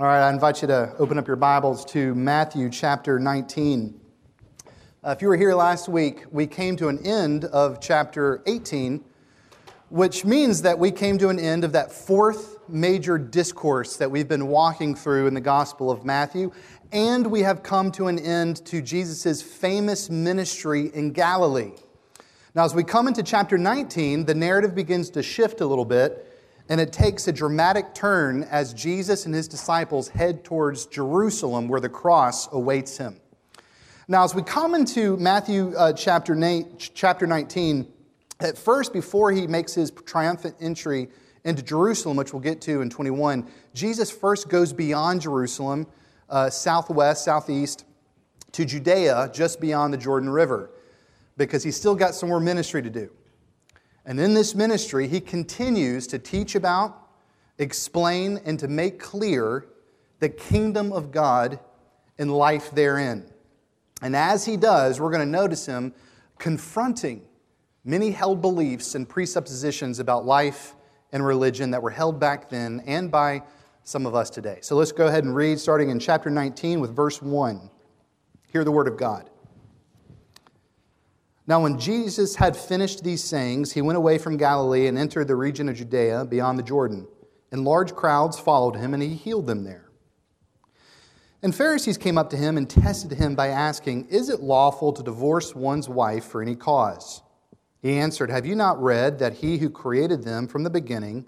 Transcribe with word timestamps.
All 0.00 0.06
right, 0.06 0.26
I 0.26 0.30
invite 0.30 0.62
you 0.62 0.68
to 0.68 0.94
open 0.98 1.18
up 1.18 1.26
your 1.26 1.36
Bibles 1.36 1.84
to 1.84 2.14
Matthew 2.14 2.70
chapter 2.70 3.18
19. 3.18 4.00
Uh, 5.04 5.10
if 5.10 5.20
you 5.20 5.28
were 5.28 5.36
here 5.36 5.54
last 5.54 5.86
week, 5.86 6.24
we 6.30 6.46
came 6.46 6.76
to 6.76 6.88
an 6.88 7.04
end 7.06 7.44
of 7.44 7.78
chapter 7.78 8.42
18, 8.46 9.04
which 9.90 10.24
means 10.24 10.62
that 10.62 10.78
we 10.78 10.90
came 10.90 11.18
to 11.18 11.28
an 11.28 11.38
end 11.38 11.62
of 11.62 11.72
that 11.72 11.92
fourth 11.92 12.56
major 12.70 13.18
discourse 13.18 13.98
that 13.98 14.10
we've 14.10 14.28
been 14.28 14.46
walking 14.46 14.94
through 14.94 15.26
in 15.26 15.34
the 15.34 15.42
Gospel 15.42 15.90
of 15.90 16.06
Matthew, 16.06 16.50
and 16.90 17.26
we 17.26 17.40
have 17.42 17.62
come 17.62 17.92
to 17.92 18.06
an 18.06 18.18
end 18.18 18.64
to 18.64 18.80
Jesus' 18.80 19.42
famous 19.42 20.08
ministry 20.08 20.90
in 20.94 21.12
Galilee. 21.12 21.72
Now, 22.54 22.64
as 22.64 22.74
we 22.74 22.82
come 22.82 23.08
into 23.08 23.22
chapter 23.22 23.58
19, 23.58 24.24
the 24.24 24.34
narrative 24.34 24.74
begins 24.74 25.10
to 25.10 25.22
shift 25.22 25.60
a 25.60 25.66
little 25.66 25.84
bit 25.84 26.31
and 26.68 26.80
it 26.80 26.92
takes 26.92 27.28
a 27.28 27.32
dramatic 27.32 27.94
turn 27.94 28.44
as 28.44 28.72
Jesus 28.72 29.26
and 29.26 29.34
his 29.34 29.48
disciples 29.48 30.08
head 30.08 30.44
towards 30.44 30.86
Jerusalem, 30.86 31.68
where 31.68 31.80
the 31.80 31.88
cross 31.88 32.50
awaits 32.52 32.96
him. 32.96 33.20
Now, 34.08 34.24
as 34.24 34.34
we 34.34 34.42
come 34.42 34.74
into 34.74 35.16
Matthew 35.16 35.74
uh, 35.76 35.92
chapter, 35.92 36.36
chapter 36.78 37.26
19, 37.26 37.86
at 38.40 38.58
first, 38.58 38.92
before 38.92 39.30
he 39.30 39.46
makes 39.46 39.74
his 39.74 39.90
triumphant 39.90 40.56
entry 40.60 41.08
into 41.44 41.62
Jerusalem, 41.62 42.16
which 42.16 42.32
we'll 42.32 42.42
get 42.42 42.60
to 42.62 42.82
in 42.82 42.90
21, 42.90 43.48
Jesus 43.74 44.10
first 44.10 44.48
goes 44.48 44.72
beyond 44.72 45.20
Jerusalem, 45.20 45.86
uh, 46.28 46.50
southwest, 46.50 47.24
southeast, 47.24 47.84
to 48.52 48.64
Judea, 48.64 49.30
just 49.32 49.60
beyond 49.60 49.94
the 49.94 49.98
Jordan 49.98 50.28
River, 50.28 50.70
because 51.36 51.62
he's 51.62 51.76
still 51.76 51.94
got 51.94 52.14
some 52.14 52.28
more 52.28 52.40
ministry 52.40 52.82
to 52.82 52.90
do. 52.90 53.10
And 54.04 54.18
in 54.18 54.34
this 54.34 54.54
ministry, 54.54 55.06
he 55.06 55.20
continues 55.20 56.06
to 56.08 56.18
teach 56.18 56.54
about, 56.54 57.08
explain, 57.58 58.40
and 58.44 58.58
to 58.58 58.68
make 58.68 58.98
clear 58.98 59.66
the 60.18 60.28
kingdom 60.28 60.92
of 60.92 61.12
God 61.12 61.60
and 62.18 62.32
life 62.32 62.70
therein. 62.72 63.24
And 64.00 64.16
as 64.16 64.44
he 64.44 64.56
does, 64.56 65.00
we're 65.00 65.10
going 65.10 65.26
to 65.26 65.30
notice 65.30 65.66
him 65.66 65.94
confronting 66.38 67.22
many 67.84 68.10
held 68.10 68.40
beliefs 68.40 68.94
and 68.94 69.08
presuppositions 69.08 69.98
about 69.98 70.24
life 70.24 70.74
and 71.12 71.24
religion 71.24 71.70
that 71.70 71.82
were 71.82 71.90
held 71.90 72.18
back 72.18 72.48
then 72.48 72.82
and 72.86 73.10
by 73.10 73.42
some 73.84 74.06
of 74.06 74.14
us 74.14 74.30
today. 74.30 74.58
So 74.62 74.76
let's 74.76 74.92
go 74.92 75.06
ahead 75.06 75.24
and 75.24 75.34
read, 75.34 75.58
starting 75.58 75.90
in 75.90 75.98
chapter 75.98 76.30
19 76.30 76.80
with 76.80 76.94
verse 76.94 77.20
1. 77.20 77.70
Hear 78.52 78.64
the 78.64 78.72
word 78.72 78.88
of 78.88 78.96
God. 78.96 79.30
Now, 81.46 81.60
when 81.62 81.78
Jesus 81.78 82.36
had 82.36 82.56
finished 82.56 83.02
these 83.02 83.24
sayings, 83.24 83.72
he 83.72 83.82
went 83.82 83.96
away 83.96 84.18
from 84.18 84.36
Galilee 84.36 84.86
and 84.86 84.96
entered 84.96 85.26
the 85.26 85.34
region 85.34 85.68
of 85.68 85.76
Judea 85.76 86.24
beyond 86.24 86.58
the 86.58 86.62
Jordan. 86.62 87.06
And 87.50 87.64
large 87.64 87.94
crowds 87.94 88.38
followed 88.38 88.76
him, 88.76 88.94
and 88.94 89.02
he 89.02 89.10
healed 89.10 89.46
them 89.46 89.64
there. 89.64 89.90
And 91.42 91.54
Pharisees 91.54 91.98
came 91.98 92.16
up 92.16 92.30
to 92.30 92.36
him 92.36 92.56
and 92.56 92.70
tested 92.70 93.12
him 93.12 93.34
by 93.34 93.48
asking, 93.48 94.08
Is 94.08 94.28
it 94.28 94.40
lawful 94.40 94.92
to 94.92 95.02
divorce 95.02 95.54
one's 95.54 95.88
wife 95.88 96.24
for 96.24 96.40
any 96.40 96.54
cause? 96.54 97.22
He 97.80 97.98
answered, 97.98 98.30
Have 98.30 98.46
you 98.46 98.54
not 98.54 98.80
read 98.80 99.18
that 99.18 99.34
he 99.34 99.58
who 99.58 99.68
created 99.68 100.22
them 100.22 100.46
from 100.46 100.62
the 100.62 100.70
beginning 100.70 101.26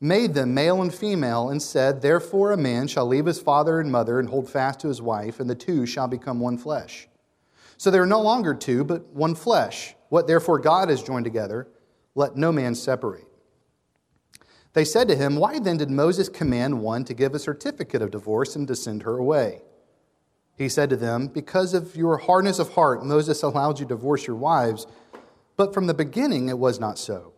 made 0.00 0.34
them 0.34 0.52
male 0.52 0.82
and 0.82 0.94
female, 0.94 1.48
and 1.48 1.62
said, 1.62 2.02
Therefore 2.02 2.52
a 2.52 2.56
man 2.56 2.86
shall 2.86 3.06
leave 3.06 3.26
his 3.26 3.40
father 3.40 3.80
and 3.80 3.90
mother 3.90 4.18
and 4.18 4.28
hold 4.28 4.48
fast 4.48 4.80
to 4.80 4.88
his 4.88 5.00
wife, 5.00 5.40
and 5.40 5.48
the 5.48 5.54
two 5.54 5.86
shall 5.86 6.08
become 6.08 6.40
one 6.40 6.58
flesh? 6.58 7.08
So 7.76 7.90
they 7.90 7.98
are 7.98 8.06
no 8.06 8.20
longer 8.20 8.54
two, 8.54 8.84
but 8.84 9.06
one 9.08 9.34
flesh. 9.34 9.94
What 10.08 10.26
therefore 10.26 10.58
God 10.58 10.88
has 10.88 11.02
joined 11.02 11.24
together, 11.24 11.68
let 12.14 12.36
no 12.36 12.52
man 12.52 12.74
separate. 12.74 13.26
They 14.72 14.84
said 14.84 15.08
to 15.08 15.16
him, 15.16 15.36
Why 15.36 15.58
then 15.58 15.78
did 15.78 15.90
Moses 15.90 16.28
command 16.28 16.80
one 16.80 17.04
to 17.04 17.14
give 17.14 17.34
a 17.34 17.38
certificate 17.38 18.02
of 18.02 18.10
divorce 18.10 18.56
and 18.56 18.68
to 18.68 18.76
send 18.76 19.02
her 19.02 19.16
away? 19.16 19.62
He 20.56 20.68
said 20.68 20.90
to 20.90 20.96
them, 20.96 21.28
Because 21.28 21.74
of 21.74 21.96
your 21.96 22.18
hardness 22.18 22.58
of 22.58 22.74
heart, 22.74 23.04
Moses 23.04 23.42
allowed 23.42 23.78
you 23.78 23.86
to 23.86 23.94
divorce 23.94 24.26
your 24.26 24.36
wives, 24.36 24.86
but 25.56 25.72
from 25.72 25.86
the 25.86 25.94
beginning 25.94 26.48
it 26.48 26.58
was 26.58 26.80
not 26.80 26.98
so. 26.98 27.32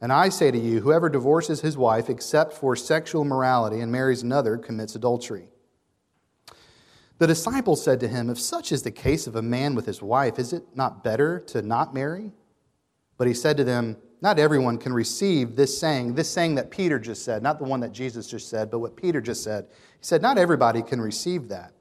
And 0.00 0.12
I 0.12 0.28
say 0.28 0.50
to 0.50 0.58
you, 0.58 0.80
whoever 0.80 1.08
divorces 1.08 1.60
his 1.60 1.76
wife 1.76 2.10
except 2.10 2.52
for 2.52 2.76
sexual 2.76 3.24
morality 3.24 3.80
and 3.80 3.90
marries 3.90 4.22
another 4.22 4.56
commits 4.56 4.94
adultery. 4.94 5.48
The 7.18 7.26
disciples 7.26 7.82
said 7.82 8.00
to 8.00 8.08
him, 8.08 8.28
If 8.28 8.38
such 8.38 8.72
is 8.72 8.82
the 8.82 8.90
case 8.90 9.26
of 9.26 9.36
a 9.36 9.42
man 9.42 9.74
with 9.74 9.86
his 9.86 10.02
wife, 10.02 10.38
is 10.38 10.52
it 10.52 10.64
not 10.74 11.02
better 11.02 11.40
to 11.48 11.62
not 11.62 11.94
marry? 11.94 12.32
But 13.16 13.26
he 13.26 13.34
said 13.34 13.56
to 13.56 13.64
them, 13.64 13.96
Not 14.20 14.38
everyone 14.38 14.76
can 14.76 14.92
receive 14.92 15.56
this 15.56 15.78
saying, 15.78 16.14
this 16.14 16.28
saying 16.28 16.56
that 16.56 16.70
Peter 16.70 16.98
just 16.98 17.24
said, 17.24 17.42
not 17.42 17.58
the 17.58 17.64
one 17.64 17.80
that 17.80 17.92
Jesus 17.92 18.26
just 18.26 18.50
said, 18.50 18.70
but 18.70 18.80
what 18.80 18.96
Peter 18.96 19.20
just 19.20 19.42
said. 19.42 19.66
He 19.70 20.04
said, 20.04 20.20
Not 20.20 20.36
everybody 20.36 20.82
can 20.82 21.00
receive 21.00 21.48
that. 21.48 21.72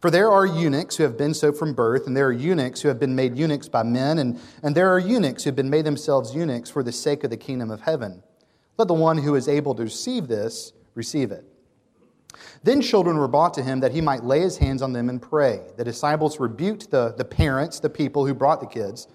For 0.00 0.10
there 0.10 0.30
are 0.30 0.46
eunuchs 0.46 0.96
who 0.96 1.04
have 1.04 1.16
been 1.16 1.34
so 1.34 1.52
from 1.52 1.72
birth, 1.72 2.06
and 2.06 2.16
there 2.16 2.26
are 2.26 2.32
eunuchs 2.32 2.80
who 2.80 2.88
have 2.88 2.98
been 2.98 3.14
made 3.14 3.36
eunuchs 3.36 3.68
by 3.68 3.82
men, 3.82 4.18
and, 4.18 4.38
and 4.62 4.74
there 4.74 4.90
are 4.92 4.98
eunuchs 4.98 5.44
who 5.44 5.48
have 5.48 5.56
been 5.56 5.70
made 5.70 5.84
themselves 5.84 6.34
eunuchs 6.34 6.70
for 6.70 6.82
the 6.82 6.92
sake 6.92 7.24
of 7.24 7.30
the 7.30 7.36
kingdom 7.36 7.70
of 7.70 7.80
heaven. 7.80 8.22
Let 8.78 8.88
the 8.88 8.94
one 8.94 9.18
who 9.18 9.34
is 9.34 9.48
able 9.48 9.74
to 9.74 9.84
receive 9.84 10.28
this 10.28 10.72
receive 10.94 11.30
it. 11.30 11.44
Then 12.62 12.80
children 12.82 13.16
were 13.16 13.28
brought 13.28 13.54
to 13.54 13.62
him 13.62 13.80
that 13.80 13.92
he 13.92 14.00
might 14.00 14.24
lay 14.24 14.40
his 14.40 14.58
hands 14.58 14.82
on 14.82 14.92
them 14.92 15.08
and 15.08 15.20
pray. 15.20 15.60
The 15.76 15.84
disciples 15.84 16.40
rebuked 16.40 16.90
the, 16.90 17.14
the 17.16 17.24
parents, 17.24 17.80
the 17.80 17.90
people 17.90 18.26
who 18.26 18.34
brought 18.34 18.60
the 18.60 18.66
kids. 18.66 19.08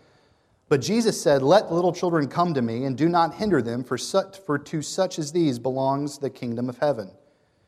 But 0.70 0.80
Jesus 0.80 1.22
said, 1.22 1.42
Let 1.42 1.72
little 1.72 1.92
children 1.92 2.28
come 2.28 2.54
to 2.54 2.62
me, 2.62 2.86
and 2.86 2.98
do 2.98 3.10
not 3.10 3.36
hinder 3.36 3.62
them, 3.62 3.84
for, 3.84 3.98
such, 3.98 4.40
for 4.40 4.58
to 4.58 4.82
such 4.82 5.20
as 5.20 5.32
these 5.32 5.60
belongs 5.60 6.18
the 6.18 6.30
kingdom 6.30 6.70
of 6.70 6.78
heaven. 6.78 7.12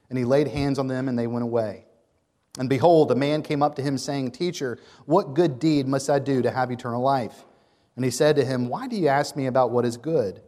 And 0.09 0.17
he 0.17 0.23
laid 0.23 0.47
hands 0.47 0.79
on 0.79 0.87
them, 0.87 1.09
and 1.09 1.19
they 1.19 1.27
went 1.27 1.43
away. 1.43 1.85
And 2.59 2.69
behold, 2.69 3.11
a 3.11 3.15
man 3.15 3.41
came 3.41 3.61
up 3.61 3.75
to 3.75 3.81
him, 3.81 3.97
saying, 3.97 4.31
Teacher, 4.31 4.79
what 5.05 5.33
good 5.33 5.59
deed 5.59 5.87
must 5.87 6.09
I 6.09 6.19
do 6.19 6.41
to 6.43 6.51
have 6.51 6.71
eternal 6.71 7.01
life? 7.01 7.43
And 7.95 8.05
he 8.05 8.11
said 8.11 8.37
to 8.37 8.45
him, 8.45 8.69
Why 8.69 8.87
do 8.87 8.95
you 8.95 9.09
ask 9.09 9.35
me 9.35 9.47
about 9.47 9.71
what 9.71 9.85
is 9.85 9.97
good? 9.97 10.41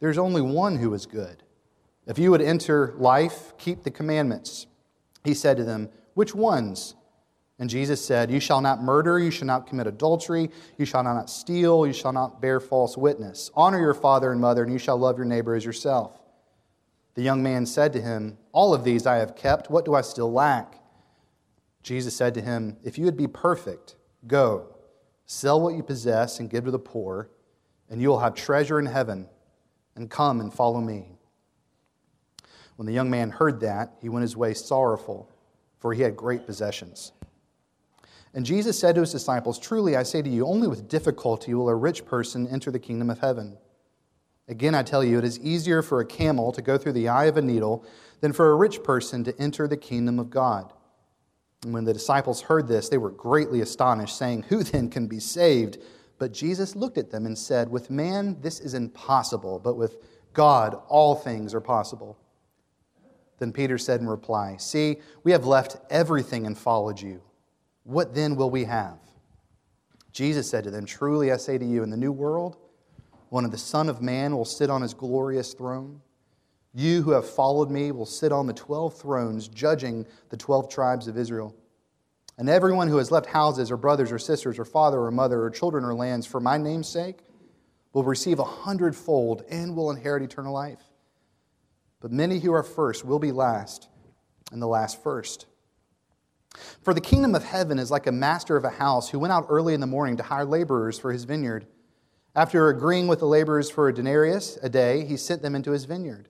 There's 0.00 0.16
only 0.16 0.40
one 0.40 0.76
who 0.76 0.94
is 0.94 1.04
good. 1.04 1.42
If 2.10 2.18
you 2.18 2.32
would 2.32 2.42
enter 2.42 2.92
life, 2.98 3.56
keep 3.56 3.84
the 3.84 3.90
commandments. 3.92 4.66
He 5.22 5.32
said 5.32 5.56
to 5.58 5.64
them, 5.64 5.90
Which 6.14 6.34
ones? 6.34 6.96
And 7.60 7.70
Jesus 7.70 8.04
said, 8.04 8.32
You 8.32 8.40
shall 8.40 8.60
not 8.60 8.82
murder, 8.82 9.20
you 9.20 9.30
shall 9.30 9.46
not 9.46 9.68
commit 9.68 9.86
adultery, 9.86 10.50
you 10.76 10.84
shall 10.84 11.04
not 11.04 11.30
steal, 11.30 11.86
you 11.86 11.92
shall 11.92 12.12
not 12.12 12.42
bear 12.42 12.58
false 12.58 12.96
witness. 12.96 13.52
Honor 13.54 13.78
your 13.78 13.94
father 13.94 14.32
and 14.32 14.40
mother, 14.40 14.64
and 14.64 14.72
you 14.72 14.78
shall 14.78 14.96
love 14.96 15.18
your 15.18 15.24
neighbor 15.24 15.54
as 15.54 15.64
yourself. 15.64 16.20
The 17.14 17.22
young 17.22 17.44
man 17.44 17.64
said 17.64 17.92
to 17.92 18.00
him, 18.00 18.38
All 18.50 18.74
of 18.74 18.82
these 18.82 19.06
I 19.06 19.18
have 19.18 19.36
kept. 19.36 19.70
What 19.70 19.84
do 19.84 19.94
I 19.94 20.00
still 20.00 20.32
lack? 20.32 20.80
Jesus 21.84 22.16
said 22.16 22.34
to 22.34 22.40
him, 22.40 22.76
If 22.82 22.98
you 22.98 23.04
would 23.04 23.16
be 23.16 23.28
perfect, 23.28 23.94
go, 24.26 24.74
sell 25.26 25.60
what 25.60 25.76
you 25.76 25.84
possess 25.84 26.40
and 26.40 26.50
give 26.50 26.64
to 26.64 26.72
the 26.72 26.78
poor, 26.80 27.30
and 27.88 28.02
you 28.02 28.08
will 28.08 28.18
have 28.18 28.34
treasure 28.34 28.80
in 28.80 28.86
heaven, 28.86 29.28
and 29.94 30.10
come 30.10 30.40
and 30.40 30.52
follow 30.52 30.80
me. 30.80 31.19
When 32.80 32.86
the 32.86 32.94
young 32.94 33.10
man 33.10 33.28
heard 33.28 33.60
that, 33.60 33.92
he 34.00 34.08
went 34.08 34.22
his 34.22 34.38
way 34.38 34.54
sorrowful, 34.54 35.30
for 35.80 35.92
he 35.92 36.00
had 36.00 36.16
great 36.16 36.46
possessions. 36.46 37.12
And 38.32 38.46
Jesus 38.46 38.78
said 38.78 38.94
to 38.94 39.02
his 39.02 39.12
disciples, 39.12 39.58
Truly 39.58 39.96
I 39.96 40.02
say 40.02 40.22
to 40.22 40.30
you, 40.30 40.46
only 40.46 40.66
with 40.66 40.88
difficulty 40.88 41.52
will 41.52 41.68
a 41.68 41.74
rich 41.74 42.06
person 42.06 42.48
enter 42.48 42.70
the 42.70 42.78
kingdom 42.78 43.10
of 43.10 43.18
heaven. 43.18 43.58
Again, 44.48 44.74
I 44.74 44.82
tell 44.82 45.04
you, 45.04 45.18
it 45.18 45.24
is 45.24 45.38
easier 45.40 45.82
for 45.82 46.00
a 46.00 46.06
camel 46.06 46.52
to 46.52 46.62
go 46.62 46.78
through 46.78 46.94
the 46.94 47.08
eye 47.08 47.26
of 47.26 47.36
a 47.36 47.42
needle 47.42 47.84
than 48.22 48.32
for 48.32 48.50
a 48.50 48.56
rich 48.56 48.82
person 48.82 49.24
to 49.24 49.38
enter 49.38 49.68
the 49.68 49.76
kingdom 49.76 50.18
of 50.18 50.30
God. 50.30 50.72
And 51.64 51.74
when 51.74 51.84
the 51.84 51.92
disciples 51.92 52.40
heard 52.40 52.66
this, 52.66 52.88
they 52.88 52.96
were 52.96 53.10
greatly 53.10 53.60
astonished, 53.60 54.16
saying, 54.16 54.44
Who 54.44 54.62
then 54.62 54.88
can 54.88 55.06
be 55.06 55.20
saved? 55.20 55.76
But 56.16 56.32
Jesus 56.32 56.74
looked 56.74 56.96
at 56.96 57.10
them 57.10 57.26
and 57.26 57.36
said, 57.36 57.68
With 57.68 57.90
man 57.90 58.40
this 58.40 58.58
is 58.58 58.72
impossible, 58.72 59.58
but 59.58 59.76
with 59.76 59.98
God 60.32 60.80
all 60.88 61.14
things 61.14 61.52
are 61.52 61.60
possible. 61.60 62.16
Then 63.40 63.52
Peter 63.52 63.78
said 63.78 64.00
in 64.00 64.06
reply, 64.06 64.56
See, 64.58 64.98
we 65.24 65.32
have 65.32 65.46
left 65.46 65.78
everything 65.90 66.46
and 66.46 66.56
followed 66.56 67.00
you. 67.00 67.20
What 67.82 68.14
then 68.14 68.36
will 68.36 68.50
we 68.50 68.64
have? 68.64 68.98
Jesus 70.12 70.48
said 70.48 70.62
to 70.64 70.70
them, 70.70 70.84
Truly 70.84 71.32
I 71.32 71.36
say 71.38 71.58
to 71.58 71.64
you, 71.64 71.82
in 71.82 71.90
the 71.90 71.96
new 71.96 72.12
world, 72.12 72.58
one 73.30 73.44
of 73.44 73.50
the 73.50 73.58
Son 73.58 73.88
of 73.88 74.02
Man 74.02 74.36
will 74.36 74.44
sit 74.44 74.70
on 74.70 74.82
his 74.82 74.94
glorious 74.94 75.54
throne, 75.54 76.00
you 76.74 77.02
who 77.02 77.10
have 77.10 77.28
followed 77.28 77.70
me 77.70 77.90
will 77.90 78.06
sit 78.06 78.30
on 78.30 78.46
the 78.46 78.52
twelve 78.52 78.96
thrones, 78.96 79.48
judging 79.48 80.06
the 80.28 80.36
twelve 80.36 80.68
tribes 80.68 81.08
of 81.08 81.18
Israel. 81.18 81.54
And 82.38 82.48
everyone 82.48 82.88
who 82.88 82.98
has 82.98 83.10
left 83.10 83.26
houses 83.26 83.70
or 83.70 83.76
brothers 83.76 84.12
or 84.12 84.18
sisters 84.18 84.58
or 84.58 84.64
father 84.64 85.00
or 85.00 85.10
mother 85.10 85.42
or 85.42 85.50
children 85.50 85.84
or 85.84 85.94
lands 85.94 86.26
for 86.26 86.40
my 86.40 86.58
name's 86.58 86.88
sake 86.88 87.18
will 87.92 88.04
receive 88.04 88.38
a 88.38 88.44
hundredfold 88.44 89.44
and 89.50 89.74
will 89.74 89.90
inherit 89.90 90.22
eternal 90.22 90.52
life. 90.52 90.89
But 92.00 92.12
many 92.12 92.40
who 92.40 92.52
are 92.52 92.62
first 92.62 93.04
will 93.04 93.18
be 93.18 93.32
last, 93.32 93.88
and 94.52 94.60
the 94.60 94.66
last 94.66 95.02
first. 95.02 95.46
For 96.82 96.94
the 96.94 97.00
kingdom 97.00 97.34
of 97.34 97.44
heaven 97.44 97.78
is 97.78 97.90
like 97.90 98.06
a 98.06 98.12
master 98.12 98.56
of 98.56 98.64
a 98.64 98.70
house 98.70 99.10
who 99.10 99.18
went 99.18 99.32
out 99.32 99.46
early 99.48 99.74
in 99.74 99.80
the 99.80 99.86
morning 99.86 100.16
to 100.16 100.22
hire 100.22 100.44
laborers 100.44 100.98
for 100.98 101.12
his 101.12 101.24
vineyard. 101.24 101.66
After 102.34 102.68
agreeing 102.68 103.06
with 103.06 103.18
the 103.18 103.26
laborers 103.26 103.70
for 103.70 103.88
a 103.88 103.94
denarius 103.94 104.58
a 104.62 104.68
day, 104.68 105.04
he 105.04 105.16
sent 105.16 105.42
them 105.42 105.54
into 105.54 105.72
his 105.72 105.84
vineyard. 105.84 106.28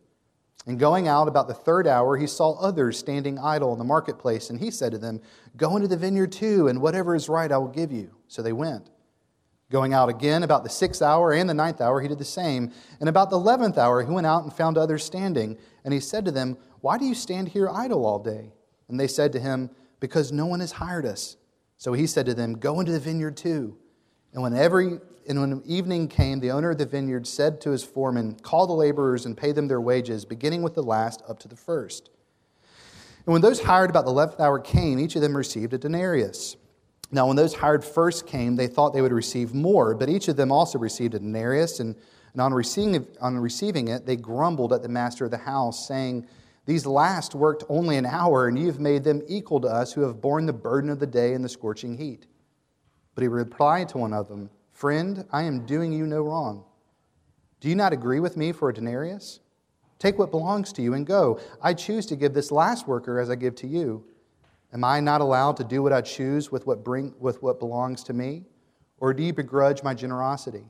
And 0.67 0.79
going 0.79 1.09
out 1.09 1.29
about 1.29 1.49
the 1.49 1.55
third 1.55 1.87
hour, 1.87 2.17
he 2.17 2.27
saw 2.27 2.53
others 2.59 2.99
standing 2.99 3.39
idle 3.39 3.73
in 3.73 3.79
the 3.79 3.85
marketplace, 3.85 4.51
and 4.51 4.61
he 4.61 4.71
said 4.71 4.93
to 4.93 4.99
them, 4.99 5.21
Go 5.57 5.77
into 5.77 5.89
the 5.89 5.97
vineyard 5.97 6.33
too, 6.33 6.69
and 6.69 6.83
whatever 6.83 7.15
is 7.15 7.29
right 7.29 7.51
I 7.51 7.59
will 7.59 7.69
give 7.69 7.93
you. 7.93 8.11
So 8.29 8.43
they 8.43 8.53
went. 8.53 8.91
Going 9.71 9.95
out 9.95 10.09
again 10.09 10.43
about 10.43 10.65
the 10.65 10.69
sixth 10.69 11.01
hour 11.01 11.33
and 11.33 11.49
the 11.49 11.55
ninth 11.55 11.81
hour, 11.81 12.01
he 12.01 12.09
did 12.09 12.19
the 12.19 12.25
same. 12.25 12.73
And 12.99 13.09
about 13.09 13.31
the 13.31 13.37
eleventh 13.37 13.79
hour, 13.79 14.03
he 14.03 14.11
went 14.11 14.27
out 14.27 14.43
and 14.43 14.53
found 14.53 14.77
others 14.77 15.05
standing. 15.05 15.57
And 15.85 15.95
he 15.95 16.01
said 16.01 16.25
to 16.25 16.33
them, 16.33 16.57
Why 16.81 16.99
do 16.99 17.05
you 17.05 17.15
stand 17.15 17.49
here 17.49 17.69
idle 17.71 18.05
all 18.05 18.19
day? 18.19 18.53
And 18.89 18.99
they 18.99 19.07
said 19.07 19.33
to 19.33 19.41
him, 19.41 19.71
Because 20.01 20.33
no 20.33 20.47
one 20.47 20.59
has 20.59 20.73
hired 20.73 21.07
us. 21.07 21.37
So 21.77 21.93
he 21.93 22.09
said 22.09 22.27
to 22.27 22.35
them, 22.35 22.55
Go 22.59 22.81
into 22.81 22.91
the 22.91 22.99
vineyard 22.99 23.37
too. 23.37 23.79
And 24.33 24.43
when 24.43 24.55
every 24.55 24.99
and 25.29 25.41
when 25.41 25.63
evening 25.65 26.09
came, 26.09 26.41
the 26.41 26.51
owner 26.51 26.71
of 26.71 26.79
the 26.79 26.87
vineyard 26.87 27.27
said 27.27 27.61
to 27.61 27.71
his 27.71 27.85
foreman, 27.85 28.35
Call 28.35 28.67
the 28.67 28.73
laborers 28.73 29.25
and 29.25 29.37
pay 29.37 29.53
them 29.53 29.69
their 29.69 29.81
wages, 29.81 30.25
beginning 30.25 30.63
with 30.63 30.75
the 30.75 30.83
last 30.83 31.23
up 31.29 31.39
to 31.41 31.49
the 31.49 31.57
first. 31.57 32.11
And 33.25 33.33
when 33.33 33.43
those 33.43 33.61
hired 33.61 33.91
about 33.91 34.07
the 34.07 34.11
eleventh 34.11 34.41
hour 34.41 34.59
came, 34.59 34.99
each 34.99 35.15
of 35.15 35.23
them 35.23 35.37
received 35.37 35.73
a 35.75 35.79
denarius. 35.79 36.57
Now, 37.13 37.27
when 37.27 37.37
those 37.37 37.55
hired 37.55 37.85
first 37.85 38.27
came, 38.27 38.57
they 38.57 38.69
thought 38.69 38.93
they 38.93 39.03
would 39.03 39.13
receive 39.13 39.53
more, 39.53 39.95
but 39.95 40.09
each 40.09 40.29
of 40.29 40.37
them 40.37 40.53
also 40.53 40.79
received 40.79 41.15
a 41.15 41.19
denarius. 41.19 41.81
And, 41.81 41.97
and 42.33 42.41
on, 42.41 42.55
receiving, 42.55 43.07
on 43.21 43.37
receiving 43.39 43.89
it, 43.89 44.07
they 44.07 44.17
grumbled 44.17 44.73
at 44.73 44.83
the 44.83 44.89
master 44.89 45.25
of 45.25 45.33
the 45.33 45.39
house, 45.39 45.89
saying, 45.89 46.27
These 46.67 46.87
last 46.87 47.35
worked 47.35 47.65
only 47.69 47.97
an 47.97 48.07
hour, 48.07 48.47
and 48.47 48.57
you 48.57 48.67
have 48.67 48.79
made 48.79 49.03
them 49.03 49.23
equal 49.27 49.61
to 49.61 49.69
us 49.69 49.93
who 49.93 50.03
have 50.03 50.21
borne 50.21 50.47
the 50.47 50.53
burden 50.53 50.89
of 50.89 51.01
the 51.01 51.07
day 51.07 51.35
and 51.35 51.45
the 51.45 51.49
scorching 51.49 51.97
heat. 51.97 52.27
But 53.15 53.23
he 53.23 53.29
replied 53.29 53.89
to 53.91 53.99
one 53.99 54.13
of 54.13 54.29
them, 54.29 54.51
Friend, 54.73 55.27
I 55.33 55.43
am 55.43 55.67
doing 55.67 55.93
you 55.93 56.07
no 56.07 56.23
wrong. 56.23 56.65
Do 57.61 57.69
you 57.69 57.75
not 57.75 57.93
agree 57.93 58.21
with 58.21 58.37
me 58.37 58.53
for 58.53 58.71
a 58.71 58.75
denarius? 58.75 59.41
Take 59.99 60.19
what 60.19 60.31
belongs 60.31 60.73
to 60.73 60.83
you 60.83 60.95
and 60.95 61.07
go. 61.07 61.39
I 61.61 61.75
choose 61.75 62.07
to 62.07 62.17
give 62.17 62.33
this 62.33 62.51
last 62.51 62.89
worker 62.89 63.19
as 63.19 63.29
I 63.29 63.35
give 63.35 63.55
to 63.57 63.67
you. 63.67 64.05
Am 64.73 64.85
I 64.85 65.01
not 65.01 65.21
allowed 65.21 65.57
to 65.57 65.65
do 65.65 65.83
what 65.83 65.93
I 65.93 66.01
choose 66.01 66.53
with 66.53 66.67
what, 66.67 66.85
bring, 66.85 67.15
with 67.19 67.43
what 67.43 67.59
belongs 67.59 68.05
to 68.05 68.13
me? 68.13 68.45
Or 68.99 69.13
do 69.13 69.23
you 69.23 69.33
begrudge 69.33 69.83
my 69.83 69.95
generosity? 69.95 70.65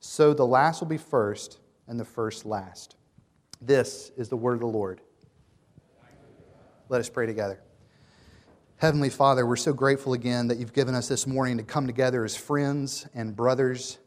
So 0.00 0.32
the 0.32 0.46
last 0.46 0.80
will 0.80 0.88
be 0.88 0.96
first, 0.96 1.58
and 1.88 1.98
the 1.98 2.04
first 2.04 2.44
last. 2.46 2.96
This 3.60 4.12
is 4.16 4.28
the 4.28 4.36
word 4.36 4.54
of 4.54 4.60
the 4.60 4.66
Lord. 4.66 5.00
Let 6.88 7.00
us 7.00 7.08
pray 7.08 7.26
together. 7.26 7.60
Heavenly 8.76 9.10
Father, 9.10 9.44
we're 9.44 9.56
so 9.56 9.72
grateful 9.72 10.12
again 10.12 10.46
that 10.48 10.58
you've 10.58 10.72
given 10.72 10.94
us 10.94 11.08
this 11.08 11.26
morning 11.26 11.56
to 11.56 11.64
come 11.64 11.86
together 11.86 12.24
as 12.24 12.36
friends 12.36 13.06
and 13.14 13.34
brothers 13.34 13.98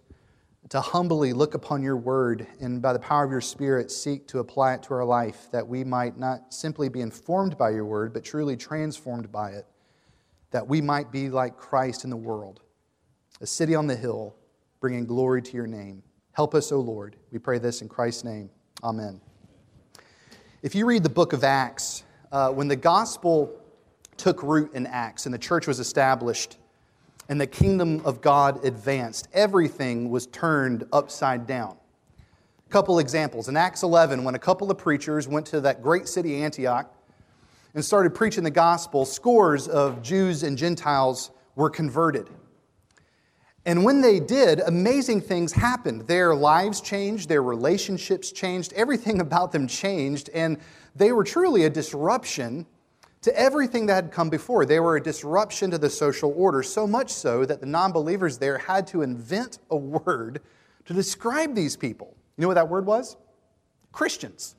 to 0.71 0.81
humbly 0.81 1.31
look 1.33 1.53
upon 1.53 1.83
your 1.83 1.97
word 1.97 2.47
and 2.59 2.81
by 2.81 2.91
the 2.93 2.99
power 2.99 3.23
of 3.23 3.31
your 3.31 3.41
spirit 3.41 3.91
seek 3.91 4.27
to 4.27 4.39
apply 4.39 4.73
it 4.73 4.83
to 4.83 4.93
our 4.93 5.05
life 5.05 5.47
that 5.51 5.67
we 5.67 5.83
might 5.83 6.17
not 6.17 6.53
simply 6.53 6.89
be 6.89 7.01
informed 7.01 7.57
by 7.57 7.69
your 7.69 7.85
word 7.85 8.13
but 8.13 8.23
truly 8.23 8.57
transformed 8.57 9.31
by 9.31 9.51
it 9.51 9.65
that 10.51 10.67
we 10.67 10.81
might 10.81 11.11
be 11.11 11.29
like 11.29 11.55
christ 11.57 12.03
in 12.03 12.09
the 12.09 12.17
world 12.17 12.61
a 13.41 13.47
city 13.47 13.75
on 13.75 13.87
the 13.87 13.95
hill 13.95 14.35
bringing 14.79 15.05
glory 15.05 15.41
to 15.41 15.53
your 15.53 15.67
name. 15.67 16.03
Help 16.33 16.55
us 16.55 16.71
o 16.71 16.79
lord. 16.79 17.15
We 17.31 17.39
pray 17.39 17.59
this 17.59 17.81
in 17.81 17.89
christ's 17.89 18.23
name. 18.23 18.49
Amen. 18.83 19.21
If 20.61 20.75
you 20.75 20.85
read 20.85 21.03
the 21.03 21.09
book 21.09 21.33
of 21.33 21.43
acts 21.43 22.03
uh, 22.31 22.49
when 22.49 22.67
the 22.67 22.75
gospel 22.75 23.59
took 24.17 24.43
root 24.43 24.73
in 24.73 24.85
acts 24.87 25.25
and 25.25 25.33
the 25.33 25.39
church 25.39 25.67
was 25.67 25.79
established 25.79 26.57
and 27.31 27.39
the 27.39 27.47
kingdom 27.47 28.01
of 28.03 28.19
God 28.19 28.65
advanced. 28.65 29.29
Everything 29.31 30.09
was 30.09 30.27
turned 30.27 30.83
upside 30.91 31.47
down. 31.47 31.77
A 32.67 32.69
couple 32.69 32.99
examples. 32.99 33.47
In 33.47 33.55
Acts 33.55 33.83
11, 33.83 34.25
when 34.25 34.35
a 34.35 34.39
couple 34.39 34.69
of 34.69 34.77
preachers 34.77 35.29
went 35.29 35.45
to 35.45 35.61
that 35.61 35.81
great 35.81 36.09
city, 36.09 36.43
Antioch, 36.43 36.93
and 37.73 37.85
started 37.85 38.13
preaching 38.13 38.43
the 38.43 38.51
gospel, 38.51 39.05
scores 39.05 39.69
of 39.69 40.01
Jews 40.01 40.43
and 40.43 40.57
Gentiles 40.57 41.31
were 41.55 41.69
converted. 41.69 42.29
And 43.65 43.85
when 43.85 44.01
they 44.01 44.19
did, 44.19 44.59
amazing 44.59 45.21
things 45.21 45.53
happened. 45.53 46.07
Their 46.07 46.35
lives 46.35 46.81
changed, 46.81 47.29
their 47.29 47.43
relationships 47.43 48.33
changed, 48.33 48.73
everything 48.73 49.21
about 49.21 49.53
them 49.53 49.67
changed, 49.67 50.29
and 50.33 50.57
they 50.97 51.13
were 51.13 51.23
truly 51.23 51.63
a 51.63 51.69
disruption 51.69 52.65
to 53.21 53.39
everything 53.39 53.85
that 53.85 53.95
had 53.95 54.11
come 54.11 54.29
before. 54.29 54.65
They 54.65 54.79
were 54.79 54.97
a 54.97 55.03
disruption 55.03 55.71
to 55.71 55.77
the 55.77 55.89
social 55.89 56.33
order, 56.35 56.63
so 56.63 56.87
much 56.87 57.11
so 57.11 57.45
that 57.45 57.59
the 57.59 57.65
non 57.65 57.91
believers 57.91 58.37
there 58.37 58.57
had 58.57 58.87
to 58.87 59.01
invent 59.01 59.59
a 59.69 59.75
word 59.75 60.41
to 60.85 60.93
describe 60.93 61.55
these 61.55 61.77
people. 61.77 62.15
You 62.37 62.43
know 62.43 62.47
what 62.47 62.55
that 62.55 62.69
word 62.69 62.85
was? 62.85 63.17
Christians. 63.91 64.55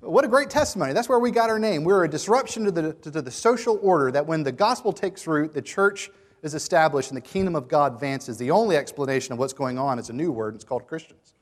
What 0.00 0.24
a 0.24 0.28
great 0.28 0.50
testimony. 0.50 0.92
That's 0.92 1.08
where 1.08 1.18
we 1.18 1.30
got 1.30 1.50
our 1.50 1.58
name. 1.58 1.82
We're 1.82 2.04
a 2.04 2.08
disruption 2.08 2.64
to 2.64 2.70
the, 2.70 2.92
to 2.92 3.10
the 3.10 3.30
social 3.30 3.78
order 3.82 4.12
that 4.12 4.26
when 4.26 4.42
the 4.42 4.52
gospel 4.52 4.92
takes 4.92 5.26
root, 5.26 5.52
the 5.52 5.62
church 5.62 6.10
is 6.42 6.54
established 6.54 7.10
and 7.10 7.16
the 7.16 7.22
kingdom 7.22 7.56
of 7.56 7.66
God 7.66 7.94
advances. 7.94 8.36
The 8.36 8.50
only 8.50 8.76
explanation 8.76 9.32
of 9.32 9.38
what's 9.38 9.54
going 9.54 9.78
on 9.78 9.98
is 9.98 10.10
a 10.10 10.12
new 10.12 10.30
word, 10.30 10.48
and 10.48 10.56
it's 10.56 10.64
called 10.64 10.86
Christians. 10.86 11.34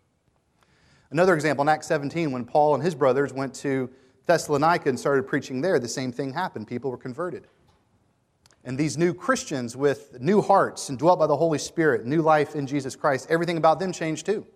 Another 1.10 1.34
example 1.34 1.62
in 1.62 1.68
Acts 1.68 1.88
17, 1.88 2.30
when 2.30 2.44
Paul 2.44 2.74
and 2.74 2.82
his 2.82 2.94
brothers 2.94 3.32
went 3.32 3.54
to 3.56 3.90
Thessalonica 4.26 4.88
and 4.88 4.98
started 4.98 5.26
preaching 5.26 5.60
there, 5.60 5.78
the 5.78 5.88
same 5.88 6.12
thing 6.12 6.32
happened. 6.32 6.66
People 6.66 6.90
were 6.90 6.96
converted. 6.96 7.46
And 8.64 8.78
these 8.78 8.96
new 8.96 9.12
Christians 9.12 9.76
with 9.76 10.20
new 10.20 10.40
hearts 10.40 10.88
and 10.88 10.98
dwelt 10.98 11.18
by 11.18 11.26
the 11.26 11.36
Holy 11.36 11.58
Spirit, 11.58 12.06
new 12.06 12.22
life 12.22 12.54
in 12.54 12.66
Jesus 12.66 12.96
Christ, 12.96 13.26
everything 13.28 13.58
about 13.58 13.78
them 13.78 13.92
changed 13.92 14.24
too. 14.24 14.46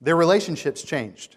Their 0.00 0.16
relationships 0.16 0.82
changed. 0.82 1.36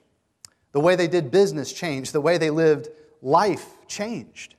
The 0.72 0.80
way 0.80 0.96
they 0.96 1.08
did 1.08 1.30
business 1.30 1.74
changed. 1.74 2.14
The 2.14 2.22
way 2.22 2.38
they 2.38 2.50
lived 2.50 2.88
life 3.22 3.66
changed. 3.88 4.56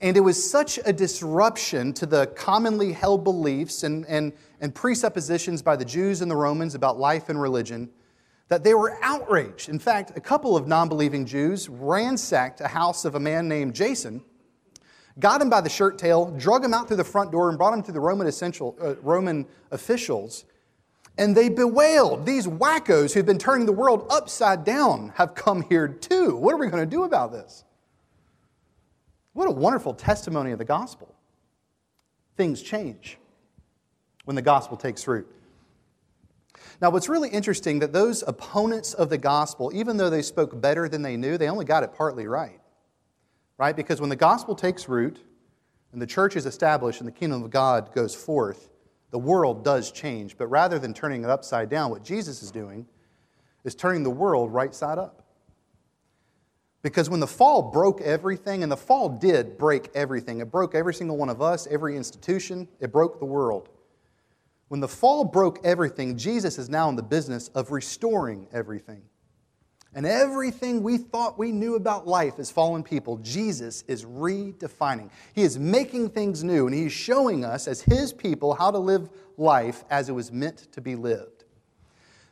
And 0.00 0.16
it 0.16 0.20
was 0.20 0.50
such 0.50 0.78
a 0.84 0.92
disruption 0.92 1.92
to 1.94 2.06
the 2.06 2.26
commonly 2.28 2.92
held 2.92 3.24
beliefs 3.24 3.82
and, 3.82 4.04
and, 4.06 4.32
and 4.60 4.74
presuppositions 4.74 5.62
by 5.62 5.76
the 5.76 5.84
Jews 5.84 6.20
and 6.20 6.30
the 6.30 6.36
Romans 6.36 6.74
about 6.74 6.98
life 6.98 7.28
and 7.28 7.40
religion 7.40 7.90
that 8.48 8.62
they 8.62 8.74
were 8.74 8.96
outraged. 9.02 9.68
In 9.68 9.78
fact, 9.78 10.12
a 10.16 10.20
couple 10.20 10.56
of 10.56 10.66
non 10.66 10.88
believing 10.88 11.26
Jews 11.26 11.68
ransacked 11.68 12.60
a 12.60 12.68
house 12.68 13.04
of 13.04 13.14
a 13.14 13.20
man 13.20 13.48
named 13.48 13.74
Jason, 13.74 14.22
got 15.18 15.40
him 15.40 15.50
by 15.50 15.60
the 15.60 15.68
shirt 15.68 15.98
tail, 15.98 16.30
drug 16.32 16.64
him 16.64 16.72
out 16.72 16.88
through 16.88 16.98
the 16.98 17.04
front 17.04 17.32
door, 17.32 17.48
and 17.48 17.58
brought 17.58 17.74
him 17.74 17.82
to 17.82 17.92
the 17.92 18.00
Roman, 18.00 18.26
uh, 18.26 18.94
Roman 19.02 19.46
officials. 19.70 20.44
And 21.18 21.36
they 21.36 21.48
bewailed, 21.48 22.26
These 22.26 22.46
wackos 22.46 23.14
who've 23.14 23.26
been 23.26 23.38
turning 23.38 23.66
the 23.66 23.72
world 23.72 24.06
upside 24.10 24.64
down 24.64 25.12
have 25.16 25.34
come 25.34 25.62
here 25.62 25.88
too. 25.88 26.36
What 26.36 26.54
are 26.54 26.58
we 26.58 26.68
going 26.68 26.84
to 26.84 26.90
do 26.90 27.04
about 27.04 27.32
this? 27.32 27.64
What 29.32 29.48
a 29.48 29.50
wonderful 29.50 29.94
testimony 29.94 30.52
of 30.52 30.58
the 30.58 30.64
gospel. 30.64 31.14
Things 32.36 32.62
change 32.62 33.18
when 34.24 34.36
the 34.36 34.42
gospel 34.42 34.76
takes 34.76 35.06
root. 35.06 35.30
Now, 36.80 36.90
what's 36.90 37.08
really 37.08 37.30
interesting 37.30 37.78
that 37.78 37.92
those 37.92 38.22
opponents 38.22 38.92
of 38.94 39.08
the 39.08 39.18
gospel, 39.18 39.70
even 39.74 39.96
though 39.96 40.10
they 40.10 40.22
spoke 40.22 40.60
better 40.60 40.88
than 40.88 41.02
they 41.02 41.16
knew, 41.16 41.38
they 41.38 41.48
only 41.48 41.64
got 41.64 41.82
it 41.82 41.94
partly 41.94 42.26
right. 42.26 42.60
Right? 43.58 43.74
Because 43.74 44.00
when 44.00 44.10
the 44.10 44.16
gospel 44.16 44.54
takes 44.54 44.88
root 44.88 45.18
and 45.92 46.02
the 46.02 46.06
church 46.06 46.36
is 46.36 46.44
established 46.44 47.00
and 47.00 47.08
the 47.08 47.12
kingdom 47.12 47.42
of 47.42 47.50
God 47.50 47.94
goes 47.94 48.14
forth, 48.14 48.68
the 49.10 49.18
world 49.18 49.64
does 49.64 49.90
change. 49.90 50.36
But 50.36 50.48
rather 50.48 50.78
than 50.78 50.92
turning 50.92 51.24
it 51.24 51.30
upside 51.30 51.70
down, 51.70 51.90
what 51.90 52.04
Jesus 52.04 52.42
is 52.42 52.50
doing 52.50 52.86
is 53.64 53.74
turning 53.74 54.02
the 54.02 54.10
world 54.10 54.52
right 54.52 54.74
side 54.74 54.98
up. 54.98 55.22
Because 56.82 57.10
when 57.10 57.20
the 57.20 57.26
fall 57.26 57.62
broke 57.62 58.00
everything, 58.02 58.62
and 58.62 58.70
the 58.70 58.76
fall 58.76 59.08
did 59.08 59.58
break 59.58 59.90
everything, 59.94 60.40
it 60.40 60.52
broke 60.52 60.74
every 60.74 60.94
single 60.94 61.16
one 61.16 61.28
of 61.30 61.42
us, 61.42 61.66
every 61.68 61.96
institution, 61.96 62.68
it 62.78 62.92
broke 62.92 63.18
the 63.18 63.24
world. 63.24 63.70
When 64.68 64.80
the 64.80 64.88
fall 64.88 65.24
broke 65.24 65.60
everything, 65.64 66.16
Jesus 66.16 66.58
is 66.58 66.68
now 66.68 66.88
in 66.88 66.96
the 66.96 67.02
business 67.02 67.48
of 67.48 67.70
restoring 67.70 68.48
everything. 68.52 69.02
And 69.94 70.04
everything 70.04 70.82
we 70.82 70.98
thought 70.98 71.38
we 71.38 71.52
knew 71.52 71.76
about 71.76 72.06
life 72.06 72.38
as 72.38 72.50
fallen 72.50 72.82
people, 72.82 73.16
Jesus 73.18 73.82
is 73.88 74.04
redefining. 74.04 75.08
He 75.34 75.42
is 75.42 75.58
making 75.58 76.10
things 76.10 76.44
new, 76.44 76.66
and 76.66 76.74
He's 76.74 76.92
showing 76.92 77.46
us, 77.46 77.66
as 77.66 77.80
His 77.80 78.12
people, 78.12 78.54
how 78.54 78.70
to 78.70 78.78
live 78.78 79.08
life 79.38 79.84
as 79.88 80.10
it 80.10 80.12
was 80.12 80.30
meant 80.30 80.70
to 80.72 80.82
be 80.82 80.96
lived. 80.96 81.44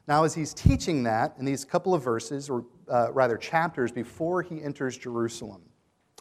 Now, 0.06 0.24
as 0.24 0.34
He's 0.34 0.52
teaching 0.52 1.04
that 1.04 1.36
in 1.38 1.46
these 1.46 1.64
couple 1.64 1.94
of 1.94 2.02
verses, 2.02 2.50
or 2.50 2.66
uh, 2.86 3.10
rather 3.12 3.38
chapters, 3.38 3.90
before 3.90 4.42
He 4.42 4.62
enters 4.62 4.98
Jerusalem, 4.98 5.62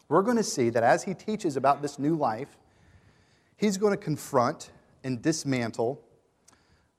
we're 0.08 0.22
going 0.22 0.38
to 0.38 0.42
see 0.42 0.70
that 0.70 0.82
as 0.82 1.02
He 1.02 1.12
teaches 1.12 1.58
about 1.58 1.82
this 1.82 1.98
new 1.98 2.16
life, 2.16 2.56
He's 3.58 3.76
going 3.76 3.92
to 3.92 4.02
confront 4.02 4.70
and 5.04 5.22
dismantle 5.22 6.02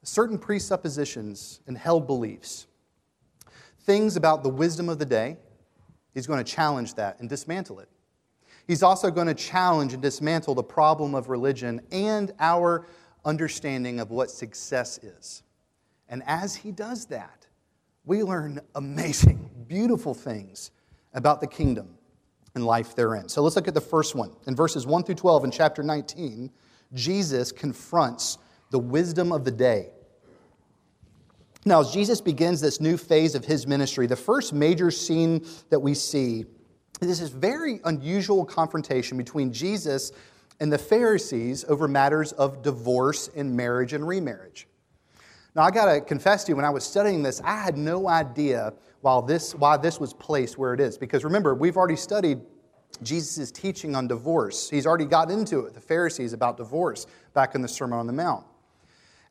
certain 0.08 0.38
presuppositions 0.38 1.60
and 1.68 1.78
held 1.78 2.08
beliefs. 2.08 2.68
Things 3.82 4.16
about 4.16 4.44
the 4.44 4.50
wisdom 4.50 4.90
of 4.90 5.00
the 5.00 5.06
day, 5.06 5.38
he's 6.14 6.28
going 6.28 6.44
to 6.44 6.50
challenge 6.50 6.96
that 6.96 7.20
and 7.20 7.30
dismantle 7.30 7.80
it. 7.80 7.90
He's 8.68 8.82
also 8.82 9.12
going 9.12 9.28
to 9.28 9.34
challenge 9.34 9.94
and 9.94 10.02
dismantle 10.02 10.56
the 10.56 10.64
problem 10.64 11.14
of 11.14 11.30
religion 11.30 11.82
and 11.92 12.32
our 12.40 12.88
understanding 13.24 14.00
of 14.00 14.12
what 14.12 14.32
success 14.32 14.98
is. 15.00 15.44
And 16.10 16.24
as 16.26 16.56
he 16.56 16.72
does 16.72 17.06
that, 17.08 17.48
we 18.06 18.24
learn 18.24 18.60
amazing, 18.76 19.50
beautiful 19.68 20.14
things 20.14 20.72
about 21.14 21.42
the 21.42 21.48
kingdom 21.48 21.90
and 22.54 22.66
life 22.66 22.96
therein. 22.96 23.28
So 23.30 23.42
let's 23.42 23.56
look 23.56 23.68
at 23.68 23.74
the 23.74 23.82
first 23.82 24.16
one. 24.16 24.32
In 24.48 24.56
verses 24.56 24.86
1 24.86 25.04
through 25.04 25.16
12 25.16 25.46
in 25.46 25.52
chapter 25.52 25.84
19, 25.84 26.52
Jesus 26.94 27.52
confronts 27.52 28.38
the 28.72 28.80
wisdom 28.80 29.32
of 29.32 29.46
the 29.46 29.52
day. 29.52 29.90
Now, 31.66 31.82
as 31.82 31.92
Jesus 31.92 32.22
begins 32.22 32.62
this 32.62 32.80
new 32.80 32.96
phase 32.96 33.34
of 33.34 33.44
his 33.44 33.66
ministry, 33.66 34.06
the 34.06 34.16
first 34.16 34.54
major 34.54 34.92
scene 34.92 35.46
that 35.70 35.80
we 35.80 35.96
see 35.96 36.46
is 37.02 37.20
this 37.20 37.30
very 37.30 37.80
unusual 37.86 38.46
confrontation 38.46 39.18
between 39.18 39.52
Jesus 39.52 40.12
and 40.60 40.72
the 40.72 40.78
Pharisees 40.78 41.66
over 41.68 41.88
matters 41.88 42.32
of 42.34 42.62
divorce 42.62 43.30
and 43.36 43.56
marriage 43.56 43.94
and 43.94 44.08
remarriage. 44.08 44.68
Now, 45.56 45.64
I 45.64 45.72
got 45.72 45.92
to 45.92 46.02
confess 46.02 46.44
to 46.44 46.52
you, 46.52 46.56
when 46.56 46.66
I 46.66 46.70
was 46.70 46.84
studying 46.84 47.24
this, 47.24 47.42
I 47.42 47.58
had 47.58 47.78
no 47.78 48.08
idea 48.08 48.74
why 49.02 49.22
this, 49.26 49.56
why 49.56 49.78
this 49.78 50.00
was 50.00 50.14
placed 50.14 50.58
where 50.58 50.74
it 50.74 50.80
is. 50.80 50.98
Because 50.98 51.24
remember, 51.24 51.56
we've 51.56 51.78
already 51.78 51.96
studied 51.96 52.42
Jesus' 53.02 53.38
is 53.38 53.52
teaching 53.52 53.96
on 53.96 54.08
divorce. 54.08 54.70
He's 54.70 54.86
already 54.86 55.06
got 55.06 55.32
into 55.32 55.60
it, 55.62 55.74
the 55.74 55.82
Pharisees, 55.82 56.34
about 56.34 56.58
divorce 56.58 57.08
back 57.34 57.56
in 57.56 57.62
the 57.62 57.68
Sermon 57.68 58.00
on 58.00 58.08
the 58.08 58.14
Mount. 58.14 58.46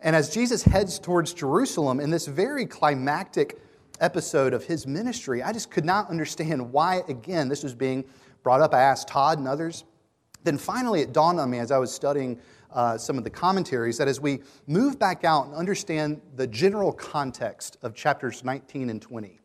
And 0.01 0.15
as 0.15 0.29
Jesus 0.29 0.63
heads 0.63 0.99
towards 0.99 1.33
Jerusalem 1.33 2.01
in 2.01 2.11
this 2.11 2.27
very 2.27 2.67
climactic 2.67 3.59
episode 4.01 4.53
of 4.53 4.65
his 4.65 4.87
ministry, 4.87 5.43
I 5.43 5.53
just 5.53 5.71
could 5.71 5.85
not 5.85 6.11
understand 6.11 6.73
why, 6.73 7.03
again, 7.09 7.49
this 7.49 7.63
was 7.63 7.75
being 7.75 8.05
brought 8.43 8.61
up. 8.61 8.75
I 8.75 8.83
asked 8.83 9.09
Todd 9.09 9.39
and 9.39 9.49
others. 9.49 9.85
Then 10.43 10.59
finally, 10.59 11.01
it 11.01 11.13
dawned 11.13 11.41
on 11.41 11.51
me 11.51 11.59
as 11.59 11.71
I 11.71 11.79
was 11.79 11.93
studying 11.93 12.39
uh, 12.71 12.99
some 12.99 13.17
of 13.17 13.25
the 13.25 13.31
commentaries 13.31 13.97
that 13.99 14.09
as 14.09 14.21
we 14.21 14.41
move 14.67 14.99
back 14.99 15.25
out 15.25 15.47
and 15.47 15.55
understand 15.55 16.21
the 16.37 16.47
general 16.47 16.93
context 16.93 17.79
of 17.83 17.95
chapters 17.95 18.45
19 18.45 18.91
and 18.91 19.01
20, 19.01 19.41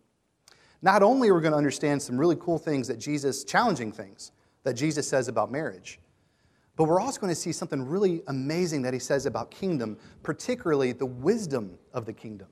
not 0.81 1.03
only 1.03 1.29
are 1.29 1.36
we 1.36 1.41
going 1.41 1.51
to 1.51 1.57
understand 1.57 2.01
some 2.01 2.17
really 2.17 2.38
cool 2.38 2.57
things 2.57 2.88
that 2.88 3.00
Jesus, 3.00 3.43
challenging 3.43 3.91
things 3.91 4.31
that 4.63 4.74
Jesus 4.74 5.07
says 5.07 5.27
about 5.27 5.51
marriage, 5.51 6.00
but 6.75 6.86
we're 6.86 7.01
also 7.01 7.19
going 7.19 7.33
to 7.33 7.39
see 7.39 7.51
something 7.51 7.81
really 7.81 8.21
amazing 8.27 8.81
that 8.83 8.93
he 8.93 9.00
says 9.00 9.25
about 9.25 9.51
kingdom, 9.51 9.98
particularly 10.24 10.93
the 10.93 11.05
wisdom 11.05 11.77
of 11.93 12.05
the 12.05 12.13
kingdom. 12.13 12.48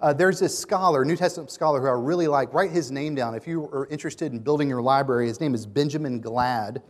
Uh, 0.00 0.14
there's 0.14 0.40
this 0.40 0.58
scholar, 0.58 1.04
New 1.04 1.16
Testament 1.16 1.50
scholar, 1.50 1.78
who 1.80 1.86
I 1.86 1.90
really 1.90 2.26
like. 2.26 2.54
Write 2.54 2.70
his 2.70 2.90
name 2.90 3.14
down 3.14 3.34
if 3.34 3.46
you 3.46 3.64
are 3.64 3.86
interested 3.90 4.32
in 4.32 4.38
building 4.38 4.70
your 4.70 4.80
library. 4.80 5.28
His 5.28 5.40
name 5.40 5.54
is 5.54 5.66
Benjamin 5.66 6.22
Gladd. 6.22 6.82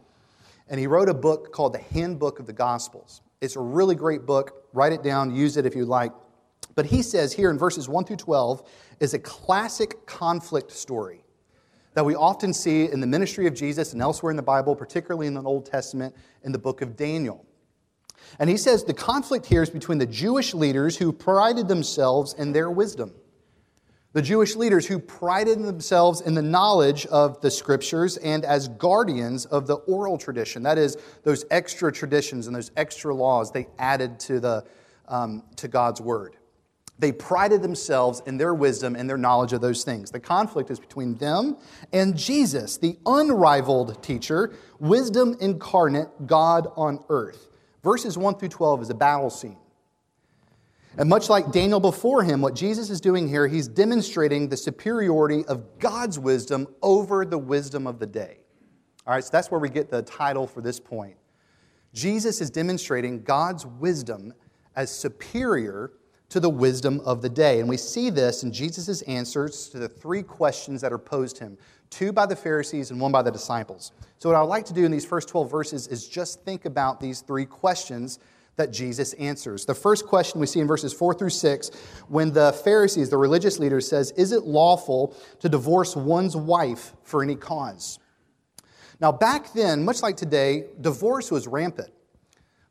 And 0.68 0.78
he 0.78 0.86
wrote 0.86 1.08
a 1.08 1.14
book 1.14 1.52
called 1.52 1.72
The 1.72 1.80
Handbook 1.80 2.38
of 2.38 2.46
the 2.46 2.52
Gospels. 2.52 3.22
It's 3.40 3.56
a 3.56 3.60
really 3.60 3.96
great 3.96 4.26
book. 4.26 4.68
Write 4.72 4.92
it 4.92 5.02
down, 5.02 5.34
use 5.34 5.56
it 5.56 5.66
if 5.66 5.74
you 5.74 5.84
like. 5.84 6.12
But 6.80 6.86
he 6.86 7.02
says 7.02 7.34
here 7.34 7.50
in 7.50 7.58
verses 7.58 7.90
1 7.90 8.06
through 8.06 8.16
12 8.16 8.66
is 9.00 9.12
a 9.12 9.18
classic 9.18 10.06
conflict 10.06 10.72
story 10.72 11.22
that 11.92 12.06
we 12.06 12.14
often 12.14 12.54
see 12.54 12.90
in 12.90 13.00
the 13.00 13.06
ministry 13.06 13.46
of 13.46 13.52
Jesus 13.52 13.92
and 13.92 14.00
elsewhere 14.00 14.30
in 14.30 14.36
the 14.38 14.42
Bible, 14.42 14.74
particularly 14.74 15.26
in 15.26 15.34
the 15.34 15.42
Old 15.42 15.66
Testament, 15.66 16.16
in 16.42 16.52
the 16.52 16.58
book 16.58 16.80
of 16.80 16.96
Daniel. 16.96 17.44
And 18.38 18.48
he 18.48 18.56
says 18.56 18.82
the 18.82 18.94
conflict 18.94 19.44
here 19.44 19.62
is 19.62 19.68
between 19.68 19.98
the 19.98 20.06
Jewish 20.06 20.54
leaders 20.54 20.96
who 20.96 21.12
prided 21.12 21.68
themselves 21.68 22.32
in 22.32 22.50
their 22.50 22.70
wisdom. 22.70 23.12
The 24.14 24.22
Jewish 24.22 24.56
leaders 24.56 24.86
who 24.86 24.98
prided 24.98 25.62
themselves 25.62 26.22
in 26.22 26.32
the 26.32 26.40
knowledge 26.40 27.04
of 27.08 27.42
the 27.42 27.50
scriptures 27.50 28.16
and 28.16 28.42
as 28.42 28.68
guardians 28.68 29.44
of 29.44 29.66
the 29.66 29.74
oral 29.74 30.16
tradition. 30.16 30.62
That 30.62 30.78
is, 30.78 30.96
those 31.24 31.44
extra 31.50 31.92
traditions 31.92 32.46
and 32.46 32.56
those 32.56 32.70
extra 32.78 33.14
laws 33.14 33.52
they 33.52 33.66
added 33.78 34.18
to, 34.20 34.40
the, 34.40 34.64
um, 35.08 35.42
to 35.56 35.68
God's 35.68 36.00
word. 36.00 36.36
They 37.00 37.12
prided 37.12 37.62
themselves 37.62 38.22
in 38.26 38.36
their 38.36 38.52
wisdom 38.52 38.94
and 38.94 39.08
their 39.08 39.16
knowledge 39.16 39.54
of 39.54 39.62
those 39.62 39.84
things. 39.84 40.10
The 40.10 40.20
conflict 40.20 40.70
is 40.70 40.78
between 40.78 41.16
them 41.16 41.56
and 41.94 42.14
Jesus, 42.14 42.76
the 42.76 42.98
unrivaled 43.06 44.02
teacher, 44.02 44.52
wisdom 44.78 45.34
incarnate, 45.40 46.26
God 46.26 46.68
on 46.76 47.02
earth. 47.08 47.48
Verses 47.82 48.18
1 48.18 48.36
through 48.36 48.50
12 48.50 48.82
is 48.82 48.90
a 48.90 48.94
battle 48.94 49.30
scene. 49.30 49.56
And 50.98 51.08
much 51.08 51.30
like 51.30 51.50
Daniel 51.52 51.80
before 51.80 52.22
him, 52.22 52.42
what 52.42 52.54
Jesus 52.54 52.90
is 52.90 53.00
doing 53.00 53.28
here, 53.28 53.48
he's 53.48 53.66
demonstrating 53.66 54.50
the 54.50 54.56
superiority 54.56 55.46
of 55.46 55.78
God's 55.78 56.18
wisdom 56.18 56.68
over 56.82 57.24
the 57.24 57.38
wisdom 57.38 57.86
of 57.86 57.98
the 57.98 58.06
day. 58.06 58.40
All 59.06 59.14
right, 59.14 59.24
so 59.24 59.30
that's 59.32 59.50
where 59.50 59.60
we 59.60 59.70
get 59.70 59.88
the 59.88 60.02
title 60.02 60.46
for 60.46 60.60
this 60.60 60.78
point. 60.78 61.16
Jesus 61.94 62.42
is 62.42 62.50
demonstrating 62.50 63.22
God's 63.22 63.64
wisdom 63.64 64.34
as 64.76 64.90
superior 64.90 65.92
to 66.30 66.40
the 66.40 66.48
wisdom 66.48 67.00
of 67.04 67.22
the 67.22 67.28
day. 67.28 67.60
And 67.60 67.68
we 67.68 67.76
see 67.76 68.08
this 68.08 68.42
in 68.42 68.52
Jesus' 68.52 69.02
answers 69.02 69.68
to 69.68 69.78
the 69.78 69.88
three 69.88 70.22
questions 70.22 70.80
that 70.80 70.92
are 70.92 70.98
posed 70.98 71.38
him 71.38 71.58
two 71.90 72.12
by 72.12 72.24
the 72.24 72.36
Pharisees 72.36 72.90
and 72.90 73.00
one 73.00 73.12
by 73.12 73.20
the 73.22 73.32
disciples. 73.32 73.92
So, 74.18 74.28
what 74.28 74.36
I 74.36 74.40
would 74.40 74.48
like 74.48 74.64
to 74.66 74.72
do 74.72 74.84
in 74.84 74.92
these 74.92 75.04
first 75.04 75.28
12 75.28 75.50
verses 75.50 75.88
is 75.88 76.08
just 76.08 76.44
think 76.44 76.64
about 76.64 77.00
these 77.00 77.20
three 77.20 77.44
questions 77.44 78.20
that 78.56 78.72
Jesus 78.72 79.12
answers. 79.14 79.64
The 79.64 79.74
first 79.74 80.06
question 80.06 80.40
we 80.40 80.46
see 80.46 80.60
in 80.60 80.66
verses 80.66 80.92
4 80.92 81.14
through 81.14 81.30
6 81.30 81.70
when 82.08 82.32
the 82.32 82.52
Pharisees, 82.64 83.08
the 83.08 83.16
religious 83.16 83.58
leaders, 83.58 83.88
says, 83.88 84.12
Is 84.12 84.32
it 84.32 84.44
lawful 84.44 85.16
to 85.40 85.48
divorce 85.48 85.96
one's 85.96 86.36
wife 86.36 86.94
for 87.02 87.22
any 87.22 87.36
cause? 87.36 87.98
Now, 89.00 89.12
back 89.12 89.52
then, 89.54 89.84
much 89.84 90.02
like 90.02 90.16
today, 90.16 90.66
divorce 90.80 91.30
was 91.30 91.46
rampant. 91.46 91.90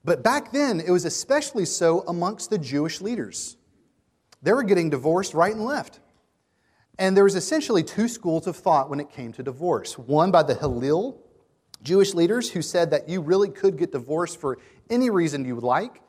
But 0.03 0.23
back 0.23 0.51
then, 0.51 0.79
it 0.79 0.91
was 0.91 1.05
especially 1.05 1.65
so 1.65 2.01
amongst 2.07 2.49
the 2.49 2.57
Jewish 2.57 3.01
leaders. 3.01 3.57
They 4.41 4.53
were 4.53 4.63
getting 4.63 4.89
divorced 4.89 5.33
right 5.33 5.53
and 5.53 5.65
left. 5.65 5.99
And 6.97 7.15
there 7.15 7.23
was 7.23 7.35
essentially 7.35 7.83
two 7.83 8.07
schools 8.07 8.47
of 8.47 8.55
thought 8.55 8.89
when 8.89 8.99
it 8.99 9.09
came 9.09 9.31
to 9.33 9.43
divorce. 9.43 9.97
One 9.97 10.31
by 10.31 10.43
the 10.43 10.55
Hillel 10.55 11.21
Jewish 11.81 12.13
leaders 12.13 12.49
who 12.49 12.61
said 12.61 12.91
that 12.91 13.07
you 13.07 13.21
really 13.21 13.49
could 13.49 13.77
get 13.77 13.91
divorced 13.91 14.39
for 14.39 14.57
any 14.89 15.09
reason 15.09 15.45
you 15.45 15.55
would 15.55 15.63
like. 15.63 16.01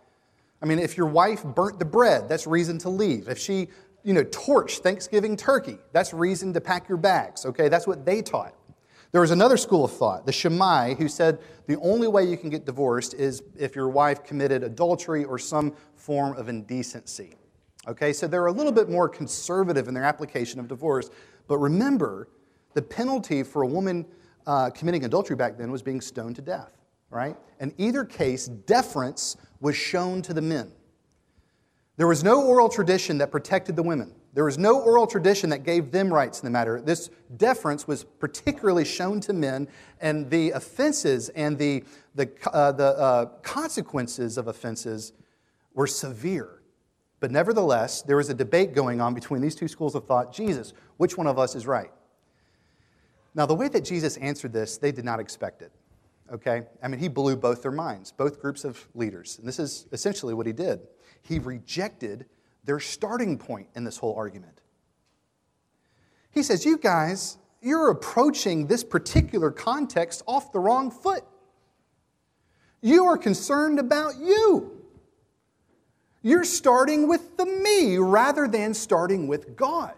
I 0.63 0.67
mean, 0.67 0.79
if 0.79 0.97
your 0.97 1.07
wife 1.07 1.45
burnt 1.45 1.79
the 1.79 1.85
bread, 1.85 2.29
that's 2.29 2.47
reason 2.47 2.79
to 2.79 2.89
leave. 2.89 3.29
If 3.29 3.39
she, 3.39 3.69
you 4.03 4.13
know, 4.13 4.25
torched 4.25 4.79
Thanksgiving 4.79 5.37
turkey, 5.37 5.79
that's 5.93 6.13
reason 6.13 6.53
to 6.55 6.61
pack 6.61 6.89
your 6.89 6.99
bags. 6.99 7.47
Okay, 7.47 7.69
that's 7.69 7.87
what 7.87 8.05
they 8.05 8.21
taught. 8.21 8.55
There 9.13 9.21
was 9.21 9.33
another 9.33 9.57
school 9.57 9.85
of 9.85 9.93
thought, 9.93 10.25
the 10.25 10.33
Shammai, 10.33 10.95
who 10.95 11.09
said 11.09 11.41
the 11.67 11.79
only 11.81 12.07
way 12.07 12.25
you 12.25 12.37
can 12.37 12.49
get 12.49 12.65
divorced 12.65 13.15
is 13.15 13.43
if 13.59 13.75
your 13.75 13.89
wife 13.89 14.23
committed 14.23 14.63
adultery 14.63 15.25
or 15.25 15.39
some 15.39 15.75
form 15.97 16.37
of 16.37 16.49
indecency. 16.49 17.35
Okay, 17.89 18.13
so 18.13 18.29
they're 18.29 18.47
a 18.47 18.53
little 18.53 18.73
bit 18.73 18.89
more 18.89 19.09
conservative 19.09 19.89
in 19.89 19.95
their 19.95 20.05
application 20.05 20.61
of 20.61 20.69
divorce. 20.69 21.11
But 21.49 21.59
remember, 21.59 22.29
the 22.75 22.83
penalty 22.83 23.43
for 23.43 23.63
a 23.63 23.67
woman 23.67 24.07
uh, 24.47 24.71
committing 24.71 25.05
adultery 25.05 25.35
back 25.35 25.57
then 25.59 25.73
was 25.73 25.83
being 25.83 26.01
stoned 26.01 26.37
to 26.37 26.43
death, 26.43 26.77
right? 27.11 27.37
In 27.59 27.75
either 27.79 28.05
case, 28.05 28.47
deference 28.47 29.37
was 29.61 29.77
shown 29.77 30.23
to 30.23 30.35
the 30.35 30.43
men. 30.43 30.71
There 31.97 32.07
was 32.07 32.23
no 32.23 32.45
oral 32.47 32.69
tradition 32.69 33.19
that 33.19 33.31
protected 33.31 33.77
the 33.77 33.83
women. 33.83 34.15
There 34.33 34.45
was 34.45 34.59
no 34.59 34.81
oral 34.81 35.07
tradition 35.07 35.51
that 35.51 35.65
gave 35.65 35.91
them 35.91 36.13
rights 36.13 36.41
in 36.41 36.45
the 36.45 36.51
matter. 36.51 36.81
This 36.81 37.11
deference 37.37 37.89
was 37.89 38.05
particularly 38.05 38.85
shown 38.85 39.21
to 39.23 39.33
men, 39.33 39.67
and 40.01 40.31
the 40.31 40.51
offenses 40.53 41.31
and 41.31 41.59
the, 41.59 41.83
the, 42.15 42.31
uh, 42.53 42.73
the 42.73 42.97
uh, 42.97 43.25
consequences 43.43 44.39
of 44.39 44.47
offenses 44.47 45.13
were 45.75 45.89
severe. 45.89 46.61
But 47.19 47.31
nevertheless, 47.31 48.03
there 48.03 48.17
was 48.17 48.31
a 48.31 48.35
debate 48.35 48.73
going 48.73 49.01
on 49.01 49.15
between 49.15 49.43
these 49.43 49.55
two 49.55 49.69
schools 49.69 49.95
of 49.95 50.07
thought 50.07 50.33
Jesus, 50.33 50.73
which 50.97 51.19
one 51.19 51.27
of 51.27 51.39
us 51.39 51.55
is 51.55 51.67
right? 51.67 51.91
Now, 53.35 53.47
the 53.47 53.55
way 53.55 53.69
that 53.69 53.85
Jesus 53.85 54.17
answered 54.17 54.53
this, 54.53 54.79
they 54.79 54.93
did 54.93 55.05
not 55.05 55.21
expect 55.21 55.63
it. 55.63 55.73
Okay? 56.33 56.63
I 56.83 56.89
mean, 56.89 57.01
he 57.01 57.09
blew 57.09 57.37
both 57.37 57.63
their 57.63 57.73
minds, 57.73 58.13
both 58.13 58.41
groups 58.41 58.65
of 58.65 58.89
leaders. 58.95 59.39
And 59.39 59.47
this 59.47 59.59
is 59.59 59.87
essentially 59.93 60.35
what 60.35 60.47
he 60.47 60.53
did. 60.53 60.81
He 61.23 61.39
rejected 61.39 62.27
their 62.71 62.79
starting 62.79 63.37
point 63.37 63.67
in 63.75 63.83
this 63.83 63.97
whole 63.97 64.15
argument. 64.15 64.61
He 66.31 66.45
says, 66.45 66.65
You 66.65 66.79
guys, 66.79 67.37
you're 67.61 67.91
approaching 67.91 68.69
this 68.69 68.85
particular 68.85 69.51
context 69.51 70.23
off 70.25 70.53
the 70.53 70.61
wrong 70.61 70.93
foot. 70.93 71.25
You 72.81 73.07
are 73.07 73.19
concerned 73.19 73.81
about 73.81 74.19
you. 74.21 74.85
You're 76.23 76.45
starting 76.45 77.09
with 77.09 77.37
the 77.37 77.45
me 77.45 77.99
rather 77.99 78.47
than 78.47 78.73
starting 78.73 79.27
with 79.27 79.57
God. 79.57 79.97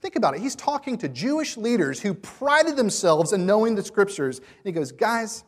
Think 0.00 0.16
about 0.16 0.34
it. 0.34 0.40
He's 0.40 0.56
talking 0.56 0.96
to 0.96 1.10
Jewish 1.10 1.58
leaders 1.58 2.00
who 2.00 2.14
prided 2.14 2.76
themselves 2.76 3.34
in 3.34 3.44
knowing 3.44 3.74
the 3.74 3.84
scriptures. 3.84 4.38
And 4.38 4.64
he 4.64 4.72
goes, 4.72 4.92
Guys, 4.92 5.44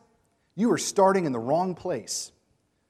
you 0.53 0.71
are 0.71 0.77
starting 0.77 1.25
in 1.25 1.31
the 1.31 1.39
wrong 1.39 1.73
place. 1.73 2.31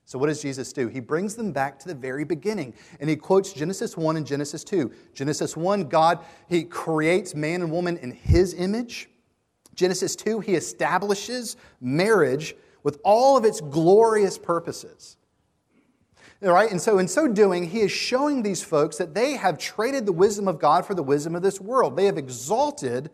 So, 0.07 0.19
what 0.19 0.27
does 0.27 0.41
Jesus 0.41 0.71
do? 0.71 0.87
He 0.87 0.99
brings 0.99 1.35
them 1.35 1.51
back 1.51 1.79
to 1.79 1.87
the 1.87 1.95
very 1.95 2.23
beginning. 2.23 2.75
And 2.99 3.09
he 3.09 3.15
quotes 3.15 3.53
Genesis 3.53 3.97
1 3.97 4.17
and 4.17 4.25
Genesis 4.25 4.63
2. 4.63 4.91
Genesis 5.15 5.57
1, 5.57 5.89
God, 5.89 6.19
he 6.47 6.63
creates 6.63 7.33
man 7.33 7.63
and 7.63 7.71
woman 7.71 7.97
in 7.97 8.11
his 8.11 8.53
image. 8.53 9.09
Genesis 9.73 10.15
2, 10.15 10.41
he 10.41 10.53
establishes 10.53 11.57
marriage 11.81 12.55
with 12.83 12.99
all 13.03 13.35
of 13.35 13.45
its 13.45 13.61
glorious 13.61 14.37
purposes. 14.37 15.17
Right? 16.39 16.69
And 16.69 16.79
so, 16.79 16.99
in 16.99 17.07
so 17.07 17.27
doing, 17.27 17.67
he 17.67 17.79
is 17.79 17.91
showing 17.91 18.43
these 18.43 18.61
folks 18.61 18.97
that 18.97 19.15
they 19.15 19.31
have 19.33 19.57
traded 19.57 20.05
the 20.05 20.11
wisdom 20.11 20.47
of 20.47 20.59
God 20.59 20.85
for 20.85 20.93
the 20.93 21.01
wisdom 21.01 21.33
of 21.33 21.41
this 21.41 21.59
world. 21.59 21.95
They 21.95 22.05
have 22.05 22.19
exalted 22.19 23.09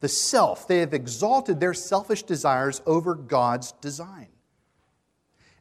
the 0.00 0.08
self, 0.08 0.66
they 0.66 0.78
have 0.78 0.92
exalted 0.92 1.60
their 1.60 1.74
selfish 1.74 2.24
desires 2.24 2.82
over 2.84 3.14
God's 3.14 3.70
design. 3.80 4.31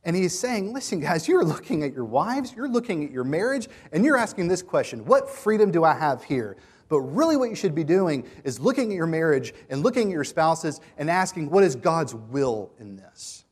And 0.03 0.15
he's 0.15 0.37
saying, 0.37 0.73
listen, 0.73 0.99
guys, 0.99 1.27
you're 1.27 1.43
looking 1.43 1.83
at 1.83 1.93
your 1.93 2.05
wives, 2.05 2.53
you're 2.55 2.69
looking 2.69 3.03
at 3.03 3.11
your 3.11 3.23
marriage, 3.23 3.67
and 3.91 4.03
you're 4.03 4.17
asking 4.17 4.47
this 4.47 4.63
question 4.63 5.05
What 5.05 5.29
freedom 5.29 5.71
do 5.71 5.83
I 5.83 5.93
have 5.93 6.23
here? 6.23 6.57
But 6.89 7.01
really, 7.01 7.37
what 7.37 7.49
you 7.49 7.55
should 7.55 7.73
be 7.73 7.85
doing 7.85 8.27
is 8.43 8.59
looking 8.59 8.91
at 8.91 8.95
your 8.95 9.07
marriage 9.07 9.53
and 9.69 9.81
looking 9.81 10.09
at 10.09 10.13
your 10.13 10.23
spouses 10.25 10.81
and 10.97 11.09
asking, 11.09 11.49
What 11.49 11.63
is 11.63 11.75
God's 11.75 12.15
will 12.15 12.71
in 12.79 12.95
this? 12.95 13.45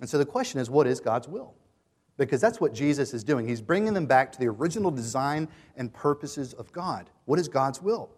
And 0.00 0.08
so 0.08 0.16
the 0.16 0.24
question 0.24 0.60
is, 0.60 0.70
What 0.70 0.86
is 0.86 1.00
God's 1.00 1.28
will? 1.28 1.54
Because 2.16 2.40
that's 2.40 2.60
what 2.60 2.72
Jesus 2.72 3.12
is 3.12 3.24
doing. 3.24 3.48
He's 3.48 3.60
bringing 3.60 3.94
them 3.94 4.06
back 4.06 4.30
to 4.32 4.38
the 4.38 4.46
original 4.46 4.90
design 4.90 5.48
and 5.76 5.92
purposes 5.92 6.52
of 6.52 6.70
God. 6.70 7.10
What 7.24 7.38
is 7.38 7.48
God's 7.48 7.82
will? 7.82 8.10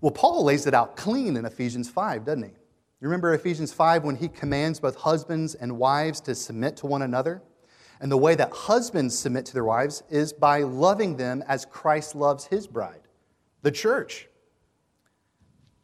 Well, 0.00 0.12
Paul 0.12 0.44
lays 0.44 0.66
it 0.66 0.74
out 0.74 0.96
clean 0.96 1.36
in 1.36 1.44
Ephesians 1.44 1.90
5, 1.90 2.24
doesn't 2.24 2.42
he? 2.42 2.50
You 3.00 3.08
remember 3.08 3.34
Ephesians 3.34 3.74
5 3.74 4.04
when 4.04 4.16
he 4.16 4.28
commands 4.28 4.80
both 4.80 4.96
husbands 4.96 5.54
and 5.54 5.78
wives 5.78 6.20
to 6.22 6.34
submit 6.34 6.78
to 6.78 6.86
one 6.86 7.02
another? 7.02 7.42
And 8.00 8.10
the 8.10 8.16
way 8.16 8.34
that 8.34 8.50
husbands 8.52 9.18
submit 9.18 9.44
to 9.46 9.54
their 9.54 9.64
wives 9.64 10.02
is 10.08 10.32
by 10.32 10.62
loving 10.62 11.16
them 11.16 11.42
as 11.46 11.66
Christ 11.66 12.14
loves 12.14 12.46
his 12.46 12.66
bride, 12.66 13.02
the 13.62 13.70
church. 13.70 14.28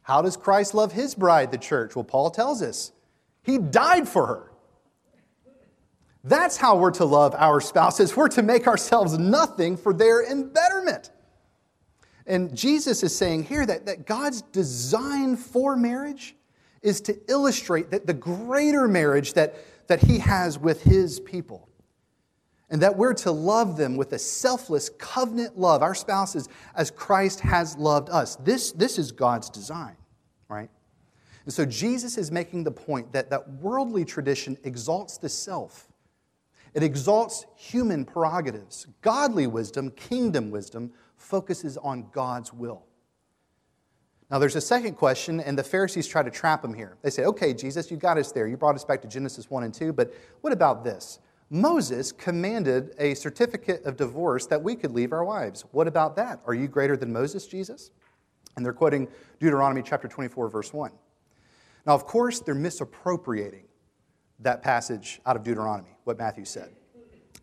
How 0.01 0.21
does 0.21 0.35
Christ 0.35 0.73
love 0.73 0.91
his 0.91 1.15
bride, 1.15 1.51
the 1.51 1.57
church? 1.57 1.95
Well, 1.95 2.03
Paul 2.03 2.31
tells 2.31 2.61
us 2.61 2.91
he 3.43 3.57
died 3.57 4.07
for 4.07 4.25
her. 4.25 4.51
That's 6.23 6.57
how 6.57 6.77
we're 6.77 6.91
to 6.91 7.05
love 7.05 7.35
our 7.37 7.59
spouses. 7.59 8.15
We're 8.15 8.29
to 8.29 8.41
make 8.41 8.67
ourselves 8.67 9.17
nothing 9.19 9.75
for 9.75 9.93
their 9.93 10.23
embetterment. 10.23 11.11
And 12.25 12.55
Jesus 12.55 13.03
is 13.03 13.15
saying 13.15 13.43
here 13.43 13.65
that, 13.65 13.85
that 13.85 14.05
God's 14.05 14.41
design 14.41 15.35
for 15.35 15.75
marriage 15.75 16.35
is 16.83 17.01
to 17.01 17.17
illustrate 17.29 17.89
that 17.91 18.05
the 18.05 18.13
greater 18.13 18.87
marriage 18.87 19.33
that, 19.33 19.55
that 19.87 20.01
He 20.01 20.19
has 20.19 20.59
with 20.59 20.83
His 20.83 21.19
people. 21.19 21.69
And 22.69 22.81
that 22.81 22.97
we're 22.97 23.13
to 23.15 23.31
love 23.31 23.77
them 23.77 23.97
with 23.97 24.13
a 24.13 24.19
selfless 24.19 24.89
covenant 24.89 25.57
love, 25.57 25.83
our 25.83 25.93
spouses, 25.95 26.49
as 26.75 26.91
Christ 26.91 27.39
has 27.41 27.77
loved 27.77 28.09
us. 28.09 28.35
This, 28.37 28.71
this 28.71 28.97
is 28.97 29.11
God's 29.11 29.49
design, 29.49 29.95
right? 30.49 30.69
And 31.45 31.53
so 31.53 31.65
Jesus 31.65 32.17
is 32.17 32.31
making 32.31 32.63
the 32.63 32.71
point 32.71 33.11
that, 33.11 33.29
that 33.29 33.47
worldly 33.53 34.05
tradition 34.05 34.57
exalts 34.63 35.17
the 35.17 35.29
self. 35.29 35.87
It 36.73 36.81
exalts 36.81 37.45
human 37.55 38.05
prerogatives. 38.05 38.87
Godly 39.01 39.45
wisdom, 39.45 39.91
kingdom 39.91 40.49
wisdom, 40.49 40.91
focuses 41.15 41.77
on 41.77 42.09
God's 42.11 42.51
will. 42.53 42.85
Now, 44.33 44.39
there's 44.39 44.55
a 44.55 44.61
second 44.61 44.95
question, 44.95 45.39
and 45.41 45.55
the 45.55 45.63
Pharisees 45.63 46.07
try 46.07 46.23
to 46.23 46.31
trap 46.31 46.65
him 46.65 46.73
here. 46.73 46.97
They 47.03 47.11
say, 47.11 47.25
okay, 47.25 47.53
Jesus, 47.53 47.91
you 47.91 47.97
got 47.97 48.17
us 48.17 48.31
there. 48.31 48.47
You 48.47 48.57
brought 48.57 48.73
us 48.73 48.83
back 48.83 48.99
to 49.03 49.07
Genesis 49.07 49.51
1 49.51 49.61
and 49.61 49.71
2, 49.71 49.93
but 49.93 50.11
what 50.41 50.51
about 50.51 50.83
this? 50.83 51.19
Moses 51.51 52.11
commanded 52.11 52.95
a 52.97 53.13
certificate 53.13 53.85
of 53.85 53.95
divorce 53.95 54.47
that 54.47 54.63
we 54.63 54.75
could 54.75 54.89
leave 54.89 55.13
our 55.13 55.23
wives. 55.23 55.65
What 55.69 55.87
about 55.87 56.15
that? 56.15 56.41
Are 56.47 56.55
you 56.55 56.67
greater 56.67 56.97
than 56.97 57.13
Moses, 57.13 57.45
Jesus? 57.45 57.91
And 58.55 58.65
they're 58.65 58.73
quoting 58.73 59.07
Deuteronomy 59.39 59.83
chapter 59.83 60.07
24, 60.07 60.49
verse 60.49 60.73
1. 60.73 60.91
Now, 61.85 61.93
of 61.93 62.05
course, 62.05 62.39
they're 62.39 62.55
misappropriating 62.55 63.65
that 64.39 64.63
passage 64.63 65.21
out 65.27 65.35
of 65.35 65.43
Deuteronomy, 65.43 65.95
what 66.05 66.17
Matthew 66.17 66.45
said. 66.45 66.71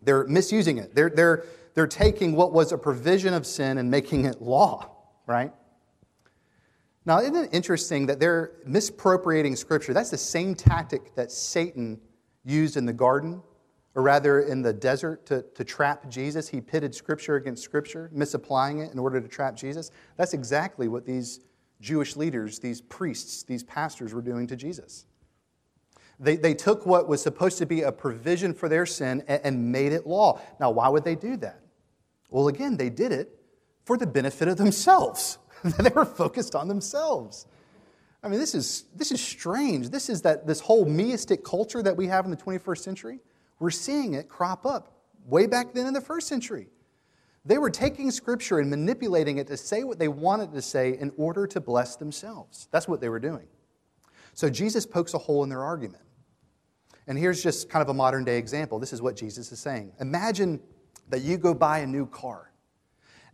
They're 0.01 0.27
misusing 0.27 0.77
it. 0.77 0.93
They're, 0.93 1.09
they're, 1.09 1.45
they're 1.73 1.87
taking 1.87 2.35
what 2.35 2.51
was 2.51 2.73
a 2.73 2.77
provision 2.77 3.33
of 3.33 3.47
sin 3.47 3.77
and 3.77 3.89
making 3.89 4.25
it 4.25 4.41
law, 4.41 4.91
right? 5.25 5.53
Now, 7.05 7.19
isn't 7.19 7.35
it 7.35 7.49
interesting 7.51 8.05
that 8.07 8.19
they're 8.19 8.51
misappropriating 8.65 9.55
Scripture? 9.55 9.93
That's 9.93 10.11
the 10.11 10.17
same 10.17 10.53
tactic 10.53 11.15
that 11.15 11.31
Satan 11.31 11.99
used 12.43 12.77
in 12.77 12.85
the 12.85 12.93
garden, 12.93 13.41
or 13.95 14.03
rather 14.03 14.41
in 14.41 14.61
the 14.61 14.73
desert, 14.73 15.25
to, 15.25 15.43
to 15.55 15.63
trap 15.63 16.09
Jesus. 16.09 16.47
He 16.47 16.61
pitted 16.61 16.93
Scripture 16.93 17.35
against 17.35 17.63
Scripture, 17.63 18.09
misapplying 18.13 18.79
it 18.79 18.91
in 18.93 18.99
order 18.99 19.19
to 19.19 19.27
trap 19.27 19.55
Jesus. 19.55 19.89
That's 20.15 20.33
exactly 20.33 20.87
what 20.87 21.05
these 21.05 21.39
Jewish 21.81 22.15
leaders, 22.15 22.59
these 22.59 22.81
priests, 22.81 23.43
these 23.43 23.63
pastors 23.63 24.13
were 24.13 24.21
doing 24.21 24.45
to 24.47 24.55
Jesus. 24.55 25.05
They, 26.19 26.35
they 26.35 26.53
took 26.53 26.85
what 26.85 27.07
was 27.07 27.19
supposed 27.23 27.57
to 27.57 27.65
be 27.65 27.81
a 27.81 27.91
provision 27.91 28.53
for 28.53 28.69
their 28.69 28.85
sin 28.85 29.23
and, 29.27 29.41
and 29.43 29.71
made 29.71 29.91
it 29.91 30.05
law. 30.05 30.39
Now, 30.59 30.69
why 30.69 30.87
would 30.87 31.03
they 31.03 31.15
do 31.15 31.35
that? 31.37 31.61
Well, 32.29 32.47
again, 32.47 32.77
they 32.77 32.91
did 32.91 33.11
it 33.11 33.35
for 33.85 33.97
the 33.97 34.05
benefit 34.05 34.47
of 34.47 34.57
themselves. 34.57 35.39
they 35.79 35.89
were 35.89 36.05
focused 36.05 36.55
on 36.55 36.67
themselves. 36.67 37.45
I 38.23 38.27
mean, 38.27 38.39
this 38.39 38.53
is, 38.53 38.85
this 38.95 39.11
is 39.11 39.21
strange. 39.21 39.89
This 39.89 40.09
is 40.09 40.21
that 40.21 40.45
this 40.45 40.59
whole 40.59 40.85
meistic 40.85 41.43
culture 41.43 41.81
that 41.81 41.95
we 41.95 42.07
have 42.07 42.25
in 42.25 42.31
the 42.31 42.37
21st 42.37 42.77
century. 42.79 43.19
We're 43.59 43.71
seeing 43.71 44.13
it 44.13 44.27
crop 44.27 44.65
up 44.65 44.93
way 45.25 45.47
back 45.47 45.73
then 45.73 45.87
in 45.87 45.93
the 45.93 46.01
first 46.01 46.27
century. 46.27 46.67
They 47.43 47.57
were 47.57 47.71
taking 47.71 48.11
scripture 48.11 48.59
and 48.59 48.69
manipulating 48.69 49.37
it 49.37 49.47
to 49.47 49.57
say 49.57 49.83
what 49.83 49.97
they 49.97 50.07
wanted 50.07 50.53
to 50.53 50.61
say 50.61 50.97
in 50.99 51.11
order 51.17 51.47
to 51.47 51.59
bless 51.59 51.95
themselves. 51.95 52.67
That's 52.71 52.87
what 52.87 53.01
they 53.01 53.09
were 53.09 53.19
doing. 53.19 53.47
So 54.33 54.49
Jesus 54.49 54.85
pokes 54.85 55.13
a 55.13 55.17
hole 55.17 55.43
in 55.43 55.49
their 55.49 55.63
argument. 55.63 56.03
And 57.07 57.17
here's 57.17 57.41
just 57.41 57.69
kind 57.69 57.81
of 57.81 57.89
a 57.89 57.93
modern 57.93 58.23
day 58.23 58.37
example. 58.37 58.77
This 58.77 58.93
is 58.93 59.01
what 59.01 59.15
Jesus 59.15 59.51
is 59.51 59.59
saying. 59.59 59.91
Imagine 59.99 60.59
that 61.09 61.21
you 61.21 61.37
go 61.37 61.53
buy 61.53 61.79
a 61.79 61.87
new 61.87 62.05
car, 62.05 62.51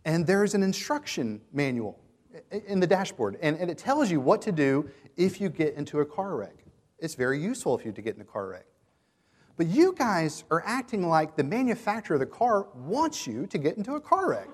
and 0.04 0.26
there's 0.26 0.54
an 0.54 0.62
instruction 0.62 1.40
manual 1.52 1.98
in 2.50 2.80
the 2.80 2.86
dashboard, 2.86 3.38
and, 3.42 3.56
and 3.58 3.70
it 3.70 3.78
tells 3.78 4.10
you 4.10 4.20
what 4.20 4.42
to 4.42 4.52
do 4.52 4.88
if 5.16 5.40
you 5.40 5.48
get 5.48 5.74
into 5.74 6.00
a 6.00 6.06
car 6.06 6.36
wreck. 6.36 6.64
It's 6.98 7.14
very 7.14 7.40
useful 7.40 7.78
if 7.78 7.84
you 7.84 7.92
to 7.92 8.02
get 8.02 8.16
in 8.16 8.20
a 8.20 8.24
car 8.24 8.48
wreck. 8.48 8.66
But 9.56 9.66
you 9.66 9.92
guys 9.92 10.44
are 10.50 10.62
acting 10.64 11.08
like 11.08 11.36
the 11.36 11.42
manufacturer 11.42 12.14
of 12.14 12.20
the 12.20 12.26
car 12.26 12.68
wants 12.74 13.26
you 13.26 13.46
to 13.48 13.58
get 13.58 13.76
into 13.76 13.94
a 13.94 14.00
car 14.00 14.30
wreck. 14.30 14.48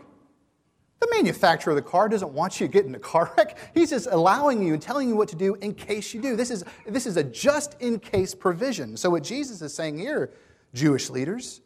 The 1.01 1.09
manufacturer 1.11 1.73
of 1.73 1.77
the 1.77 1.89
car 1.91 2.09
doesn't 2.09 2.33
want 2.33 2.59
you 2.59 2.67
to 2.67 2.73
get 2.73 2.87
in 2.87 2.95
a 2.95 2.99
car 2.99 3.33
wreck. 3.37 3.59
He's 3.75 3.91
just 3.91 4.09
allowing 4.11 4.63
you 4.63 4.73
and 4.73 4.83
telling 4.83 5.09
you 5.09 5.17
what 5.17 5.29
to 5.29 5.37
do 5.37 5.55
in 5.57 5.75
case 5.75 6.15
you 6.15 6.23
do. 6.23 6.37
This 6.37 6.51
is, 6.51 6.65
this 6.87 7.05
is 7.05 7.19
a 7.19 7.25
just 7.25 7.77
in 7.81 7.99
case 7.99 8.35
provision. 8.35 8.97
So, 8.97 9.11
what 9.11 9.23
Jesus 9.23 9.61
is 9.61 9.75
saying 9.75 9.99
here, 9.99 10.33
Jewish 10.73 11.11
leaders, 11.11 11.61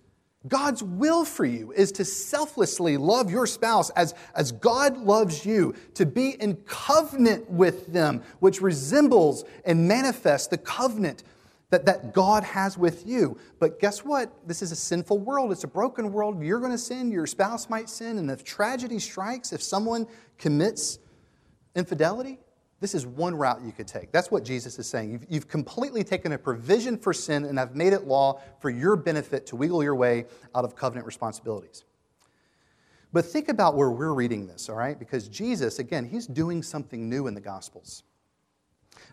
God's 0.48 0.82
will 0.82 1.24
for 1.24 1.44
you 1.44 1.72
is 1.72 1.92
to 1.92 2.04
selflessly 2.04 2.96
love 2.96 3.30
your 3.30 3.46
spouse 3.46 3.90
as, 3.90 4.14
as 4.34 4.52
God 4.52 4.96
loves 4.98 5.44
you, 5.44 5.74
to 5.94 6.06
be 6.06 6.30
in 6.40 6.56
covenant 6.66 7.50
with 7.50 7.92
them, 7.92 8.22
which 8.40 8.60
resembles 8.60 9.44
and 9.64 9.86
manifests 9.86 10.48
the 10.48 10.58
covenant 10.58 11.22
that, 11.70 11.84
that 11.86 12.14
God 12.14 12.44
has 12.44 12.78
with 12.78 13.06
you. 13.06 13.38
But 13.58 13.78
guess 13.78 14.04
what? 14.04 14.32
This 14.46 14.62
is 14.62 14.72
a 14.72 14.76
sinful 14.76 15.18
world. 15.18 15.52
It's 15.52 15.64
a 15.64 15.68
broken 15.68 16.12
world. 16.12 16.42
You're 16.42 16.60
going 16.60 16.72
to 16.72 16.78
sin. 16.78 17.10
Your 17.10 17.26
spouse 17.26 17.68
might 17.68 17.88
sin. 17.90 18.18
And 18.18 18.30
if 18.30 18.42
tragedy 18.42 18.98
strikes, 18.98 19.52
if 19.52 19.62
someone 19.62 20.06
commits 20.38 20.98
infidelity, 21.74 22.38
this 22.80 22.94
is 22.94 23.06
one 23.06 23.34
route 23.34 23.60
you 23.64 23.72
could 23.72 23.88
take. 23.88 24.12
That's 24.12 24.30
what 24.30 24.44
Jesus 24.44 24.78
is 24.78 24.88
saying. 24.88 25.10
You've, 25.10 25.26
you've 25.28 25.48
completely 25.48 26.04
taken 26.04 26.32
a 26.32 26.38
provision 26.38 26.96
for 26.96 27.12
sin 27.12 27.44
and 27.44 27.58
I've 27.58 27.74
made 27.74 27.92
it 27.92 28.06
law 28.06 28.40
for 28.60 28.70
your 28.70 28.94
benefit 28.94 29.46
to 29.46 29.56
wiggle 29.56 29.82
your 29.82 29.96
way 29.96 30.26
out 30.54 30.64
of 30.64 30.76
covenant 30.76 31.06
responsibilities. 31.06 31.84
But 33.12 33.24
think 33.24 33.48
about 33.48 33.74
where 33.74 33.90
we're 33.90 34.12
reading 34.12 34.46
this, 34.46 34.68
all 34.68 34.76
right? 34.76 34.98
Because 34.98 35.28
Jesus, 35.28 35.78
again, 35.78 36.04
he's 36.04 36.26
doing 36.26 36.62
something 36.62 37.08
new 37.08 37.26
in 37.26 37.34
the 37.34 37.40
Gospels. 37.40 38.04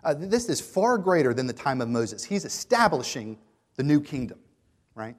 Uh, 0.04 0.14
this 0.14 0.50
is 0.50 0.60
far 0.60 0.98
greater 0.98 1.34
than 1.34 1.48
the 1.48 1.54
time 1.54 1.82
of 1.82 1.88
Moses. 1.88 2.24
He's 2.24 2.46
establishing 2.46 3.38
the 3.78 3.84
new 3.84 4.02
kingdom, 4.02 4.40
right? 4.96 5.16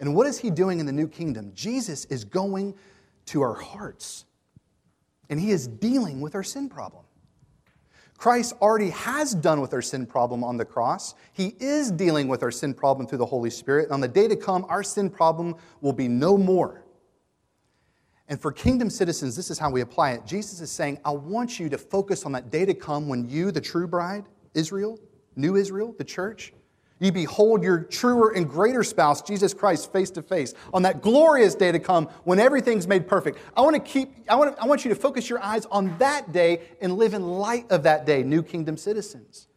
And 0.00 0.14
what 0.14 0.26
is 0.26 0.38
he 0.38 0.50
doing 0.50 0.80
in 0.80 0.86
the 0.86 0.92
new 0.92 1.08
kingdom? 1.08 1.52
Jesus 1.54 2.04
is 2.06 2.24
going 2.24 2.74
to 3.26 3.40
our 3.42 3.54
hearts, 3.54 4.26
and 5.30 5.40
he 5.40 5.50
is 5.50 5.66
dealing 5.66 6.20
with 6.20 6.34
our 6.34 6.42
sin 6.42 6.68
problem. 6.68 7.04
Christ 8.22 8.54
already 8.62 8.90
has 8.90 9.34
done 9.34 9.60
with 9.60 9.74
our 9.74 9.82
sin 9.82 10.06
problem 10.06 10.44
on 10.44 10.56
the 10.56 10.64
cross. 10.64 11.16
He 11.32 11.56
is 11.58 11.90
dealing 11.90 12.28
with 12.28 12.44
our 12.44 12.52
sin 12.52 12.72
problem 12.72 13.04
through 13.04 13.18
the 13.18 13.26
Holy 13.26 13.50
Spirit. 13.50 13.86
And 13.86 13.94
on 13.94 14.00
the 14.00 14.06
day 14.06 14.28
to 14.28 14.36
come, 14.36 14.64
our 14.68 14.84
sin 14.84 15.10
problem 15.10 15.56
will 15.80 15.92
be 15.92 16.06
no 16.06 16.38
more. 16.38 16.84
And 18.28 18.40
for 18.40 18.52
kingdom 18.52 18.90
citizens, 18.90 19.34
this 19.34 19.50
is 19.50 19.58
how 19.58 19.72
we 19.72 19.80
apply 19.80 20.12
it. 20.12 20.24
Jesus 20.24 20.60
is 20.60 20.70
saying, 20.70 21.00
I 21.04 21.10
want 21.10 21.58
you 21.58 21.68
to 21.70 21.76
focus 21.76 22.24
on 22.24 22.30
that 22.30 22.48
day 22.48 22.64
to 22.64 22.74
come 22.74 23.08
when 23.08 23.28
you, 23.28 23.50
the 23.50 23.60
true 23.60 23.88
bride, 23.88 24.26
Israel, 24.54 25.00
new 25.34 25.56
Israel, 25.56 25.92
the 25.98 26.04
church, 26.04 26.52
you 27.02 27.12
behold 27.12 27.62
your 27.62 27.80
truer 27.80 28.30
and 28.30 28.48
greater 28.48 28.84
spouse, 28.84 29.22
Jesus 29.22 29.52
Christ, 29.52 29.92
face 29.92 30.10
to 30.12 30.22
face 30.22 30.54
on 30.72 30.82
that 30.82 31.02
glorious 31.02 31.54
day 31.54 31.72
to 31.72 31.78
come 31.78 32.06
when 32.24 32.38
everything's 32.38 32.86
made 32.86 33.08
perfect. 33.08 33.38
I 33.56 33.62
want 33.62 33.74
to 33.74 33.80
keep, 33.80 34.14
I 34.28 34.36
want, 34.36 34.56
I 34.58 34.66
want 34.66 34.84
you 34.84 34.88
to 34.90 34.94
focus 34.94 35.28
your 35.28 35.42
eyes 35.42 35.66
on 35.66 35.98
that 35.98 36.32
day 36.32 36.60
and 36.80 36.96
live 36.96 37.14
in 37.14 37.22
light 37.22 37.70
of 37.70 37.82
that 37.82 38.06
day, 38.06 38.22
new 38.22 38.42
kingdom 38.42 38.76
citizens. 38.76 39.48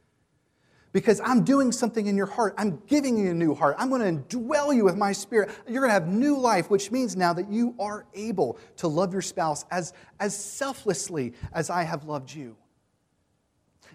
because 0.96 1.20
I'm 1.20 1.44
doing 1.44 1.74
something 1.74 2.08
in 2.08 2.16
your 2.16 2.26
heart. 2.26 2.54
I'm 2.58 2.82
giving 2.88 3.18
you 3.18 3.32
a 3.32 3.34
new 3.34 3.54
heart. 3.54 3.76
I'm 3.78 3.90
going 3.90 4.02
to 4.02 4.38
indwell 4.38 4.74
you 4.74 4.86
with 4.86 4.96
my 4.96 5.12
spirit. 5.12 5.50
You're 5.68 5.82
going 5.82 5.90
to 5.90 5.94
have 5.94 6.08
new 6.08 6.38
life, 6.38 6.70
which 6.70 6.90
means 6.90 7.18
now 7.18 7.34
that 7.34 7.52
you 7.52 7.76
are 7.82 8.06
able 8.14 8.58
to 8.78 8.88
love 8.88 9.12
your 9.12 9.22
spouse 9.22 9.66
as, 9.72 9.92
as 10.22 10.34
selflessly 10.34 11.34
as 11.52 11.70
I 11.70 11.84
have 11.84 12.06
loved 12.06 12.34
you. 12.34 12.56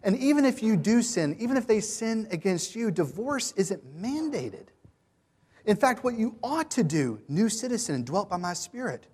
And 0.03 0.17
even 0.17 0.45
if 0.45 0.63
you 0.63 0.77
do 0.77 1.03
sin, 1.03 1.37
even 1.39 1.57
if 1.57 1.67
they 1.67 1.81
sin 1.81 2.27
against 2.31 2.75
you, 2.75 2.91
divorce 2.91 3.53
isn't 3.57 4.01
mandated. 4.01 4.69
In 5.67 5.77
fact, 5.77 6.05
what 6.05 6.19
you 6.19 6.37
ought 6.43 6.71
to 6.73 6.83
do, 6.83 7.21
new 7.29 7.49
citizen 7.49 8.03
dwelt 8.03 8.31
by 8.31 8.39
my 8.39 8.55
spirit, 8.55 9.07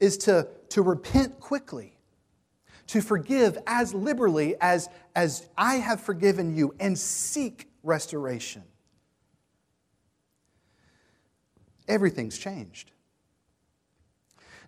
is 0.00 0.16
to, 0.18 0.48
to 0.70 0.82
repent 0.82 1.38
quickly 1.38 1.96
to 2.90 3.00
forgive 3.00 3.56
as 3.68 3.94
liberally 3.94 4.56
as, 4.60 4.88
as 5.14 5.48
I 5.56 5.76
have 5.76 6.00
forgiven 6.00 6.56
you 6.56 6.74
and 6.80 6.98
seek 6.98 7.68
restoration. 7.84 8.64
Everything's 11.86 12.36
changed. 12.36 12.90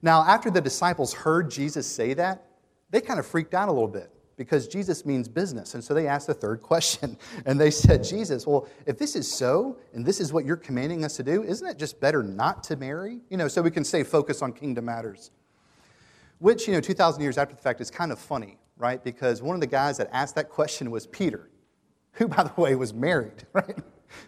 Now, 0.03 0.23
after 0.23 0.53
the 0.53 0.61
disciples 0.61 1.13
heard 1.13 1.51
Jesus 1.51 1.85
say 1.85 2.15
that, 2.15 2.47
they 2.91 3.01
kind 3.01 3.19
of 3.19 3.27
freaked 3.27 3.55
out 3.55 3.69
a 3.69 3.73
little 3.73 3.89
bit 3.89 4.09
because 4.37 4.67
Jesus 4.67 5.05
means 5.05 5.29
business. 5.29 5.75
And 5.75 5.83
so 5.85 5.95
they 5.95 6.07
asked 6.07 6.29
a 6.29 6.35
third 6.35 6.61
question. 6.63 7.17
And 7.47 7.61
they 7.61 7.71
said, 7.71 8.03
Jesus, 8.05 8.47
well, 8.47 8.67
if 8.87 8.99
this 8.99 9.17
is 9.17 9.31
so, 9.31 9.79
and 9.93 10.05
this 10.05 10.21
is 10.21 10.33
what 10.33 10.45
you're 10.45 10.57
commanding 10.57 11.05
us 11.05 11.17
to 11.17 11.23
do, 11.23 11.43
isn't 11.43 11.67
it 11.67 11.79
just 11.79 12.01
better 12.01 12.23
not 12.23 12.63
to 12.65 12.77
marry? 12.77 13.21
You 13.31 13.37
know, 13.37 13.49
so 13.49 13.63
we 13.63 13.71
can 13.71 13.85
stay 13.85 14.03
focused 14.03 14.43
on 14.43 14.53
kingdom 14.53 14.87
matters 14.87 15.31
which, 16.43 16.67
you 16.67 16.75
know, 16.75 16.81
2,000 16.81 17.23
years 17.23 17.39
after 17.39 17.55
the 17.55 17.63
fact 17.63 17.81
is 17.81 17.89
kind 17.89 18.11
of 18.11 18.19
funny, 18.19 18.59
right? 18.77 19.03
Because 19.05 19.41
one 19.41 19.55
of 19.55 19.61
the 19.61 19.67
guys 19.67 19.97
that 19.99 20.09
asked 20.13 20.35
that 20.35 20.49
question 20.49 20.91
was 20.91 21.07
Peter, 21.07 21.49
who, 22.15 22.27
by 22.27 22.43
the 22.43 22.61
way, 22.61 22.75
was 22.75 22.93
married, 22.93 23.47
right? 23.53 23.79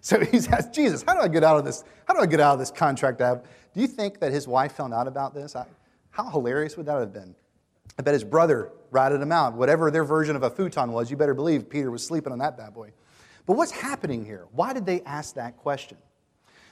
So 0.00 0.20
he's 0.20 0.46
asked 0.46 0.72
Jesus, 0.72 1.02
how 1.02 1.14
do 1.14 1.20
I 1.20 1.28
get 1.28 1.42
out 1.42 1.58
of 1.58 1.64
this? 1.64 1.82
How 2.06 2.14
do 2.14 2.20
I 2.20 2.26
get 2.26 2.38
out 2.38 2.52
of 2.52 2.60
this 2.60 2.70
contract 2.70 3.20
I 3.20 3.28
have? 3.28 3.42
Do 3.74 3.80
you 3.80 3.88
think 3.88 4.20
that 4.20 4.30
his 4.30 4.46
wife 4.46 4.72
found 4.76 4.94
out 4.94 5.08
about 5.08 5.34
this? 5.34 5.56
I, 5.56 5.66
how 6.10 6.30
hilarious 6.30 6.76
would 6.76 6.86
that 6.86 7.00
have 7.00 7.12
been? 7.12 7.34
I 7.98 8.02
bet 8.02 8.14
his 8.14 8.24
brother 8.24 8.70
ratted 8.94 9.20
him 9.20 9.32
out. 9.32 9.54
Whatever 9.54 9.90
their 9.90 10.04
version 10.04 10.36
of 10.36 10.44
a 10.44 10.50
futon 10.50 10.92
was, 10.92 11.10
you 11.10 11.16
better 11.16 11.34
believe 11.34 11.68
Peter 11.68 11.90
was 11.90 12.06
sleeping 12.06 12.32
on 12.32 12.38
that 12.38 12.56
bad 12.56 12.72
boy. 12.72 12.92
But 13.44 13.56
what's 13.56 13.72
happening 13.72 14.24
here? 14.24 14.46
Why 14.52 14.72
did 14.72 14.86
they 14.86 15.02
ask 15.02 15.34
that 15.34 15.58
question? 15.58 15.98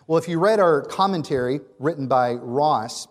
Well, 0.06 0.18
if 0.18 0.28
you 0.28 0.38
read 0.38 0.61
our 0.61 0.82
commentary 0.82 1.61
written 1.78 2.06
by 2.06 2.35
Ross, 2.35 3.08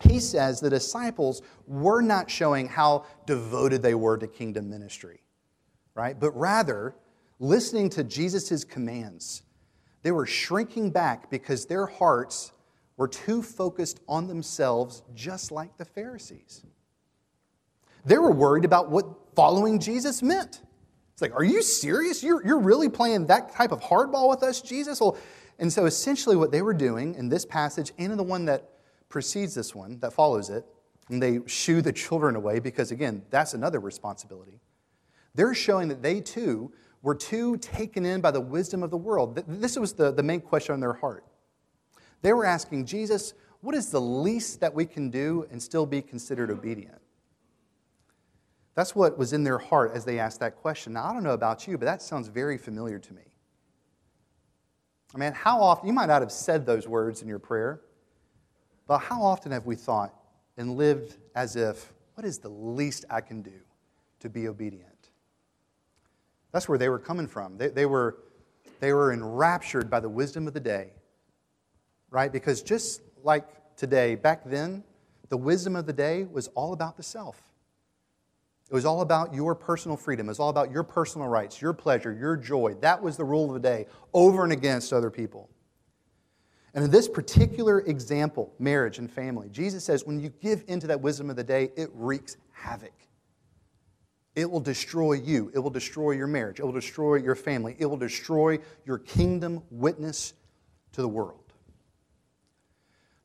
he 0.00 0.20
says 0.20 0.60
the 0.60 0.70
disciples 0.70 1.42
were 1.66 2.00
not 2.00 2.30
showing 2.30 2.68
how 2.68 3.04
devoted 3.26 3.82
they 3.82 3.94
were 3.94 4.16
to 4.18 4.26
kingdom 4.26 4.70
ministry, 4.70 5.20
right? 5.94 6.18
But 6.18 6.36
rather, 6.36 6.94
listening 7.38 7.90
to 7.90 8.04
Jesus' 8.04 8.64
commands, 8.64 9.42
they 10.02 10.12
were 10.12 10.26
shrinking 10.26 10.90
back 10.90 11.30
because 11.30 11.66
their 11.66 11.86
hearts 11.86 12.52
were 12.96 13.08
too 13.08 13.42
focused 13.42 14.00
on 14.08 14.28
themselves, 14.28 15.02
just 15.14 15.50
like 15.50 15.76
the 15.76 15.84
Pharisees. 15.84 16.64
They 18.04 18.18
were 18.18 18.32
worried 18.32 18.64
about 18.64 18.90
what 18.90 19.06
following 19.34 19.78
Jesus 19.78 20.22
meant. 20.22 20.60
It's 21.12 21.22
like, 21.22 21.34
are 21.34 21.44
you 21.44 21.62
serious? 21.62 22.22
You're, 22.22 22.44
you're 22.44 22.58
really 22.58 22.88
playing 22.88 23.26
that 23.26 23.52
type 23.52 23.72
of 23.72 23.80
hardball 23.80 24.28
with 24.28 24.42
us, 24.42 24.60
Jesus? 24.60 25.00
Well, 25.00 25.16
and 25.58 25.72
so 25.72 25.86
essentially, 25.86 26.34
what 26.34 26.50
they 26.50 26.62
were 26.62 26.74
doing 26.74 27.14
in 27.14 27.28
this 27.28 27.46
passage 27.46 27.92
and 27.98 28.10
in 28.10 28.18
the 28.18 28.24
one 28.24 28.44
that 28.46 28.68
precedes 29.08 29.54
this 29.54 29.74
one, 29.74 30.00
that 30.00 30.12
follows 30.12 30.50
it, 30.50 30.64
and 31.08 31.22
they 31.22 31.38
shoo 31.46 31.82
the 31.82 31.92
children 31.92 32.34
away 32.34 32.58
because, 32.58 32.90
again, 32.90 33.22
that's 33.30 33.54
another 33.54 33.78
responsibility. 33.78 34.60
They're 35.34 35.54
showing 35.54 35.88
that 35.88 36.02
they 36.02 36.20
too 36.20 36.72
were 37.02 37.14
too 37.14 37.58
taken 37.58 38.04
in 38.04 38.20
by 38.20 38.30
the 38.30 38.40
wisdom 38.40 38.82
of 38.82 38.90
the 38.90 38.96
world. 38.96 39.42
This 39.46 39.78
was 39.78 39.92
the, 39.92 40.10
the 40.10 40.22
main 40.22 40.40
question 40.40 40.72
on 40.72 40.80
their 40.80 40.94
heart. 40.94 41.24
They 42.22 42.32
were 42.32 42.46
asking, 42.46 42.86
Jesus, 42.86 43.34
what 43.60 43.74
is 43.74 43.90
the 43.90 44.00
least 44.00 44.60
that 44.60 44.74
we 44.74 44.86
can 44.86 45.10
do 45.10 45.46
and 45.50 45.62
still 45.62 45.86
be 45.86 46.00
considered 46.00 46.50
obedient? 46.50 47.03
That's 48.74 48.94
what 48.94 49.16
was 49.16 49.32
in 49.32 49.44
their 49.44 49.58
heart 49.58 49.92
as 49.94 50.04
they 50.04 50.18
asked 50.18 50.40
that 50.40 50.56
question. 50.56 50.94
Now, 50.94 51.04
I 51.04 51.12
don't 51.12 51.22
know 51.22 51.32
about 51.32 51.66
you, 51.66 51.78
but 51.78 51.84
that 51.84 52.02
sounds 52.02 52.28
very 52.28 52.58
familiar 52.58 52.98
to 52.98 53.14
me. 53.14 53.22
I 55.14 55.18
mean, 55.18 55.32
how 55.32 55.60
often, 55.60 55.86
you 55.86 55.92
might 55.92 56.06
not 56.06 56.22
have 56.22 56.32
said 56.32 56.66
those 56.66 56.88
words 56.88 57.22
in 57.22 57.28
your 57.28 57.38
prayer, 57.38 57.80
but 58.88 58.98
how 58.98 59.22
often 59.22 59.52
have 59.52 59.64
we 59.64 59.76
thought 59.76 60.12
and 60.56 60.76
lived 60.76 61.16
as 61.36 61.54
if, 61.54 61.92
what 62.14 62.26
is 62.26 62.38
the 62.38 62.48
least 62.48 63.04
I 63.08 63.20
can 63.20 63.42
do 63.42 63.60
to 64.20 64.28
be 64.28 64.48
obedient? 64.48 65.10
That's 66.50 66.68
where 66.68 66.78
they 66.78 66.88
were 66.88 66.98
coming 66.98 67.28
from. 67.28 67.56
They, 67.58 67.68
they, 67.68 67.86
were, 67.86 68.18
they 68.80 68.92
were 68.92 69.12
enraptured 69.12 69.88
by 69.88 70.00
the 70.00 70.08
wisdom 70.08 70.48
of 70.48 70.54
the 70.54 70.60
day, 70.60 70.90
right? 72.10 72.32
Because 72.32 72.60
just 72.62 73.02
like 73.22 73.76
today, 73.76 74.16
back 74.16 74.44
then, 74.44 74.82
the 75.28 75.36
wisdom 75.36 75.76
of 75.76 75.86
the 75.86 75.92
day 75.92 76.24
was 76.24 76.48
all 76.48 76.72
about 76.72 76.96
the 76.96 77.02
self. 77.02 77.40
It 78.70 78.74
was 78.74 78.84
all 78.84 79.02
about 79.02 79.34
your 79.34 79.54
personal 79.54 79.96
freedom. 79.96 80.26
It 80.26 80.30
was 80.30 80.40
all 80.40 80.48
about 80.48 80.70
your 80.70 80.82
personal 80.82 81.28
rights, 81.28 81.60
your 81.60 81.72
pleasure, 81.72 82.12
your 82.12 82.36
joy. 82.36 82.74
That 82.80 83.02
was 83.02 83.16
the 83.16 83.24
rule 83.24 83.54
of 83.54 83.62
the 83.62 83.68
day, 83.68 83.86
over 84.12 84.42
and 84.42 84.52
against 84.52 84.92
other 84.92 85.10
people. 85.10 85.50
And 86.72 86.84
in 86.84 86.90
this 86.90 87.08
particular 87.08 87.80
example, 87.80 88.52
marriage 88.58 88.98
and 88.98 89.10
family, 89.10 89.48
Jesus 89.50 89.84
says 89.84 90.04
when 90.04 90.18
you 90.18 90.30
give 90.40 90.64
into 90.66 90.86
that 90.88 91.00
wisdom 91.00 91.30
of 91.30 91.36
the 91.36 91.44
day, 91.44 91.70
it 91.76 91.90
wreaks 91.92 92.36
havoc. 92.52 92.92
It 94.34 94.50
will 94.50 94.60
destroy 94.60 95.12
you. 95.12 95.52
It 95.54 95.60
will 95.60 95.70
destroy 95.70 96.12
your 96.12 96.26
marriage. 96.26 96.58
It 96.58 96.64
will 96.64 96.72
destroy 96.72 97.16
your 97.16 97.36
family. 97.36 97.76
It 97.78 97.86
will 97.86 97.96
destroy 97.96 98.58
your 98.84 98.98
kingdom 98.98 99.62
witness 99.70 100.34
to 100.92 101.02
the 101.02 101.08
world. 101.08 101.52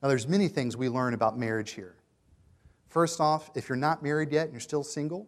Now, 0.02 0.10
there's 0.10 0.28
many 0.28 0.47
things 0.47 0.78
we 0.78 0.88
learn 0.88 1.13
about 1.13 1.38
marriage 1.38 1.71
here. 1.71 1.95
First 2.89 3.21
off, 3.21 3.52
if 3.56 3.69
you're 3.69 3.75
not 3.75 4.04
married 4.04 4.32
yet 4.32 4.45
and 4.45 4.54
you're 4.54 4.60
still 4.60 4.84
single, 4.84 5.28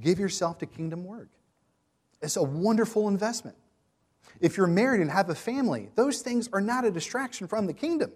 give 0.00 0.18
yourself 0.18 0.58
to 0.58 0.66
kingdom 0.66 1.04
work. 1.04 1.30
It's 2.22 2.36
a 2.36 2.42
wonderful 2.42 3.08
investment. 3.08 3.56
If 4.40 4.56
you're 4.56 4.66
married 4.66 5.00
and 5.00 5.10
have 5.10 5.30
a 5.30 5.34
family, 5.34 5.90
those 5.96 6.20
things 6.20 6.48
are 6.52 6.60
not 6.60 6.84
a 6.84 6.90
distraction 6.90 7.48
from 7.48 7.66
the 7.66 7.72
kingdom. 7.72 8.12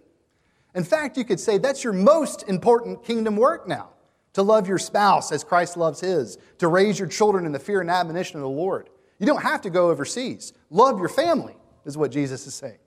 In 0.74 0.84
fact, 0.84 1.16
you 1.16 1.24
could 1.24 1.40
say 1.40 1.58
that's 1.58 1.82
your 1.82 1.92
most 1.92 2.44
important 2.48 3.04
kingdom 3.04 3.36
work 3.36 3.66
now 3.66 3.90
to 4.34 4.42
love 4.42 4.68
your 4.68 4.78
spouse 4.78 5.32
as 5.32 5.44
Christ 5.44 5.76
loves 5.76 6.00
his, 6.00 6.38
to 6.58 6.68
raise 6.68 6.98
your 6.98 7.08
children 7.08 7.46
in 7.46 7.52
the 7.52 7.58
fear 7.58 7.80
and 7.80 7.90
admonition 7.90 8.36
of 8.36 8.42
the 8.42 8.48
Lord. 8.48 8.90
You 9.18 9.26
don't 9.26 9.42
have 9.42 9.62
to 9.62 9.70
go 9.70 9.90
overseas. 9.90 10.52
Love 10.70 10.98
your 10.98 11.08
family, 11.08 11.56
is 11.84 11.96
what 11.96 12.10
Jesus 12.10 12.46
is 12.46 12.54
saying. 12.54 12.78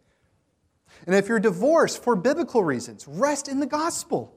And 1.05 1.15
if 1.15 1.29
you're 1.29 1.39
divorced 1.39 2.03
for 2.03 2.15
biblical 2.15 2.63
reasons, 2.63 3.07
rest 3.07 3.47
in 3.47 3.59
the 3.59 3.65
gospel. 3.65 4.33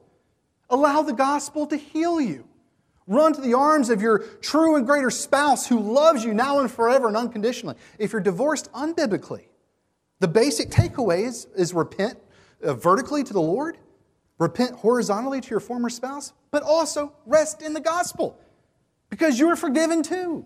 Allow 0.71 1.03
the 1.03 1.13
gospel 1.13 1.67
to 1.67 1.77
heal 1.77 2.19
you. 2.19 2.47
Run 3.05 3.33
to 3.33 3.41
the 3.41 3.53
arms 3.53 3.89
of 3.89 4.01
your 4.01 4.19
true 4.41 4.77
and 4.77 4.85
greater 4.85 5.11
spouse 5.11 5.67
who 5.67 5.79
loves 5.79 6.23
you 6.23 6.33
now 6.33 6.59
and 6.61 6.71
forever 6.71 7.07
and 7.07 7.17
unconditionally. 7.17 7.75
If 7.99 8.13
you're 8.13 8.21
divorced 8.21 8.71
unbiblically, 8.71 9.45
the 10.19 10.29
basic 10.29 10.69
takeaway 10.69 11.25
is, 11.25 11.47
is 11.55 11.73
repent 11.73 12.17
uh, 12.63 12.73
vertically 12.73 13.23
to 13.23 13.33
the 13.33 13.41
Lord, 13.41 13.77
repent 14.39 14.75
horizontally 14.75 15.41
to 15.41 15.49
your 15.49 15.59
former 15.59 15.89
spouse, 15.89 16.31
but 16.51 16.63
also 16.63 17.11
rest 17.25 17.61
in 17.61 17.73
the 17.73 17.81
gospel 17.81 18.39
because 19.09 19.37
you 19.37 19.49
are 19.49 19.57
forgiven 19.57 20.01
too. 20.01 20.45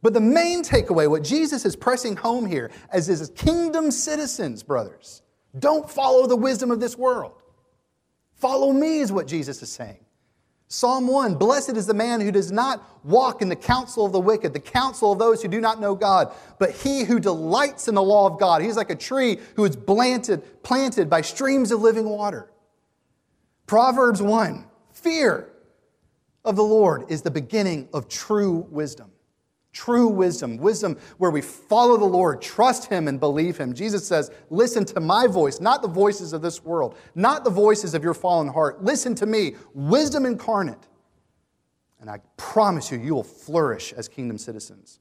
But 0.00 0.12
the 0.12 0.20
main 0.20 0.62
takeaway, 0.62 1.10
what 1.10 1.24
Jesus 1.24 1.64
is 1.64 1.74
pressing 1.74 2.14
home 2.14 2.46
here, 2.46 2.70
as 2.90 3.08
his 3.08 3.30
kingdom 3.30 3.90
citizens, 3.90 4.62
brothers, 4.62 5.22
don't 5.58 5.90
follow 5.90 6.26
the 6.26 6.36
wisdom 6.36 6.70
of 6.70 6.78
this 6.78 6.96
world. 6.96 7.32
Follow 8.38 8.72
me, 8.72 9.00
is 9.00 9.12
what 9.12 9.26
Jesus 9.26 9.62
is 9.62 9.70
saying. 9.70 9.98
Psalm 10.68 11.08
1 11.08 11.34
Blessed 11.34 11.76
is 11.76 11.86
the 11.86 11.94
man 11.94 12.20
who 12.20 12.30
does 12.30 12.52
not 12.52 12.84
walk 13.04 13.42
in 13.42 13.48
the 13.48 13.56
counsel 13.56 14.06
of 14.06 14.12
the 14.12 14.20
wicked, 14.20 14.52
the 14.52 14.60
counsel 14.60 15.12
of 15.12 15.18
those 15.18 15.42
who 15.42 15.48
do 15.48 15.60
not 15.60 15.80
know 15.80 15.94
God, 15.94 16.32
but 16.58 16.70
he 16.70 17.04
who 17.04 17.18
delights 17.18 17.88
in 17.88 17.94
the 17.94 18.02
law 18.02 18.26
of 18.26 18.38
God. 18.38 18.62
He's 18.62 18.76
like 18.76 18.90
a 18.90 18.96
tree 18.96 19.38
who 19.56 19.64
is 19.64 19.74
planted, 19.74 20.62
planted 20.62 21.10
by 21.10 21.22
streams 21.22 21.70
of 21.72 21.80
living 21.80 22.08
water. 22.08 22.50
Proverbs 23.66 24.22
1 24.22 24.66
Fear 24.92 25.48
of 26.44 26.56
the 26.56 26.64
Lord 26.64 27.04
is 27.08 27.22
the 27.22 27.30
beginning 27.30 27.88
of 27.92 28.08
true 28.08 28.66
wisdom. 28.70 29.10
True 29.78 30.08
wisdom, 30.08 30.56
wisdom 30.56 30.98
where 31.18 31.30
we 31.30 31.40
follow 31.40 31.96
the 31.96 32.04
Lord, 32.04 32.42
trust 32.42 32.86
Him, 32.86 33.06
and 33.06 33.20
believe 33.20 33.56
Him. 33.56 33.72
Jesus 33.72 34.04
says, 34.04 34.28
Listen 34.50 34.84
to 34.86 34.98
my 34.98 35.28
voice, 35.28 35.60
not 35.60 35.82
the 35.82 35.88
voices 35.88 36.32
of 36.32 36.42
this 36.42 36.64
world, 36.64 36.98
not 37.14 37.44
the 37.44 37.50
voices 37.50 37.94
of 37.94 38.02
your 38.02 38.12
fallen 38.12 38.48
heart. 38.48 38.82
Listen 38.82 39.14
to 39.14 39.24
me, 39.24 39.54
wisdom 39.74 40.26
incarnate. 40.26 40.88
And 42.00 42.10
I 42.10 42.18
promise 42.36 42.90
you, 42.90 42.98
you 42.98 43.14
will 43.14 43.22
flourish 43.22 43.92
as 43.92 44.08
kingdom 44.08 44.36
citizens. 44.36 44.98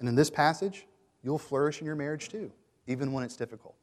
And 0.00 0.08
in 0.08 0.16
this 0.16 0.30
passage, 0.30 0.84
you'll 1.22 1.38
flourish 1.38 1.78
in 1.78 1.86
your 1.86 1.94
marriage 1.94 2.28
too, 2.28 2.50
even 2.88 3.12
when 3.12 3.22
it's 3.22 3.36
difficult. 3.36 3.76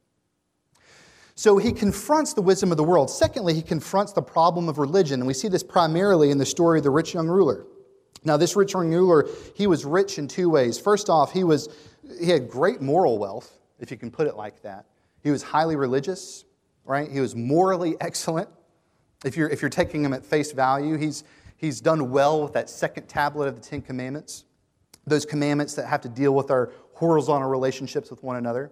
So 1.36 1.58
he 1.58 1.72
confronts 1.72 2.34
the 2.34 2.42
wisdom 2.42 2.72
of 2.72 2.78
the 2.78 2.84
world. 2.84 3.10
Secondly, 3.10 3.54
he 3.54 3.62
confronts 3.62 4.12
the 4.12 4.22
problem 4.22 4.68
of 4.68 4.80
religion. 4.80 5.22
And 5.22 5.28
we 5.28 5.34
see 5.34 5.48
this 5.48 5.64
primarily 5.64 6.30
in 6.30 6.38
the 6.38 6.46
story 6.46 6.80
of 6.80 6.84
the 6.84 6.90
rich 6.90 7.14
young 7.14 7.30
ruler. 7.30 7.66
Now, 8.24 8.38
this 8.38 8.56
rich 8.56 8.74
ruler, 8.74 9.28
he 9.56 9.68
was 9.68 9.86
rich 9.86 10.18
in 10.18 10.28
two 10.28 10.50
ways. 10.50 10.78
First 10.80 11.10
off, 11.10 11.32
he 11.32 11.44
was 11.44 11.70
he 12.20 12.30
had 12.30 12.50
great 12.50 12.82
moral 12.82 13.18
wealth, 13.18 13.58
if 13.80 13.92
you 13.92 13.98
can 13.98 14.12
put 14.12 14.28
it 14.28 14.36
like 14.36 14.62
that. 14.64 14.86
He 15.22 15.32
was 15.32 15.44
highly 15.44 15.76
religious, 15.76 16.46
right? 16.86 17.10
He 17.10 17.20
was 17.20 17.36
morally 17.36 17.96
excellent. 18.02 18.50
If 19.26 19.36
you're, 19.36 19.50
if 19.50 19.62
you're 19.62 19.70
taking 19.70 20.04
him 20.04 20.14
at 20.14 20.26
face 20.26 20.54
value, 20.54 20.96
he's, 20.98 21.24
he's 21.58 21.82
done 21.82 22.10
well 22.10 22.42
with 22.42 22.54
that 22.54 22.70
second 22.70 23.08
tablet 23.08 23.48
of 23.48 23.56
the 23.56 23.62
Ten 23.62 23.82
Commandments, 23.82 24.46
those 25.06 25.26
commandments 25.26 25.74
that 25.76 25.88
have 25.88 26.02
to 26.02 26.10
deal 26.10 26.34
with 26.34 26.52
our 26.52 26.72
horizontal 26.94 27.50
relationships 27.50 28.10
with 28.10 28.24
one 28.24 28.38
another. 28.38 28.72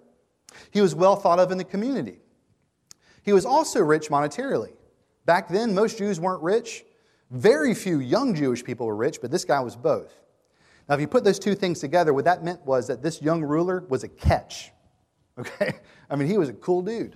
He 0.71 0.79
was 0.79 0.95
well 0.95 1.15
thought 1.15 1.39
of 1.39 1.51
in 1.51 1.57
the 1.57 1.65
community. 1.65 2.19
He 3.23 3.33
was 3.33 3.45
also 3.45 3.81
rich 3.81 4.07
monetarily. 4.07 4.73
Back 5.25 5.49
then, 5.49 5.75
most 5.75 5.97
Jews 5.97 6.19
weren't 6.19 6.41
rich. 6.41 6.86
Very 7.31 7.73
few 7.73 7.99
young 7.99 8.33
Jewish 8.33 8.63
people 8.63 8.87
were 8.87 8.95
rich, 8.95 9.19
but 9.21 9.31
this 9.31 9.43
guy 9.45 9.59
was 9.59 9.75
both. 9.75 10.13
Now, 10.87 10.95
if 10.95 11.01
you 11.01 11.07
put 11.07 11.23
those 11.23 11.39
two 11.39 11.55
things 11.55 11.79
together, 11.79 12.13
what 12.13 12.25
that 12.25 12.43
meant 12.43 12.65
was 12.65 12.87
that 12.87 13.03
this 13.03 13.21
young 13.21 13.43
ruler 13.43 13.83
was 13.89 14.03
a 14.03 14.07
catch. 14.07 14.71
Okay? 15.39 15.75
I 16.09 16.15
mean, 16.15 16.27
he 16.27 16.39
was 16.39 16.49
a 16.49 16.53
cool 16.53 16.81
dude. 16.81 17.15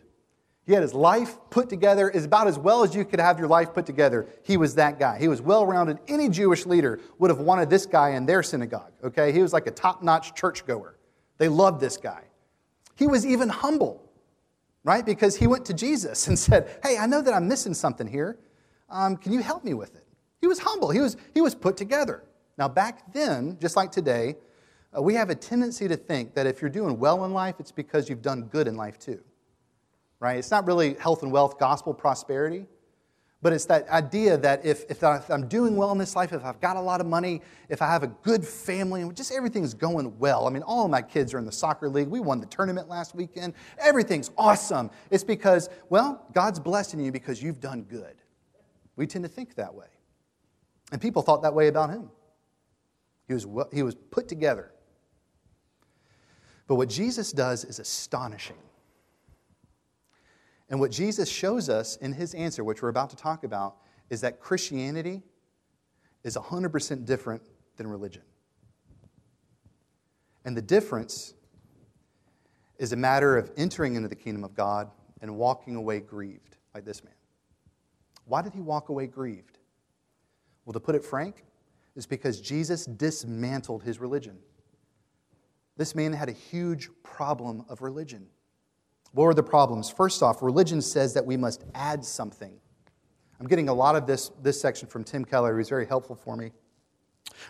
He 0.67 0.73
had 0.73 0.83
his 0.83 0.93
life 0.93 1.37
put 1.49 1.69
together 1.69 2.07
is 2.07 2.25
about 2.25 2.45
as 2.45 2.59
well 2.59 2.83
as 2.83 2.93
you 2.93 3.03
could 3.03 3.19
have 3.19 3.39
your 3.39 3.47
life 3.47 3.73
put 3.73 3.87
together. 3.87 4.27
He 4.43 4.57
was 4.57 4.75
that 4.75 4.99
guy. 4.99 5.17
He 5.17 5.27
was 5.27 5.41
well 5.41 5.65
rounded. 5.65 5.97
Any 6.07 6.29
Jewish 6.29 6.67
leader 6.67 6.99
would 7.17 7.31
have 7.31 7.39
wanted 7.39 7.69
this 7.69 7.87
guy 7.87 8.11
in 8.11 8.27
their 8.27 8.43
synagogue. 8.43 8.91
Okay? 9.03 9.31
He 9.31 9.41
was 9.41 9.53
like 9.53 9.65
a 9.65 9.71
top 9.71 10.03
notch 10.03 10.35
churchgoer. 10.35 10.99
They 11.39 11.47
loved 11.47 11.81
this 11.81 11.97
guy. 11.97 12.21
He 12.95 13.07
was 13.07 13.25
even 13.25 13.49
humble, 13.49 14.07
right? 14.83 15.03
Because 15.03 15.35
he 15.35 15.47
went 15.47 15.65
to 15.65 15.73
Jesus 15.73 16.27
and 16.29 16.37
said, 16.37 16.79
Hey, 16.83 16.97
I 16.97 17.07
know 17.07 17.23
that 17.23 17.33
I'm 17.33 17.47
missing 17.47 17.73
something 17.73 18.05
here. 18.05 18.37
Um, 18.87 19.17
can 19.17 19.31
you 19.31 19.39
help 19.39 19.63
me 19.63 19.73
with 19.73 19.95
it? 19.95 20.00
He 20.41 20.47
was 20.47 20.59
humble. 20.59 20.89
He 20.89 20.99
was, 20.99 21.17
he 21.33 21.41
was 21.41 21.55
put 21.55 21.77
together. 21.77 22.23
Now, 22.57 22.67
back 22.67 23.13
then, 23.13 23.57
just 23.61 23.75
like 23.75 23.91
today, 23.91 24.35
uh, 24.95 25.01
we 25.01 25.13
have 25.13 25.29
a 25.29 25.35
tendency 25.35 25.87
to 25.87 25.95
think 25.95 26.33
that 26.33 26.45
if 26.47 26.61
you're 26.61 26.69
doing 26.69 26.99
well 26.99 27.23
in 27.23 27.33
life, 27.33 27.55
it's 27.59 27.71
because 27.71 28.09
you've 28.09 28.21
done 28.21 28.43
good 28.43 28.67
in 28.67 28.75
life 28.75 28.99
too. 28.99 29.21
Right? 30.19 30.37
It's 30.37 30.51
not 30.51 30.67
really 30.67 30.95
health 30.95 31.23
and 31.23 31.31
wealth, 31.31 31.57
gospel, 31.57 31.93
prosperity, 31.93 32.65
but 33.41 33.53
it's 33.53 33.65
that 33.65 33.89
idea 33.89 34.37
that 34.37 34.63
if, 34.63 34.83
if 34.89 35.03
I'm 35.03 35.47
doing 35.47 35.75
well 35.75 35.91
in 35.91 35.97
this 35.97 36.15
life, 36.15 36.31
if 36.31 36.45
I've 36.45 36.59
got 36.59 36.75
a 36.75 36.81
lot 36.81 37.01
of 37.01 37.07
money, 37.07 37.41
if 37.69 37.81
I 37.81 37.87
have 37.87 38.03
a 38.03 38.07
good 38.07 38.45
family, 38.45 39.01
and 39.01 39.15
just 39.15 39.31
everything's 39.31 39.73
going 39.73 40.17
well. 40.19 40.45
I 40.45 40.51
mean, 40.51 40.61
all 40.61 40.85
of 40.85 40.91
my 40.91 41.01
kids 41.01 41.33
are 41.33 41.39
in 41.39 41.45
the 41.45 41.51
soccer 41.51 41.89
league. 41.89 42.07
We 42.07 42.19
won 42.19 42.39
the 42.39 42.45
tournament 42.45 42.87
last 42.87 43.15
weekend. 43.15 43.53
Everything's 43.79 44.29
awesome. 44.37 44.91
It's 45.09 45.23
because, 45.23 45.69
well, 45.89 46.23
God's 46.33 46.59
blessing 46.59 46.99
you 46.99 47.11
because 47.11 47.41
you've 47.41 47.59
done 47.59 47.81
good. 47.83 48.15
We 48.95 49.07
tend 49.07 49.23
to 49.25 49.29
think 49.29 49.55
that 49.55 49.73
way. 49.73 49.87
And 50.91 50.99
people 50.99 51.21
thought 51.21 51.41
that 51.43 51.53
way 51.53 51.67
about 51.67 51.89
him. 51.89 52.09
He 53.27 53.33
was, 53.33 53.47
he 53.71 53.83
was 53.83 53.95
put 53.95 54.27
together. 54.27 54.71
But 56.67 56.75
what 56.75 56.89
Jesus 56.89 57.31
does 57.31 57.63
is 57.63 57.79
astonishing. 57.79 58.57
And 60.69 60.79
what 60.79 60.91
Jesus 60.91 61.29
shows 61.29 61.69
us 61.69 61.97
in 61.97 62.13
his 62.13 62.33
answer, 62.33 62.63
which 62.63 62.81
we're 62.81 62.89
about 62.89 63.09
to 63.09 63.15
talk 63.15 63.43
about, 63.43 63.75
is 64.09 64.21
that 64.21 64.39
Christianity 64.39 65.21
is 66.23 66.35
100% 66.37 67.05
different 67.05 67.41
than 67.77 67.87
religion. 67.87 68.23
And 70.45 70.55
the 70.55 70.61
difference 70.61 71.33
is 72.77 72.93
a 72.93 72.95
matter 72.95 73.37
of 73.37 73.51
entering 73.57 73.95
into 73.95 74.07
the 74.07 74.15
kingdom 74.15 74.43
of 74.43 74.55
God 74.55 74.89
and 75.21 75.35
walking 75.35 75.75
away 75.75 75.99
grieved, 75.99 76.57
like 76.73 76.83
this 76.83 77.03
man. 77.03 77.13
Why 78.25 78.41
did 78.41 78.53
he 78.53 78.61
walk 78.61 78.89
away 78.89 79.07
grieved? 79.07 79.59
Well, 80.71 80.79
to 80.79 80.85
put 80.85 80.95
it 80.95 81.03
frank, 81.03 81.43
is 81.97 82.05
because 82.05 82.39
Jesus 82.39 82.85
dismantled 82.85 83.83
his 83.83 83.99
religion. 83.99 84.37
This 85.75 85.95
man 85.95 86.13
had 86.13 86.29
a 86.29 86.31
huge 86.31 86.87
problem 87.03 87.65
of 87.67 87.81
religion. 87.81 88.25
What 89.11 89.25
were 89.25 89.33
the 89.33 89.43
problems? 89.43 89.89
First 89.89 90.23
off, 90.23 90.41
religion 90.41 90.81
says 90.81 91.13
that 91.15 91.25
we 91.25 91.35
must 91.35 91.65
add 91.75 92.05
something. 92.05 92.53
I'm 93.37 93.47
getting 93.47 93.67
a 93.67 93.73
lot 93.73 93.97
of 93.97 94.07
this, 94.07 94.31
this 94.41 94.61
section 94.61 94.87
from 94.87 95.03
Tim 95.03 95.25
Keller, 95.25 95.53
who's 95.57 95.67
very 95.67 95.85
helpful 95.85 96.15
for 96.15 96.37
me. 96.37 96.51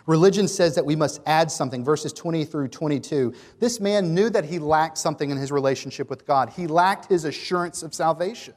Religion 0.06 0.48
says 0.48 0.74
that 0.74 0.84
we 0.84 0.96
must 0.96 1.20
add 1.24 1.48
something, 1.48 1.84
verses 1.84 2.12
20 2.12 2.44
through 2.44 2.66
22. 2.66 3.32
This 3.60 3.78
man 3.78 4.16
knew 4.16 4.30
that 4.30 4.46
he 4.46 4.58
lacked 4.58 4.98
something 4.98 5.30
in 5.30 5.36
his 5.36 5.52
relationship 5.52 6.10
with 6.10 6.26
God. 6.26 6.50
He 6.50 6.66
lacked 6.66 7.06
his 7.06 7.24
assurance 7.24 7.84
of 7.84 7.94
salvation 7.94 8.54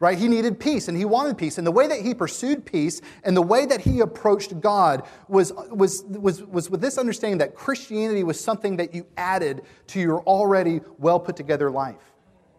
right? 0.00 0.18
He 0.18 0.28
needed 0.28 0.58
peace 0.58 0.88
and 0.88 0.96
he 0.96 1.04
wanted 1.04 1.38
peace. 1.38 1.58
And 1.58 1.66
the 1.66 1.70
way 1.70 1.86
that 1.86 2.00
he 2.00 2.14
pursued 2.14 2.64
peace 2.64 3.00
and 3.22 3.36
the 3.36 3.42
way 3.42 3.66
that 3.66 3.82
he 3.82 4.00
approached 4.00 4.60
God 4.60 5.06
was, 5.28 5.52
was, 5.70 6.02
was, 6.04 6.42
was 6.42 6.70
with 6.70 6.80
this 6.80 6.98
understanding 6.98 7.38
that 7.38 7.54
Christianity 7.54 8.24
was 8.24 8.42
something 8.42 8.78
that 8.78 8.94
you 8.94 9.06
added 9.16 9.62
to 9.88 10.00
your 10.00 10.22
already 10.22 10.80
well 10.98 11.20
put 11.20 11.36
together 11.36 11.70
life. 11.70 12.14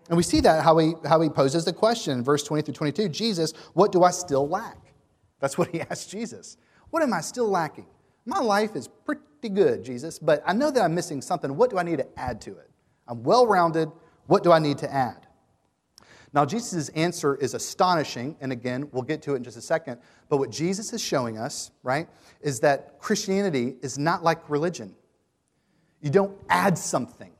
And 0.08 0.18
we 0.18 0.24
see 0.24 0.40
that 0.42 0.64
how 0.64 0.78
he, 0.78 0.94
how 1.06 1.20
he 1.20 1.30
poses 1.30 1.66
the 1.66 1.74
question 1.74 2.24
verse 2.24 2.44
20 2.44 2.62
through 2.64 2.74
22 2.76 3.10
Jesus, 3.10 3.54
what 3.74 3.92
do 3.92 4.04
I 4.04 4.12
still 4.12 4.48
lack? 4.48 4.78
That's 5.40 5.58
what 5.58 5.70
he 5.70 5.82
asked 5.90 6.12
Jesus. 6.12 6.58
What 6.92 7.02
am 7.02 7.14
I 7.14 7.22
still 7.22 7.50
lacking? 7.50 7.88
My 8.26 8.40
life 8.40 8.76
is 8.76 8.88
pretty 8.88 9.50
good, 9.50 9.84
Jesus, 9.84 10.20
but 10.20 10.44
I 10.46 10.54
know 10.54 10.70
that 10.70 10.84
I'm 10.84 10.94
missing 10.94 11.24
something. 11.24 11.56
What 11.58 11.72
do 11.72 11.80
I 11.80 11.84
need 11.84 11.98
to 11.98 12.20
add 12.20 12.40
to 12.42 12.52
it? 12.52 12.70
I'm 13.08 13.24
well 13.24 13.48
rounded. 13.48 13.92
What 14.28 14.44
do 14.44 14.52
I 14.52 14.60
need 14.60 14.78
to 14.80 14.94
add? 14.94 15.26
Now, 16.34 16.46
Jesus' 16.46 16.90
answer 16.90 17.36
is 17.36 17.54
astonishing, 17.54 18.38
and 18.40 18.52
again, 18.52 18.88
we'll 18.92 19.04
get 19.04 19.22
to 19.24 19.34
it 19.34 19.38
in 19.38 19.44
just 19.44 19.58
a 19.58 19.62
second. 19.62 20.00
But 20.30 20.38
what 20.38 20.50
Jesus 20.50 20.94
is 20.94 21.02
showing 21.02 21.38
us, 21.38 21.72
right, 21.84 22.08
is 22.40 22.62
that 22.62 23.00
Christianity 23.00 23.76
is 23.82 23.98
not 23.98 24.24
like 24.24 24.50
religion. 24.50 24.96
You 26.02 26.10
don't 26.10 26.38
add 26.50 26.78
something. 26.78 27.32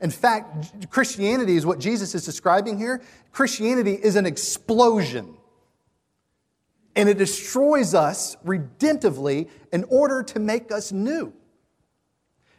In 0.00 0.10
fact, 0.10 0.90
Christianity 0.90 1.56
is 1.56 1.66
what 1.66 1.78
Jesus 1.78 2.14
is 2.14 2.24
describing 2.24 2.78
here. 2.78 3.02
Christianity 3.32 3.94
is 3.94 4.16
an 4.16 4.26
explosion. 4.26 5.36
And 6.96 7.08
it 7.08 7.18
destroys 7.18 7.94
us 7.94 8.36
redemptively 8.44 9.48
in 9.72 9.84
order 9.84 10.22
to 10.22 10.38
make 10.38 10.70
us 10.70 10.92
new. 10.92 11.32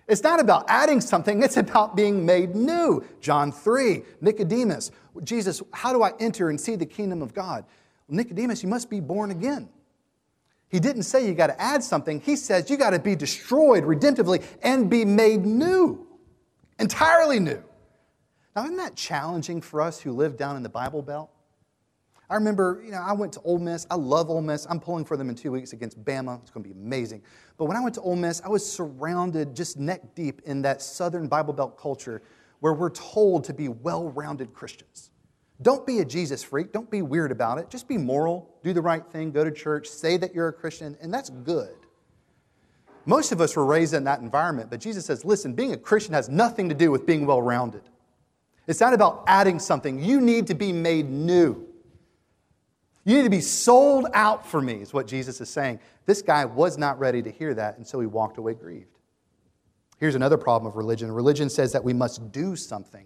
It's 0.08 0.22
not 0.22 0.40
about 0.40 0.66
adding 0.68 1.02
something, 1.02 1.42
it's 1.42 1.58
about 1.58 1.96
being 1.96 2.26
made 2.26 2.56
new. 2.56 3.04
John 3.22 3.52
3, 3.52 4.04
Nicodemus, 4.22 4.92
Jesus, 5.24 5.64
how 5.74 5.94
do 5.94 6.04
I 6.04 6.14
enter 6.20 6.50
and 6.50 6.62
see 6.62 6.76
the 6.76 6.86
kingdom 6.86 7.22
of 7.22 7.34
God? 7.34 7.66
Well, 8.08 8.18
Nicodemus, 8.18 8.62
you 8.62 8.70
must 8.70 8.90
be 8.90 9.00
born 9.00 9.32
again. 9.32 9.70
He 10.70 10.80
didn't 10.80 11.04
say 11.04 11.26
you 11.26 11.34
got 11.34 11.48
to 11.48 11.60
add 11.60 11.84
something, 11.84 12.20
he 12.20 12.36
says 12.36 12.70
you 12.70 12.78
got 12.78 12.92
to 12.92 13.00
be 13.00 13.16
destroyed 13.16 13.84
redemptively 13.84 14.44
and 14.62 14.90
be 14.90 15.06
made 15.06 15.46
new, 15.46 16.06
entirely 16.80 17.40
new. 17.40 17.64
Now, 18.56 18.66
isn't 18.66 18.78
that 18.78 18.96
challenging 18.96 19.60
for 19.60 19.82
us 19.82 20.00
who 20.00 20.14
live 20.14 20.38
down 20.38 20.56
in 20.56 20.64
the 20.64 20.70
Bible 20.70 21.02
Belt? 21.02 21.30
I 22.30 22.36
remember, 22.36 22.82
you 22.84 22.92
know, 22.92 23.02
I 23.02 23.14
went 23.14 23.34
to 23.34 23.42
Ole 23.42 23.60
Miss. 23.60 23.86
I 23.92 23.96
love 23.96 24.30
Ole 24.30 24.42
Miss. 24.42 24.66
I'm 24.70 24.80
pulling 24.80 25.06
for 25.06 25.16
them 25.16 25.30
in 25.30 25.36
two 25.36 25.52
weeks 25.52 25.74
against 25.74 26.04
Bama. 26.04 26.42
It's 26.42 26.50
going 26.50 26.64
to 26.64 26.70
be 26.70 26.76
amazing. 26.76 27.22
But 27.58 27.66
when 27.66 27.78
I 27.78 27.82
went 27.82 27.94
to 27.96 28.02
Ole 28.02 28.16
Miss, 28.16 28.42
I 28.44 28.50
was 28.50 28.70
surrounded 28.70 29.56
just 29.56 29.78
neck 29.78 30.16
deep 30.16 30.42
in 30.46 30.62
that 30.64 30.82
Southern 30.82 31.28
Bible 31.28 31.54
Belt 31.54 31.78
culture 31.78 32.22
where 32.62 32.74
we're 32.74 32.90
told 32.90 33.44
to 33.44 33.54
be 33.54 33.68
well 33.68 34.10
rounded 34.10 34.54
Christians. 34.54 35.12
Don't 35.62 35.86
be 35.86 36.00
a 36.00 36.06
Jesus 36.06 36.44
freak. 36.44 36.72
Don't 36.72 36.90
be 36.90 37.02
weird 37.02 37.32
about 37.32 37.60
it. 37.60 37.70
Just 37.70 37.88
be 37.88 37.98
moral, 37.98 38.56
do 38.64 38.74
the 38.74 38.82
right 38.82 39.06
thing, 39.06 39.32
go 39.32 39.44
to 39.44 39.52
church, 39.52 39.88
say 39.88 40.18
that 40.18 40.34
you're 40.34 40.50
a 40.50 40.54
Christian, 40.54 40.98
and 41.02 41.14
that's 41.14 41.30
good. 41.30 41.76
Most 43.06 43.32
of 43.32 43.40
us 43.40 43.56
were 43.56 43.66
raised 43.66 43.94
in 43.94 44.04
that 44.06 44.20
environment, 44.20 44.70
but 44.70 44.80
Jesus 44.80 45.06
says, 45.06 45.24
listen, 45.24 45.54
being 45.54 45.74
a 45.74 45.78
Christian 45.78 46.14
has 46.14 46.28
nothing 46.28 46.70
to 46.70 46.76
do 46.76 46.92
with 46.92 47.06
being 47.06 47.26
well 47.26 47.42
rounded. 47.42 47.84
It's 48.68 48.80
not 48.80 48.94
about 48.94 49.24
adding 49.28 49.60
something. 49.60 50.04
You 50.04 50.20
need 50.20 50.48
to 50.48 50.56
be 50.56 50.74
made 50.74 51.10
new. 51.10 51.65
You 53.06 53.18
need 53.18 53.24
to 53.24 53.30
be 53.30 53.42
sold 53.42 54.08
out 54.14 54.48
for 54.48 54.62
me, 54.62 54.74
is 54.74 54.92
what 54.92 55.08
Jesus 55.08 55.40
is 55.40 55.50
saying. 55.50 55.80
This 56.08 56.24
guy 56.24 56.44
was 56.44 56.78
not 56.78 57.00
ready 57.00 57.22
to 57.22 57.32
hear 57.32 57.54
that, 57.54 57.78
and 57.78 57.86
so 57.86 58.00
he 58.00 58.08
walked 58.08 58.38
away 58.38 58.56
grieved. 58.56 58.98
Here's 60.00 60.16
another 60.16 60.38
problem 60.38 60.68
of 60.68 60.76
religion 60.76 61.12
religion 61.12 61.50
says 61.50 61.72
that 61.72 61.84
we 61.84 61.94
must 61.94 62.32
do 62.32 62.56
something. 62.56 63.06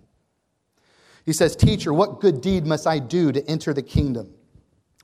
He 1.26 1.34
says, 1.34 1.56
Teacher, 1.56 1.94
what 1.94 2.22
good 2.22 2.42
deed 2.42 2.66
must 2.66 2.88
I 2.88 2.98
do 2.98 3.32
to 3.32 3.46
enter 3.48 3.74
the 3.74 3.82
kingdom? 3.84 4.34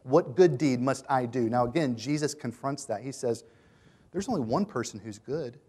What 0.03 0.35
good 0.35 0.57
deed 0.57 0.81
must 0.81 1.05
I 1.09 1.25
do? 1.25 1.49
Now, 1.49 1.65
again, 1.65 1.95
Jesus 1.97 2.33
confronts 2.33 2.85
that. 2.85 3.01
He 3.01 3.11
says, 3.11 3.43
There's 4.11 4.29
only 4.29 4.41
one 4.41 4.65
person 4.65 4.99
who's 4.99 5.19
good. 5.19 5.59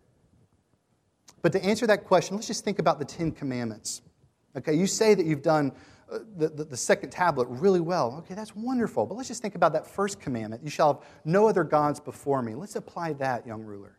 But 1.42 1.52
to 1.52 1.64
answer 1.64 1.86
that 1.88 2.04
question, 2.04 2.36
let's 2.36 2.46
just 2.46 2.64
think 2.64 2.78
about 2.78 2.98
the 2.98 3.04
Ten 3.04 3.32
Commandments. 3.32 4.02
Okay, 4.56 4.74
you 4.74 4.86
say 4.86 5.14
that 5.14 5.26
you've 5.26 5.42
done 5.42 5.72
Uh, 6.10 6.20
the, 6.36 6.48
the, 6.48 6.64
the, 6.64 6.76
second 6.76 7.10
tablet 7.10 7.48
really 7.48 7.80
well. 7.80 8.14
Okay, 8.18 8.34
that's 8.34 8.54
wonderful. 8.54 9.06
But 9.06 9.16
let's 9.16 9.26
just 9.26 9.42
think 9.42 9.56
about 9.56 9.72
that 9.72 9.84
first 9.84 10.20
commandment. 10.20 10.62
You 10.62 10.70
shall 10.70 10.94
have 10.94 11.02
no 11.24 11.48
other 11.48 11.64
gods 11.64 11.98
before 11.98 12.42
me. 12.42 12.54
Let's 12.54 12.76
apply 12.76 13.14
that, 13.14 13.44
young 13.44 13.62
ruler. 13.62 13.98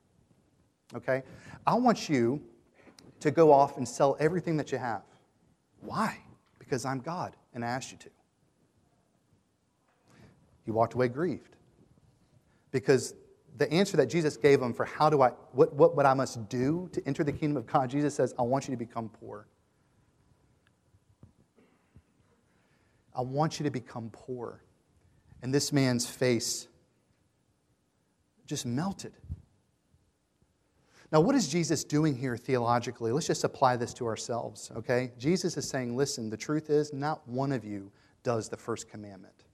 Okay? 0.95 1.23
I 1.65 1.75
want 1.75 2.07
you 2.07 2.41
to 3.19 3.29
go 3.29 3.51
off 3.51 3.75
and 3.75 3.85
sell 3.85 4.15
everything 4.21 4.55
that 4.55 4.71
you 4.71 4.77
have. 4.77 5.03
Why? 5.81 6.17
Because 6.59 6.85
I'm 6.85 6.99
God 6.99 7.35
and 7.53 7.65
I 7.65 7.67
asked 7.67 7.91
you 7.91 7.97
to. 7.97 8.09
He 10.63 10.71
walked 10.71 10.93
away 10.93 11.09
grieved 11.09 11.57
because 12.71 13.15
the 13.57 13.71
answer 13.71 13.97
that 13.97 14.07
Jesus 14.07 14.37
gave 14.37 14.61
him 14.61 14.73
for 14.73 14.85
how 14.85 15.09
do 15.09 15.21
I, 15.21 15.29
what, 15.51 15.73
what, 15.73 15.95
what 15.95 16.05
I 16.05 16.13
must 16.13 16.47
do 16.47 16.89
to 16.93 17.05
enter 17.07 17.23
the 17.23 17.31
kingdom 17.31 17.57
of 17.57 17.65
God, 17.65 17.89
Jesus 17.89 18.15
says, 18.15 18.33
I 18.37 18.43
want 18.43 18.67
you 18.67 18.71
to 18.71 18.77
become 18.77 19.09
poor. 19.09 19.47
I 23.17 23.21
want 23.21 23.59
you 23.59 23.63
to 23.63 23.71
become 23.71 24.09
poor. 24.13 24.61
And 25.41 25.53
this 25.53 25.73
man's 25.73 26.07
face 26.07 26.67
just 28.45 28.65
melted. 28.65 29.13
Now, 31.11 31.21
what 31.21 31.35
is 31.35 31.47
Jesus 31.47 31.83
doing 31.83 32.15
here 32.15 32.37
theologically? 32.37 33.11
Let's 33.11 33.27
just 33.27 33.43
apply 33.43 33.77
this 33.77 33.93
to 33.95 34.05
ourselves, 34.05 34.71
okay? 34.75 35.11
Jesus 35.17 35.57
is 35.57 35.67
saying, 35.67 35.95
listen, 35.95 36.29
the 36.29 36.37
truth 36.37 36.69
is, 36.69 36.93
not 36.93 37.27
one 37.27 37.51
of 37.51 37.63
you 37.63 37.91
does 38.23 38.49
the 38.49 38.57
first 38.57 38.89
commandment. 38.89 39.45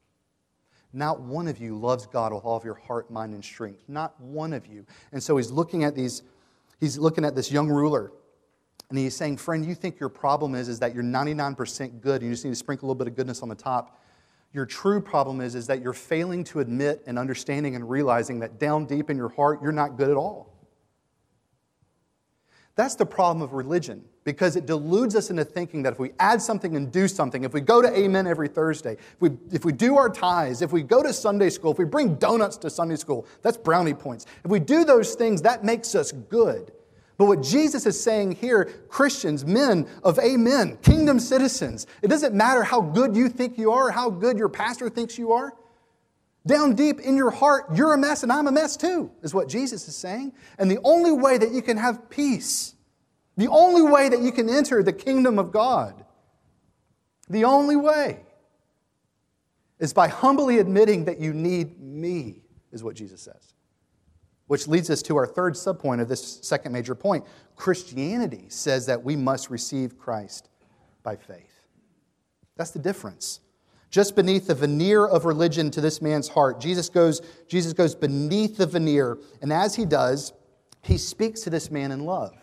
Not 0.93 1.21
one 1.21 1.47
of 1.47 1.59
you 1.59 1.77
loves 1.77 2.05
God 2.07 2.33
with 2.33 2.43
all 2.43 2.57
of 2.57 2.63
your 2.63 2.75
heart, 2.75 3.11
mind, 3.11 3.33
and 3.33 3.43
strength. 3.43 3.83
Not 3.87 4.19
one 4.19 4.53
of 4.53 4.65
you. 4.67 4.85
And 5.11 5.21
so 5.21 5.37
he's 5.37 5.51
looking 5.51 5.83
at 5.83 5.95
these, 5.95 6.23
he's 6.79 6.97
looking 6.97 7.23
at 7.23 7.35
this 7.35 7.51
young 7.51 7.69
ruler, 7.69 8.11
and 8.93 8.99
he's 8.99 9.15
saying, 9.15 9.37
friend, 9.37 9.65
you 9.65 9.73
think 9.73 9.99
your 9.99 10.07
problem 10.07 10.53
is, 10.53 10.69
is 10.69 10.77
that 10.77 10.93
you're 10.93 11.03
99% 11.03 11.99
good, 11.99 12.21
and 12.21 12.29
you 12.29 12.29
just 12.29 12.45
need 12.45 12.51
to 12.51 12.55
sprinkle 12.55 12.85
a 12.85 12.87
little 12.89 12.99
bit 12.99 13.07
of 13.07 13.15
goodness 13.15 13.41
on 13.41 13.49
the 13.49 13.55
top. 13.55 13.99
Your 14.53 14.67
true 14.67 15.01
problem 15.01 15.41
is, 15.41 15.55
is 15.55 15.65
that 15.65 15.81
you're 15.81 15.93
failing 15.93 16.43
to 16.43 16.59
admit 16.59 17.01
and 17.07 17.17
understanding 17.17 17.75
and 17.75 17.89
realizing 17.89 18.39
that 18.41 18.59
down 18.59 18.85
deep 18.85 19.09
in 19.09 19.17
your 19.17 19.29
heart, 19.29 19.63
you're 19.63 19.71
not 19.71 19.97
good 19.97 20.11
at 20.11 20.15
all. 20.15 20.53
That's 22.75 22.93
the 22.93 23.05
problem 23.07 23.41
of 23.41 23.53
religion 23.53 24.05
because 24.25 24.55
it 24.55 24.67
deludes 24.67 25.15
us 25.15 25.31
into 25.31 25.43
thinking 25.43 25.81
that 25.81 25.93
if 25.93 25.99
we 25.99 26.11
add 26.19 26.39
something 26.39 26.75
and 26.75 26.91
do 26.91 27.07
something, 27.07 27.45
if 27.45 27.51
we 27.51 27.61
go 27.61 27.81
to 27.81 27.97
Amen 27.97 28.27
every 28.27 28.47
Thursday, 28.47 28.91
if 28.91 29.15
we, 29.19 29.31
if 29.51 29.65
we 29.65 29.71
do 29.71 29.97
our 29.97 30.07
tithes, 30.09 30.61
if 30.61 30.71
we 30.71 30.83
go 30.83 31.01
to 31.01 31.13
Sunday 31.13 31.49
school, 31.49 31.71
if 31.71 31.79
we 31.79 31.85
bring 31.85 32.13
donuts 32.17 32.57
to 32.57 32.69
Sunday 32.69 32.97
school, 32.97 33.25
that's 33.41 33.57
brownie 33.57 33.95
points. 33.95 34.27
If 34.45 34.51
we 34.51 34.59
do 34.59 34.85
those 34.85 35.15
things, 35.15 35.41
that 35.41 35.63
makes 35.63 35.95
us 35.95 36.11
good. 36.11 36.71
But 37.17 37.25
what 37.25 37.43
Jesus 37.43 37.85
is 37.85 38.01
saying 38.01 38.33
here, 38.33 38.65
Christians, 38.89 39.45
men 39.45 39.87
of 40.03 40.17
Amen, 40.19 40.77
kingdom 40.81 41.19
citizens, 41.19 41.85
it 42.01 42.07
doesn't 42.07 42.33
matter 42.33 42.63
how 42.63 42.81
good 42.81 43.15
you 43.15 43.29
think 43.29 43.57
you 43.57 43.71
are, 43.71 43.91
how 43.91 44.09
good 44.09 44.37
your 44.37 44.49
pastor 44.49 44.89
thinks 44.89 45.17
you 45.17 45.31
are. 45.31 45.53
Down 46.45 46.75
deep 46.75 46.99
in 46.99 47.15
your 47.15 47.31
heart, 47.31 47.65
you're 47.73 47.93
a 47.93 47.97
mess 47.97 48.23
and 48.23 48.31
I'm 48.31 48.47
a 48.47 48.51
mess 48.51 48.75
too, 48.75 49.11
is 49.21 49.33
what 49.33 49.47
Jesus 49.47 49.87
is 49.87 49.95
saying. 49.95 50.33
And 50.57 50.69
the 50.69 50.79
only 50.83 51.11
way 51.11 51.37
that 51.37 51.51
you 51.51 51.61
can 51.61 51.77
have 51.77 52.09
peace, 52.09 52.75
the 53.37 53.47
only 53.47 53.81
way 53.81 54.09
that 54.09 54.21
you 54.21 54.31
can 54.31 54.49
enter 54.49 54.83
the 54.83 54.91
kingdom 54.91 55.39
of 55.39 55.51
God, 55.51 56.03
the 57.29 57.45
only 57.45 57.75
way 57.75 58.19
is 59.79 59.93
by 59.93 60.07
humbly 60.07 60.59
admitting 60.59 61.05
that 61.05 61.19
you 61.19 61.33
need 61.33 61.79
me, 61.79 62.41
is 62.71 62.83
what 62.83 62.95
Jesus 62.95 63.21
says. 63.21 63.53
Which 64.47 64.67
leads 64.67 64.89
us 64.89 65.01
to 65.03 65.15
our 65.15 65.25
third 65.25 65.53
subpoint 65.53 66.01
of 66.01 66.09
this 66.09 66.39
second 66.41 66.71
major 66.73 66.95
point. 66.95 67.25
Christianity 67.55 68.45
says 68.49 68.85
that 68.87 69.03
we 69.03 69.15
must 69.15 69.49
receive 69.49 69.97
Christ 69.97 70.49
by 71.01 71.15
faith. 71.15 71.61
That's 72.55 72.71
the 72.71 72.79
difference 72.79 73.39
just 73.93 74.15
beneath 74.15 74.47
the 74.47 74.55
veneer 74.55 75.05
of 75.05 75.23
religion 75.23 75.69
to 75.69 75.79
this 75.79 76.01
man's 76.01 76.27
heart. 76.27 76.59
Jesus 76.59 76.89
goes, 76.89 77.21
Jesus 77.47 77.73
goes 77.73 77.93
beneath 77.93 78.57
the 78.57 78.65
veneer, 78.65 79.19
and 79.39 79.53
as 79.53 79.75
he 79.75 79.85
does, 79.85 80.33
he 80.81 80.97
speaks 80.97 81.41
to 81.41 81.51
this 81.51 81.69
man 81.69 81.91
in 81.91 82.03
love. 82.03 82.35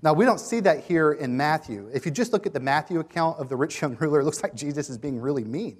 Now, 0.00 0.14
we 0.14 0.24
don't 0.24 0.40
see 0.40 0.60
that 0.60 0.82
here 0.82 1.12
in 1.12 1.36
Matthew. 1.36 1.90
If 1.92 2.06
you 2.06 2.10
just 2.10 2.32
look 2.32 2.46
at 2.46 2.54
the 2.54 2.60
Matthew 2.60 2.98
account 3.00 3.38
of 3.38 3.50
the 3.50 3.56
rich 3.56 3.82
young 3.82 3.94
ruler, 3.96 4.20
it 4.20 4.24
looks 4.24 4.42
like 4.42 4.54
Jesus 4.54 4.88
is 4.88 4.96
being 4.96 5.20
really 5.20 5.44
mean. 5.44 5.76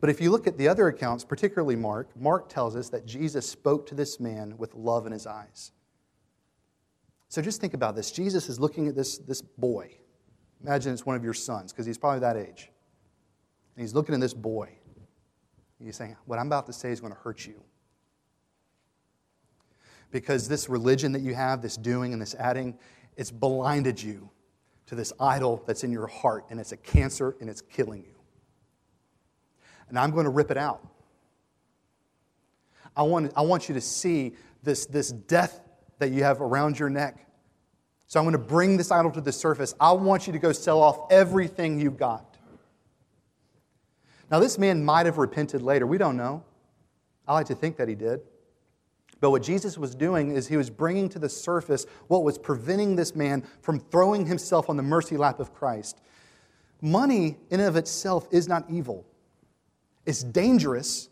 But 0.00 0.10
if 0.10 0.20
you 0.20 0.30
look 0.30 0.46
at 0.46 0.58
the 0.58 0.68
other 0.68 0.88
accounts, 0.88 1.24
particularly 1.24 1.76
Mark, 1.76 2.14
Mark 2.16 2.48
tells 2.48 2.76
us 2.76 2.88
that 2.90 3.06
Jesus 3.06 3.48
spoke 3.48 3.86
to 3.86 3.94
this 3.94 4.20
man 4.20 4.56
with 4.58 4.74
love 4.74 5.06
in 5.06 5.12
his 5.12 5.26
eyes. 5.26 5.72
So 7.28 7.42
just 7.42 7.60
think 7.60 7.74
about 7.74 7.96
this. 7.96 8.10
Jesus 8.10 8.48
is 8.48 8.60
looking 8.60 8.88
at 8.88 8.94
this, 8.94 9.18
this 9.18 9.42
boy. 9.42 9.90
Imagine 10.62 10.92
it's 10.92 11.06
one 11.06 11.16
of 11.16 11.24
your 11.24 11.34
sons, 11.34 11.72
because 11.72 11.86
he's 11.86 11.98
probably 11.98 12.20
that 12.20 12.36
age. 12.36 12.70
And 13.74 13.82
he's 13.82 13.94
looking 13.94 14.14
at 14.14 14.20
this 14.20 14.34
boy. 14.34 14.68
And 15.78 15.86
he's 15.86 15.96
saying, 15.96 16.16
What 16.26 16.38
I'm 16.38 16.46
about 16.46 16.66
to 16.66 16.72
say 16.72 16.90
is 16.90 17.00
going 17.00 17.12
to 17.12 17.18
hurt 17.18 17.46
you. 17.46 17.62
Because 20.10 20.48
this 20.48 20.68
religion 20.68 21.12
that 21.12 21.22
you 21.22 21.34
have, 21.34 21.62
this 21.62 21.76
doing 21.76 22.12
and 22.12 22.22
this 22.22 22.34
adding, 22.34 22.78
it's 23.16 23.30
blinded 23.30 24.02
you 24.02 24.30
to 24.86 24.94
this 24.94 25.12
idol 25.18 25.62
that's 25.66 25.84
in 25.84 25.90
your 25.90 26.06
heart, 26.06 26.44
and 26.50 26.60
it's 26.60 26.72
a 26.72 26.76
cancer 26.76 27.36
and 27.40 27.50
it's 27.50 27.60
killing 27.60 28.04
you. 28.04 28.15
And 29.88 29.98
I'm 29.98 30.10
going 30.10 30.24
to 30.24 30.30
rip 30.30 30.50
it 30.50 30.56
out. 30.56 30.86
I 32.96 33.02
want, 33.02 33.32
I 33.36 33.42
want 33.42 33.68
you 33.68 33.74
to 33.74 33.80
see 33.80 34.34
this, 34.62 34.86
this 34.86 35.12
death 35.12 35.60
that 35.98 36.10
you 36.10 36.24
have 36.24 36.40
around 36.40 36.78
your 36.78 36.90
neck. 36.90 37.26
So 38.06 38.20
I'm 38.20 38.24
going 38.24 38.32
to 38.32 38.38
bring 38.38 38.76
this 38.76 38.90
idol 38.90 39.10
to 39.12 39.20
the 39.20 39.32
surface. 39.32 39.74
I 39.80 39.92
want 39.92 40.26
you 40.26 40.32
to 40.32 40.38
go 40.38 40.52
sell 40.52 40.80
off 40.80 41.10
everything 41.10 41.80
you've 41.80 41.98
got. 41.98 42.36
Now, 44.30 44.40
this 44.40 44.58
man 44.58 44.84
might 44.84 45.06
have 45.06 45.18
repented 45.18 45.62
later. 45.62 45.86
We 45.86 45.98
don't 45.98 46.16
know. 46.16 46.42
I 47.28 47.34
like 47.34 47.46
to 47.46 47.54
think 47.54 47.76
that 47.76 47.88
he 47.88 47.94
did. 47.94 48.20
But 49.20 49.30
what 49.30 49.42
Jesus 49.42 49.78
was 49.78 49.94
doing 49.94 50.30
is 50.32 50.46
he 50.46 50.56
was 50.56 50.68
bringing 50.68 51.08
to 51.10 51.18
the 51.18 51.28
surface 51.28 51.86
what 52.08 52.22
was 52.22 52.36
preventing 52.36 52.96
this 52.96 53.14
man 53.14 53.44
from 53.62 53.80
throwing 53.80 54.26
himself 54.26 54.68
on 54.68 54.76
the 54.76 54.82
mercy 54.82 55.16
lap 55.16 55.40
of 55.40 55.54
Christ. 55.54 56.00
Money, 56.82 57.38
in 57.50 57.60
and 57.60 57.68
of 57.68 57.76
itself, 57.76 58.28
is 58.30 58.46
not 58.46 58.64
evil. 58.68 59.06
It's 60.06 60.22
dangerous 60.22 61.08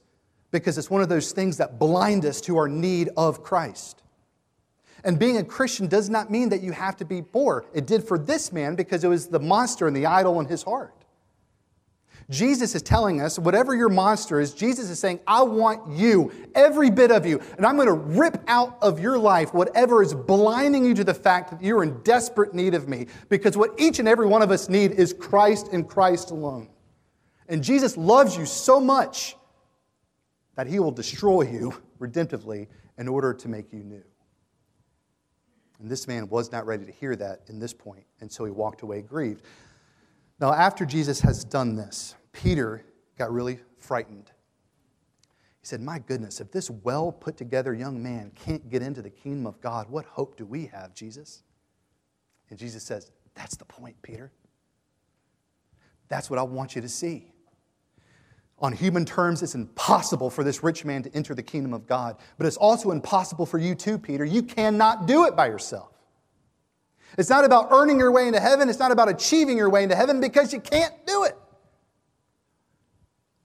because 0.50 0.78
it's 0.78 0.88
one 0.88 1.02
of 1.02 1.08
those 1.08 1.32
things 1.32 1.56
that 1.58 1.78
blind 1.78 2.24
us 2.24 2.40
to 2.42 2.56
our 2.56 2.68
need 2.68 3.10
of 3.16 3.42
Christ. 3.42 4.02
And 5.02 5.18
being 5.18 5.36
a 5.36 5.44
Christian 5.44 5.86
does 5.86 6.08
not 6.08 6.30
mean 6.30 6.48
that 6.48 6.62
you 6.62 6.72
have 6.72 6.96
to 6.96 7.04
be 7.04 7.20
poor. 7.20 7.66
It 7.74 7.86
did 7.86 8.04
for 8.04 8.18
this 8.18 8.52
man 8.52 8.74
because 8.74 9.04
it 9.04 9.08
was 9.08 9.26
the 9.26 9.40
monster 9.40 9.86
and 9.86 9.94
the 9.94 10.06
idol 10.06 10.40
in 10.40 10.46
his 10.46 10.62
heart. 10.62 10.94
Jesus 12.30 12.74
is 12.74 12.80
telling 12.80 13.20
us, 13.20 13.38
whatever 13.38 13.74
your 13.74 13.90
monster 13.90 14.40
is, 14.40 14.54
Jesus 14.54 14.88
is 14.88 14.98
saying, 14.98 15.20
I 15.26 15.42
want 15.42 15.98
you, 15.98 16.32
every 16.54 16.90
bit 16.90 17.10
of 17.10 17.26
you, 17.26 17.38
and 17.58 17.66
I'm 17.66 17.76
going 17.76 17.88
to 17.88 17.92
rip 17.92 18.42
out 18.46 18.78
of 18.80 18.98
your 18.98 19.18
life 19.18 19.52
whatever 19.52 20.02
is 20.02 20.14
blinding 20.14 20.86
you 20.86 20.94
to 20.94 21.04
the 21.04 21.12
fact 21.12 21.50
that 21.50 21.62
you're 21.62 21.82
in 21.82 22.00
desperate 22.02 22.54
need 22.54 22.74
of 22.74 22.88
me. 22.88 23.08
Because 23.28 23.58
what 23.58 23.74
each 23.76 23.98
and 23.98 24.08
every 24.08 24.26
one 24.26 24.40
of 24.40 24.50
us 24.50 24.70
need 24.70 24.92
is 24.92 25.12
Christ 25.12 25.68
and 25.72 25.86
Christ 25.86 26.30
alone. 26.30 26.68
And 27.48 27.62
Jesus 27.62 27.96
loves 27.96 28.36
you 28.36 28.46
so 28.46 28.80
much 28.80 29.36
that 30.56 30.66
he 30.66 30.78
will 30.78 30.92
destroy 30.92 31.42
you 31.42 31.74
redemptively 31.98 32.68
in 32.96 33.08
order 33.08 33.34
to 33.34 33.48
make 33.48 33.72
you 33.72 33.80
new. 33.80 34.02
And 35.80 35.90
this 35.90 36.06
man 36.06 36.28
was 36.28 36.52
not 36.52 36.66
ready 36.66 36.86
to 36.86 36.92
hear 36.92 37.16
that 37.16 37.42
in 37.48 37.58
this 37.58 37.74
point, 37.74 38.04
and 38.20 38.30
so 38.30 38.44
he 38.44 38.50
walked 38.50 38.82
away 38.82 39.02
grieved. 39.02 39.42
Now, 40.40 40.52
after 40.52 40.86
Jesus 40.86 41.20
has 41.20 41.44
done 41.44 41.74
this, 41.74 42.14
Peter 42.32 42.84
got 43.18 43.32
really 43.32 43.60
frightened. 43.78 44.30
He 45.60 45.66
said, 45.66 45.80
My 45.80 45.98
goodness, 45.98 46.40
if 46.40 46.50
this 46.50 46.70
well 46.70 47.12
put 47.12 47.36
together 47.36 47.74
young 47.74 48.02
man 48.02 48.32
can't 48.34 48.68
get 48.70 48.82
into 48.82 49.02
the 49.02 49.10
kingdom 49.10 49.46
of 49.46 49.60
God, 49.60 49.88
what 49.90 50.04
hope 50.04 50.36
do 50.36 50.46
we 50.46 50.66
have, 50.66 50.94
Jesus? 50.94 51.42
And 52.50 52.58
Jesus 52.58 52.82
says, 52.82 53.10
That's 53.34 53.56
the 53.56 53.64
point, 53.64 54.00
Peter. 54.02 54.32
That's 56.08 56.30
what 56.30 56.38
I 56.38 56.42
want 56.42 56.74
you 56.74 56.82
to 56.82 56.88
see. 56.88 57.33
On 58.58 58.72
human 58.72 59.04
terms, 59.04 59.42
it's 59.42 59.54
impossible 59.54 60.30
for 60.30 60.44
this 60.44 60.62
rich 60.62 60.84
man 60.84 61.02
to 61.02 61.14
enter 61.14 61.34
the 61.34 61.42
kingdom 61.42 61.74
of 61.74 61.86
God, 61.86 62.16
but 62.38 62.46
it's 62.46 62.56
also 62.56 62.92
impossible 62.92 63.46
for 63.46 63.58
you 63.58 63.74
too, 63.74 63.98
Peter. 63.98 64.24
You 64.24 64.42
cannot 64.42 65.06
do 65.06 65.26
it 65.26 65.36
by 65.36 65.46
yourself. 65.46 65.90
It's 67.18 67.30
not 67.30 67.44
about 67.44 67.68
earning 67.70 67.98
your 67.98 68.10
way 68.10 68.26
into 68.26 68.40
heaven. 68.40 68.68
It's 68.68 68.78
not 68.78 68.90
about 68.90 69.08
achieving 69.08 69.56
your 69.56 69.70
way 69.70 69.82
into 69.82 69.94
heaven 69.94 70.20
because 70.20 70.52
you 70.52 70.60
can't 70.60 70.94
do 71.06 71.24
it. 71.24 71.36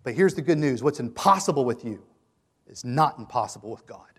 But 0.04 0.16
here's 0.16 0.34
the 0.34 0.42
good 0.42 0.58
news 0.58 0.82
what's 0.82 1.00
impossible 1.00 1.66
with 1.66 1.84
you 1.84 2.04
is 2.68 2.86
not 2.86 3.18
impossible 3.20 3.70
with 3.72 3.86
God. 3.86 4.19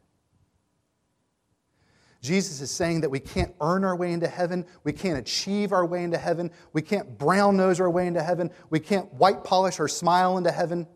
Jesus 2.20 2.60
is 2.60 2.70
saying 2.70 3.00
that 3.00 3.10
we 3.10 3.18
can't 3.20 3.54
earn 3.60 3.82
our 3.82 3.96
way 3.96 4.12
into 4.12 4.28
heaven. 4.28 4.66
We 4.84 4.92
can't 4.92 5.18
achieve 5.18 5.72
our 5.72 5.86
way 5.86 6.04
into 6.04 6.18
heaven. 6.18 6.50
We 6.74 6.82
can't 6.82 7.18
brown 7.18 7.56
nose 7.56 7.80
our 7.80 7.90
way 7.90 8.06
into 8.06 8.22
heaven. 8.22 8.50
We 8.68 8.78
can't 8.78 9.12
white 9.14 9.42
polish 9.42 9.80
our 9.80 9.88
smile 9.88 10.36
into 10.36 10.50
heaven. 10.50 10.86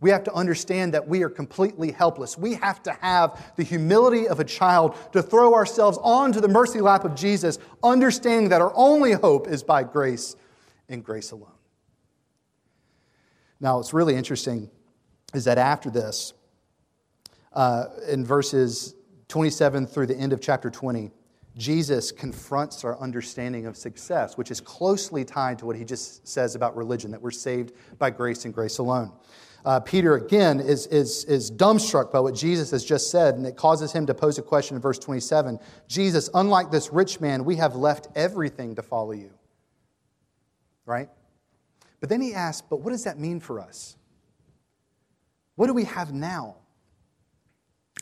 We 0.00 0.10
have 0.10 0.24
to 0.24 0.32
understand 0.32 0.94
that 0.94 1.06
we 1.06 1.22
are 1.22 1.28
completely 1.28 1.92
helpless. 1.92 2.36
We 2.36 2.54
have 2.54 2.82
to 2.82 2.92
have 3.00 3.54
the 3.54 3.62
humility 3.62 4.26
of 4.26 4.40
a 4.40 4.44
child 4.44 4.96
to 5.12 5.22
throw 5.22 5.54
ourselves 5.54 5.96
onto 6.02 6.40
the 6.40 6.48
mercy 6.48 6.80
lap 6.80 7.04
of 7.04 7.14
Jesus, 7.14 7.60
understanding 7.84 8.48
that 8.48 8.60
our 8.60 8.72
only 8.74 9.12
hope 9.12 9.46
is 9.46 9.62
by 9.62 9.84
grace 9.84 10.34
and 10.88 11.04
grace 11.04 11.30
alone. 11.30 11.52
Now, 13.60 13.76
what's 13.76 13.94
really 13.94 14.16
interesting 14.16 14.68
is 15.32 15.44
that 15.44 15.56
after 15.56 15.88
this, 15.88 16.34
uh, 17.52 17.84
in 18.08 18.24
verses 18.24 18.96
27 19.32 19.86
through 19.86 20.06
the 20.06 20.14
end 20.14 20.34
of 20.34 20.42
chapter 20.42 20.68
20, 20.68 21.10
Jesus 21.56 22.12
confronts 22.12 22.84
our 22.84 23.00
understanding 23.00 23.64
of 23.64 23.78
success, 23.78 24.36
which 24.36 24.50
is 24.50 24.60
closely 24.60 25.24
tied 25.24 25.58
to 25.58 25.64
what 25.64 25.74
he 25.74 25.86
just 25.86 26.28
says 26.28 26.54
about 26.54 26.76
religion, 26.76 27.10
that 27.10 27.22
we're 27.22 27.30
saved 27.30 27.72
by 27.98 28.10
grace 28.10 28.44
and 28.44 28.52
grace 28.52 28.76
alone. 28.76 29.10
uh, 29.64 29.80
Peter 29.80 30.16
again 30.16 30.60
is, 30.60 30.86
is, 30.88 31.24
is 31.24 31.50
dumbstruck 31.50 32.12
by 32.12 32.20
what 32.20 32.34
Jesus 32.34 32.70
has 32.72 32.84
just 32.84 33.10
said, 33.10 33.36
and 33.36 33.46
it 33.46 33.56
causes 33.56 33.90
him 33.90 34.04
to 34.04 34.12
pose 34.12 34.36
a 34.36 34.42
question 34.42 34.76
in 34.76 34.82
verse 34.82 34.98
27 34.98 35.58
Jesus, 35.88 36.28
unlike 36.34 36.70
this 36.70 36.92
rich 36.92 37.18
man, 37.18 37.46
we 37.46 37.56
have 37.56 37.74
left 37.74 38.08
everything 38.14 38.74
to 38.74 38.82
follow 38.82 39.12
you. 39.12 39.30
Right? 40.84 41.08
But 42.00 42.10
then 42.10 42.20
he 42.20 42.34
asks, 42.34 42.66
But 42.68 42.82
what 42.82 42.90
does 42.90 43.04
that 43.04 43.18
mean 43.18 43.40
for 43.40 43.60
us? 43.60 43.96
What 45.54 45.68
do 45.68 45.72
we 45.72 45.84
have 45.84 46.12
now? 46.12 46.56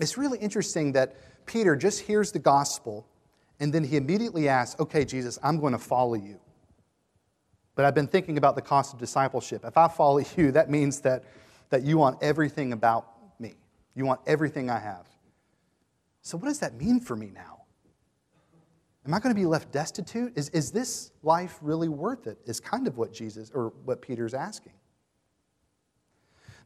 It's 0.01 0.17
really 0.19 0.39
interesting 0.39 0.93
that 0.93 1.17
Peter 1.47 1.77
just 1.77 2.01
hears 2.01 2.33
the 2.33 2.39
gospel 2.39 3.07
and 3.61 3.73
then 3.73 3.85
he 3.85 3.97
immediately 3.97 4.49
asks, 4.49 4.81
Okay, 4.81 5.05
Jesus, 5.05 5.39
I'm 5.43 5.61
going 5.61 5.73
to 5.73 5.79
follow 5.79 6.15
you. 6.15 6.41
But 7.75 7.85
I've 7.85 7.95
been 7.95 8.09
thinking 8.09 8.39
about 8.39 8.57
the 8.57 8.63
cost 8.63 8.93
of 8.93 8.99
discipleship. 8.99 9.65
If 9.65 9.77
I 9.77 9.89
follow 9.89 10.23
you, 10.37 10.53
that 10.53 10.71
means 10.71 11.01
that 11.01 11.25
that 11.71 11.83
you 11.83 11.97
want 11.97 12.19
everything 12.23 12.73
about 12.73 13.07
me. 13.39 13.55
You 13.95 14.05
want 14.05 14.21
everything 14.27 14.69
I 14.69 14.79
have. 14.79 15.07
So, 16.23 16.37
what 16.37 16.49
does 16.49 16.59
that 16.61 16.75
mean 16.75 17.01
for 17.01 17.17
me 17.17 17.31
now? 17.33 17.63
Am 19.07 19.15
I 19.15 19.19
going 19.19 19.35
to 19.35 19.41
be 19.41 19.47
left 19.47 19.73
destitute? 19.73 20.37
Is, 20.37 20.51
is 20.51 20.71
this 20.71 21.13
life 21.23 21.59
really 21.63 21.89
worth 21.89 22.27
it? 22.27 22.39
Is 22.45 22.61
kind 22.61 22.87
of 22.87 22.99
what 22.99 23.13
Jesus 23.13 23.51
or 23.55 23.73
what 23.85 24.03
Peter's 24.03 24.35
asking. 24.35 24.75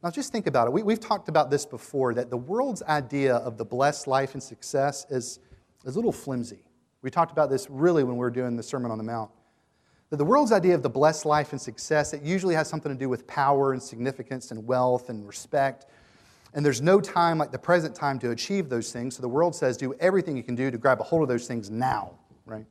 Now, 0.04 0.10
just 0.10 0.30
think 0.30 0.46
about 0.46 0.68
it. 0.68 0.72
We, 0.72 0.82
we've 0.82 1.00
talked 1.00 1.28
about 1.28 1.50
this 1.50 1.66
before 1.66 2.14
that 2.14 2.30
the 2.30 2.36
world's 2.36 2.82
idea 2.82 3.36
of 3.36 3.56
the 3.56 3.64
blessed 3.64 4.06
life 4.06 4.34
and 4.34 4.42
success 4.42 5.06
is, 5.10 5.40
is 5.84 5.94
a 5.94 5.98
little 5.98 6.12
flimsy. 6.12 6.62
We 7.02 7.10
talked 7.10 7.32
about 7.32 7.50
this 7.50 7.68
really 7.68 8.04
when 8.04 8.14
we 8.14 8.20
were 8.20 8.30
doing 8.30 8.56
the 8.56 8.62
Sermon 8.62 8.90
on 8.90 8.98
the 8.98 9.04
Mount 9.04 9.30
that 10.14 10.18
the 10.18 10.24
world's 10.24 10.52
idea 10.52 10.76
of 10.76 10.82
the 10.82 10.88
blessed 10.88 11.26
life 11.26 11.50
and 11.50 11.60
success, 11.60 12.12
it 12.12 12.22
usually 12.22 12.54
has 12.54 12.68
something 12.68 12.92
to 12.92 12.96
do 12.96 13.08
with 13.08 13.26
power 13.26 13.72
and 13.72 13.82
significance 13.82 14.52
and 14.52 14.64
wealth 14.64 15.08
and 15.08 15.26
respect. 15.26 15.86
And 16.52 16.64
there's 16.64 16.80
no 16.80 17.00
time 17.00 17.36
like 17.36 17.50
the 17.50 17.58
present 17.58 17.96
time 17.96 18.20
to 18.20 18.30
achieve 18.30 18.68
those 18.68 18.92
things. 18.92 19.16
So 19.16 19.22
the 19.22 19.28
world 19.28 19.56
says 19.56 19.76
do 19.76 19.92
everything 19.94 20.36
you 20.36 20.44
can 20.44 20.54
do 20.54 20.70
to 20.70 20.78
grab 20.78 21.00
a 21.00 21.02
hold 21.02 21.22
of 21.22 21.28
those 21.28 21.48
things 21.48 21.68
now, 21.68 22.12
right? 22.46 22.64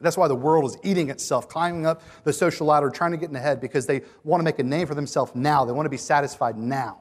That's 0.00 0.16
why 0.16 0.28
the 0.28 0.34
world 0.34 0.64
is 0.64 0.78
eating 0.84 1.10
itself, 1.10 1.48
climbing 1.48 1.86
up 1.86 2.02
the 2.24 2.32
social 2.32 2.66
ladder, 2.66 2.90
trying 2.90 3.10
to 3.12 3.16
get 3.16 3.30
in 3.30 3.36
ahead 3.36 3.60
because 3.60 3.86
they 3.86 4.02
want 4.24 4.40
to 4.40 4.44
make 4.44 4.58
a 4.58 4.62
name 4.62 4.86
for 4.86 4.94
themselves 4.94 5.32
now. 5.34 5.64
They 5.64 5.72
want 5.72 5.86
to 5.86 5.90
be 5.90 5.96
satisfied 5.96 6.56
now. 6.56 6.98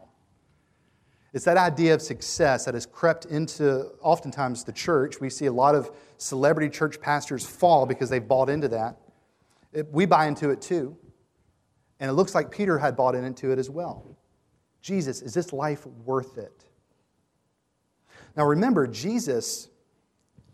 It's 1.33 1.45
that 1.45 1.57
idea 1.57 1.93
of 1.93 2.01
success 2.01 2.65
that 2.65 2.73
has 2.73 2.85
crept 2.85 3.25
into 3.25 3.91
oftentimes 4.01 4.63
the 4.63 4.71
church. 4.71 5.19
We 5.19 5.29
see 5.29 5.45
a 5.45 5.51
lot 5.51 5.75
of 5.75 5.91
celebrity 6.17 6.69
church 6.69 6.99
pastors 6.99 7.45
fall 7.45 7.85
because 7.85 8.09
they've 8.09 8.27
bought 8.27 8.49
into 8.49 8.67
that. 8.69 8.97
It, 9.73 9.91
we 9.91 10.05
buy 10.05 10.27
into 10.27 10.49
it 10.49 10.61
too. 10.61 10.97
And 11.99 12.09
it 12.09 12.13
looks 12.13 12.33
like 12.33 12.49
Peter 12.49 12.77
had 12.77 12.95
bought 12.95 13.13
into 13.13 13.51
it 13.51 13.59
as 13.59 13.69
well. 13.69 14.17
Jesus, 14.81 15.21
is 15.21 15.33
this 15.33 15.51
life 15.51 15.85
worth 15.85 16.37
it? 16.37 16.63
Now 18.35 18.45
remember, 18.45 18.87
Jesus, 18.87 19.67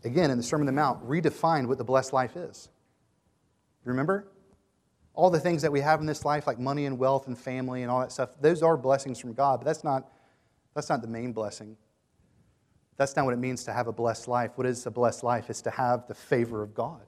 again 0.04 0.30
in 0.30 0.36
the 0.36 0.42
Sermon 0.42 0.68
on 0.68 0.74
the 0.74 0.80
Mount, 0.80 1.06
redefined 1.06 1.66
what 1.66 1.78
the 1.78 1.84
blessed 1.84 2.12
life 2.12 2.36
is. 2.36 2.68
Remember? 3.84 4.28
All 5.14 5.30
the 5.30 5.40
things 5.40 5.62
that 5.62 5.70
we 5.70 5.80
have 5.80 6.00
in 6.00 6.06
this 6.06 6.24
life, 6.24 6.46
like 6.46 6.58
money 6.58 6.86
and 6.86 6.98
wealth 6.98 7.26
and 7.26 7.38
family 7.38 7.82
and 7.82 7.90
all 7.90 8.00
that 8.00 8.12
stuff, 8.12 8.30
those 8.40 8.62
are 8.62 8.76
blessings 8.76 9.18
from 9.18 9.32
God, 9.32 9.60
but 9.60 9.66
that's 9.66 9.84
not, 9.84 10.10
that's 10.74 10.88
not 10.88 11.02
the 11.02 11.08
main 11.08 11.32
blessing. 11.32 11.76
That's 12.96 13.16
not 13.16 13.24
what 13.24 13.34
it 13.34 13.38
means 13.38 13.64
to 13.64 13.72
have 13.72 13.86
a 13.86 13.92
blessed 13.92 14.28
life. 14.28 14.52
What 14.56 14.66
is 14.66 14.86
a 14.86 14.90
blessed 14.90 15.22
life? 15.24 15.50
It's 15.50 15.62
to 15.62 15.70
have 15.70 16.06
the 16.06 16.14
favor 16.14 16.62
of 16.62 16.74
God. 16.74 17.02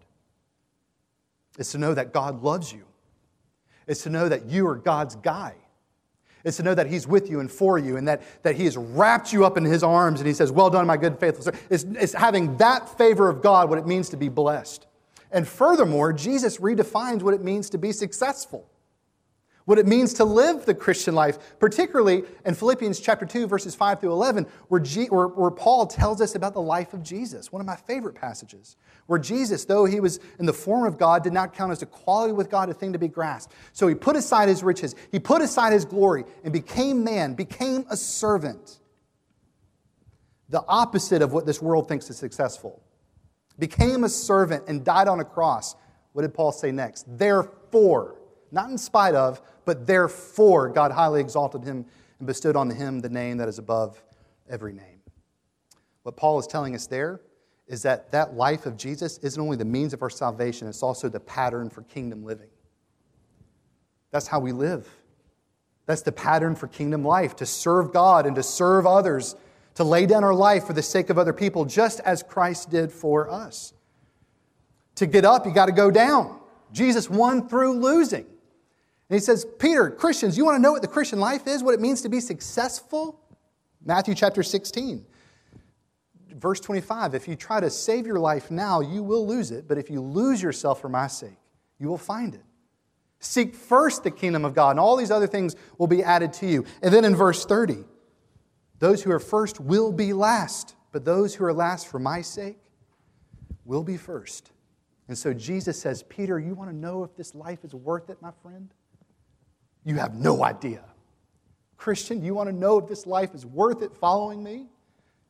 It's 1.58 1.72
to 1.72 1.78
know 1.78 1.94
that 1.94 2.12
God 2.12 2.42
loves 2.42 2.72
you. 2.72 2.84
It's 3.86 4.02
to 4.02 4.10
know 4.10 4.28
that 4.28 4.46
you 4.46 4.66
are 4.66 4.76
God's 4.76 5.16
guy. 5.16 5.54
It's 6.46 6.56
to 6.58 6.62
know 6.62 6.74
that 6.74 6.86
He's 6.86 7.08
with 7.08 7.28
you 7.28 7.40
and 7.40 7.50
for 7.50 7.76
you 7.76 7.96
and 7.96 8.06
that, 8.06 8.22
that 8.44 8.54
He 8.54 8.64
has 8.64 8.76
wrapped 8.76 9.32
you 9.32 9.44
up 9.44 9.58
in 9.58 9.64
His 9.64 9.82
arms 9.82 10.20
and 10.20 10.28
He 10.28 10.32
says, 10.32 10.52
Well 10.52 10.70
done, 10.70 10.86
my 10.86 10.96
good, 10.96 11.18
faithful 11.18 11.42
servant. 11.44 11.62
It's, 11.68 11.82
it's 11.82 12.12
having 12.12 12.56
that 12.58 12.96
favor 12.96 13.28
of 13.28 13.42
God 13.42 13.68
what 13.68 13.78
it 13.78 13.86
means 13.86 14.08
to 14.10 14.16
be 14.16 14.28
blessed. 14.28 14.86
And 15.32 15.46
furthermore, 15.46 16.12
Jesus 16.12 16.58
redefines 16.58 17.22
what 17.22 17.34
it 17.34 17.42
means 17.42 17.68
to 17.70 17.78
be 17.78 17.90
successful 17.90 18.64
what 19.66 19.80
it 19.80 19.86
means 19.86 20.14
to 20.14 20.24
live 20.24 20.64
the 20.64 20.74
Christian 20.74 21.14
life, 21.14 21.38
particularly 21.58 22.22
in 22.44 22.54
Philippians 22.54 23.00
chapter 23.00 23.26
2, 23.26 23.48
verses 23.48 23.74
5 23.74 24.00
through 24.00 24.12
11, 24.12 24.46
where, 24.68 24.80
G, 24.80 25.06
where, 25.06 25.26
where, 25.26 25.50
Paul 25.50 25.88
tells 25.88 26.20
us 26.20 26.36
about 26.36 26.54
the 26.54 26.60
life 26.60 26.94
of 26.94 27.02
Jesus, 27.02 27.50
one 27.50 27.60
of 27.60 27.66
my 27.66 27.74
favorite 27.74 28.14
passages, 28.14 28.76
where 29.06 29.18
Jesus, 29.18 29.64
though 29.64 29.84
he 29.84 29.98
was 29.98 30.20
in 30.38 30.46
the 30.46 30.52
form 30.52 30.86
of 30.86 30.98
God, 30.98 31.24
did 31.24 31.32
not 31.32 31.52
count 31.52 31.72
as 31.72 31.82
equality 31.82 32.32
with 32.32 32.48
God 32.48 32.70
a 32.70 32.74
thing 32.74 32.92
to 32.92 32.98
be 32.98 33.08
grasped. 33.08 33.54
So 33.72 33.88
he 33.88 33.96
put 33.96 34.14
aside 34.14 34.48
his 34.48 34.62
riches, 34.62 34.94
he 35.10 35.18
put 35.18 35.42
aside 35.42 35.72
his 35.72 35.84
glory, 35.84 36.24
and 36.44 36.52
became 36.52 37.02
man, 37.02 37.34
became 37.34 37.84
a 37.90 37.96
servant. 37.96 38.78
The 40.48 40.64
opposite 40.68 41.22
of 41.22 41.32
what 41.32 41.44
this 41.44 41.60
world 41.60 41.88
thinks 41.88 42.08
is 42.08 42.16
successful. 42.16 42.84
Became 43.58 44.04
a 44.04 44.08
servant 44.08 44.64
and 44.68 44.84
died 44.84 45.08
on 45.08 45.18
a 45.18 45.24
cross. 45.24 45.74
What 46.12 46.22
did 46.22 46.34
Paul 46.34 46.52
say 46.52 46.70
next? 46.70 47.04
Therefore, 47.18 48.14
not 48.52 48.70
in 48.70 48.78
spite 48.78 49.14
of, 49.14 49.40
but 49.66 49.86
therefore 49.86 50.70
God 50.70 50.92
highly 50.92 51.20
exalted 51.20 51.64
him 51.64 51.84
and 52.18 52.26
bestowed 52.26 52.56
on 52.56 52.70
him 52.70 53.00
the 53.00 53.10
name 53.10 53.36
that 53.36 53.48
is 53.48 53.58
above 53.58 54.02
every 54.48 54.72
name. 54.72 55.00
What 56.04 56.16
Paul 56.16 56.38
is 56.38 56.46
telling 56.46 56.74
us 56.74 56.86
there 56.86 57.20
is 57.66 57.82
that 57.82 58.12
that 58.12 58.34
life 58.34 58.64
of 58.64 58.76
Jesus 58.76 59.18
isn't 59.18 59.42
only 59.42 59.56
the 59.56 59.64
means 59.64 59.92
of 59.92 60.00
our 60.00 60.08
salvation, 60.08 60.68
it's 60.68 60.82
also 60.82 61.08
the 61.08 61.20
pattern 61.20 61.68
for 61.68 61.82
kingdom 61.82 62.24
living. 62.24 62.48
That's 64.12 64.28
how 64.28 64.38
we 64.38 64.52
live. 64.52 64.88
That's 65.84 66.02
the 66.02 66.12
pattern 66.12 66.54
for 66.54 66.68
kingdom 66.68 67.04
life 67.04 67.36
to 67.36 67.46
serve 67.46 67.92
God 67.92 68.24
and 68.24 68.36
to 68.36 68.42
serve 68.42 68.86
others, 68.86 69.34
to 69.74 69.84
lay 69.84 70.06
down 70.06 70.24
our 70.24 70.34
life 70.34 70.64
for 70.64 70.72
the 70.72 70.82
sake 70.82 71.10
of 71.10 71.18
other 71.18 71.32
people, 71.32 71.64
just 71.64 72.00
as 72.00 72.22
Christ 72.22 72.70
did 72.70 72.92
for 72.92 73.28
us. 73.28 73.74
To 74.96 75.06
get 75.06 75.24
up, 75.24 75.44
you 75.44 75.52
got 75.52 75.66
to 75.66 75.72
go 75.72 75.90
down. 75.90 76.40
Jesus 76.72 77.10
won 77.10 77.48
through 77.48 77.80
losing. 77.80 78.26
And 79.08 79.16
he 79.16 79.20
says, 79.20 79.46
Peter, 79.58 79.90
Christians, 79.90 80.36
you 80.36 80.44
want 80.44 80.56
to 80.56 80.62
know 80.62 80.72
what 80.72 80.82
the 80.82 80.88
Christian 80.88 81.20
life 81.20 81.46
is, 81.46 81.62
what 81.62 81.74
it 81.74 81.80
means 81.80 82.02
to 82.02 82.08
be 82.08 82.20
successful? 82.20 83.20
Matthew 83.84 84.14
chapter 84.14 84.42
16, 84.42 85.06
verse 86.34 86.58
25. 86.58 87.14
If 87.14 87.28
you 87.28 87.36
try 87.36 87.60
to 87.60 87.70
save 87.70 88.04
your 88.04 88.18
life 88.18 88.50
now, 88.50 88.80
you 88.80 89.04
will 89.04 89.24
lose 89.24 89.52
it. 89.52 89.68
But 89.68 89.78
if 89.78 89.90
you 89.90 90.00
lose 90.00 90.42
yourself 90.42 90.80
for 90.80 90.88
my 90.88 91.06
sake, 91.06 91.38
you 91.78 91.88
will 91.88 91.98
find 91.98 92.34
it. 92.34 92.42
Seek 93.20 93.54
first 93.54 94.02
the 94.02 94.10
kingdom 94.10 94.44
of 94.44 94.54
God, 94.54 94.70
and 94.70 94.80
all 94.80 94.96
these 94.96 95.10
other 95.10 95.26
things 95.26 95.54
will 95.78 95.86
be 95.86 96.02
added 96.02 96.32
to 96.34 96.46
you. 96.46 96.64
And 96.82 96.92
then 96.92 97.04
in 97.04 97.14
verse 97.14 97.44
30, 97.44 97.84
those 98.78 99.02
who 99.02 99.10
are 99.12 99.20
first 99.20 99.60
will 99.60 99.92
be 99.92 100.12
last, 100.12 100.74
but 100.92 101.04
those 101.04 101.34
who 101.34 101.44
are 101.44 101.52
last 101.52 101.86
for 101.86 101.98
my 101.98 102.20
sake 102.22 102.58
will 103.64 103.84
be 103.84 103.96
first. 103.96 104.50
And 105.08 105.16
so 105.16 105.32
Jesus 105.32 105.80
says, 105.80 106.02
Peter, 106.02 106.38
you 106.38 106.54
want 106.54 106.70
to 106.70 106.76
know 106.76 107.04
if 107.04 107.14
this 107.16 107.34
life 107.34 107.64
is 107.64 107.74
worth 107.74 108.10
it, 108.10 108.20
my 108.20 108.32
friend? 108.42 108.72
You 109.86 109.94
have 109.94 110.16
no 110.16 110.44
idea. 110.44 110.82
Christian, 111.78 112.22
you 112.22 112.34
want 112.34 112.50
to 112.50 112.54
know 112.54 112.76
if 112.78 112.88
this 112.88 113.06
life 113.06 113.34
is 113.34 113.46
worth 113.46 113.82
it 113.82 113.94
following 113.94 114.42
me? 114.42 114.66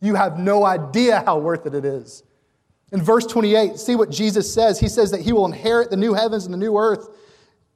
You 0.01 0.15
have 0.15 0.39
no 0.39 0.65
idea 0.65 1.23
how 1.27 1.39
worth 1.39 1.67
it 1.67 1.75
it 1.75 1.85
is. 1.85 2.23
In 2.91 3.03
verse 3.03 3.27
28, 3.27 3.77
see 3.77 3.97
what 3.97 4.11
Jesus 4.11 4.53
says. 4.53 4.81
He 4.81 4.89
says 4.89 5.11
that 5.11 5.21
he 5.21 5.35
will 5.35 5.45
inherit 5.45 5.91
the 5.91 5.97
new 5.97 6.15
heavens 6.15 6.47
and 6.47 6.55
the 6.55 6.59
new 6.59 6.79
earth. 6.79 7.11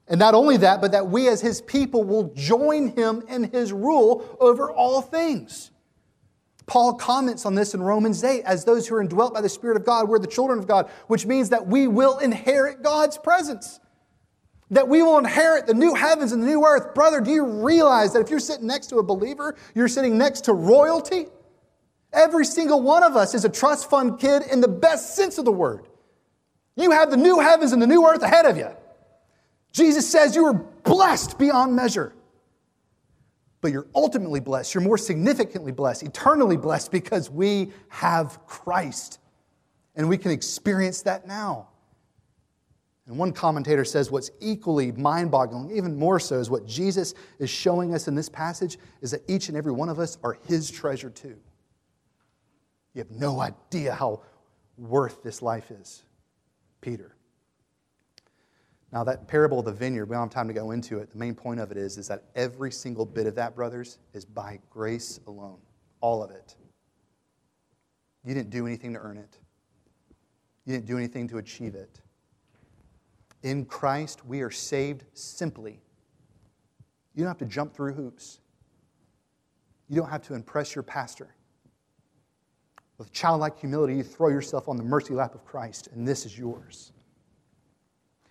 And 0.09 0.19
not 0.19 0.35
only 0.35 0.57
that, 0.57 0.81
but 0.81 0.93
that 0.93 1.09
we 1.09 1.29
as 1.29 1.43
his 1.43 1.61
people 1.61 2.03
will 2.03 2.33
join 2.35 2.89
him 2.97 3.23
in 3.29 3.45
his 3.45 3.73
rule 3.75 4.25
over 4.41 4.71
all 4.71 5.03
things. 5.03 5.71
Paul 6.65 6.95
comments 6.95 7.45
on 7.45 7.55
this 7.55 7.75
in 7.75 7.83
Romans 7.83 8.25
8 8.25 8.43
as 8.45 8.65
those 8.65 8.89
who 8.89 8.95
are 8.95 9.03
indwelt 9.03 9.35
by 9.35 9.43
the 9.43 9.49
Spirit 9.51 9.77
of 9.77 9.85
God, 9.85 10.09
we're 10.09 10.19
the 10.19 10.27
children 10.27 10.59
of 10.59 10.67
God, 10.67 10.89
which 11.09 11.27
means 11.27 11.51
that 11.51 11.67
we 11.67 11.89
will 11.89 12.19
inherit 12.19 12.83
God's 12.83 13.19
presence 13.19 13.81
that 14.71 14.89
we 14.89 15.03
will 15.03 15.19
inherit 15.19 15.67
the 15.67 15.75
new 15.75 15.95
heavens 15.95 16.33
and 16.33 16.43
the 16.43 16.47
new 16.47 16.65
earth. 16.65 16.95
Brother, 16.95 17.21
do 17.21 17.31
you 17.31 17.45
realize 17.45 18.13
that 18.13 18.21
if 18.21 18.31
you're 18.31 18.39
sitting 18.39 18.67
next 18.67 18.87
to 18.89 18.99
a 18.99 19.03
believer, 19.03 19.57
you're 19.75 19.89
sitting 19.89 20.17
next 20.17 20.43
to 20.43 20.53
royalty? 20.53 21.27
Every 22.13 22.45
single 22.45 22.81
one 22.81 23.03
of 23.03 23.17
us 23.17 23.35
is 23.35 23.45
a 23.45 23.49
trust 23.49 23.91
fund 23.91 24.19
kid 24.19 24.43
in 24.51 24.61
the 24.61 24.69
best 24.69 25.17
sense 25.17 25.39
of 25.39 25.45
the 25.45 25.53
word. 25.53 25.87
You 26.77 26.93
have 26.93 27.11
the 27.11 27.17
new 27.17 27.41
heavens 27.41 27.73
and 27.73 27.83
the 27.83 27.87
new 27.87 28.07
earth 28.07 28.23
ahead 28.23 28.47
of 28.47 28.57
you. 28.57 28.71
Jesus 29.73 30.09
says 30.09 30.35
you 30.35 30.47
are 30.47 30.55
blessed 30.55 31.39
beyond 31.39 31.75
measure. 31.75 32.15
But 33.61 33.73
you're 33.73 33.89
ultimately 33.95 34.41
blessed. 34.41 34.75
You're 34.75 34.83
more 34.83 34.99
significantly 34.99 35.73
blessed, 35.73 36.03
eternally 36.05 36.57
blessed, 36.57 36.91
because 36.91 37.29
we 37.29 37.73
have 37.89 38.45
Christ. 38.47 39.19
And 39.95 40.09
we 40.09 40.17
can 40.17 40.31
experience 40.31 41.03
that 41.03 41.27
now. 41.27 41.70
And 43.11 43.19
one 43.19 43.33
commentator 43.33 43.85
says 43.85 44.13
what's 44.13 44.31
equally 44.39 44.93
mind 44.93 45.33
boggling, 45.33 45.77
even 45.77 45.97
more 45.97 46.21
so, 46.21 46.39
is 46.39 46.49
what 46.49 46.65
Jesus 46.65 47.13
is 47.41 47.51
showing 47.51 47.93
us 47.93 48.07
in 48.07 48.15
this 48.15 48.29
passage 48.29 48.79
is 49.01 49.11
that 49.11 49.29
each 49.29 49.49
and 49.49 49.57
every 49.57 49.73
one 49.73 49.89
of 49.89 49.99
us 49.99 50.17
are 50.23 50.39
his 50.47 50.71
treasure 50.71 51.11
too. 51.11 51.37
You 52.95 53.01
have 53.01 53.11
no 53.11 53.41
idea 53.41 53.95
how 53.95 54.23
worth 54.79 55.25
this 55.25 55.43
life 55.43 55.73
is, 55.73 56.05
Peter. 56.81 57.17
Now, 58.93 59.03
that 59.03 59.27
parable 59.27 59.59
of 59.59 59.65
the 59.65 59.73
vineyard, 59.73 60.07
we 60.07 60.15
don't 60.15 60.23
have 60.23 60.31
time 60.31 60.47
to 60.47 60.55
go 60.55 60.71
into 60.71 60.99
it. 60.99 61.11
The 61.11 61.19
main 61.19 61.35
point 61.35 61.59
of 61.59 61.73
it 61.73 61.77
is, 61.77 61.99
is 61.99 62.07
that 62.07 62.27
every 62.37 62.71
single 62.71 63.05
bit 63.05 63.27
of 63.27 63.35
that, 63.35 63.57
brothers, 63.57 63.99
is 64.15 64.25
by 64.25 64.61
grace 64.71 65.19
alone. 65.27 65.59
All 66.01 66.23
of 66.23 66.31
it. 66.31 66.55
You 68.25 68.35
didn't 68.35 68.51
do 68.51 68.69
anything 68.69 68.93
to 68.93 69.01
earn 69.01 69.17
it, 69.17 69.37
you 70.65 70.75
didn't 70.75 70.87
do 70.87 70.97
anything 70.97 71.27
to 71.27 71.39
achieve 71.39 71.75
it. 71.75 72.01
In 73.43 73.65
Christ, 73.65 74.25
we 74.27 74.43
are 74.43 74.51
saved 74.51 75.05
simply. 75.15 75.81
You 77.15 77.25
don't 77.25 77.29
have 77.29 77.39
to 77.39 77.47
jump 77.47 77.75
through 77.75 77.95
hoops. 77.95 78.41
You 79.89 79.97
don't 79.97 80.11
have 80.11 80.23
to 80.23 80.35
impress 80.35 80.75
your 80.75 80.83
pastor. 80.83 81.35
With 82.99 83.13
childlike 83.13 83.59
humility, 83.59 83.97
you 83.97 84.03
throw 84.03 84.29
yourself 84.29 84.69
on 84.69 84.77
the 84.77 84.85
mercy 84.85 85.15
lap 85.15 85.35
of 85.35 85.45
Christ, 85.45 85.89
and 85.93 86.07
this 86.07 86.27
is 86.27 86.39
yours. 86.39 86.93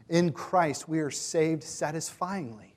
In 0.10 0.32
Christ, 0.32 0.88
we 0.88 0.99
are 0.99 1.12
saved 1.12 1.64
satisfyingly. 1.64 2.76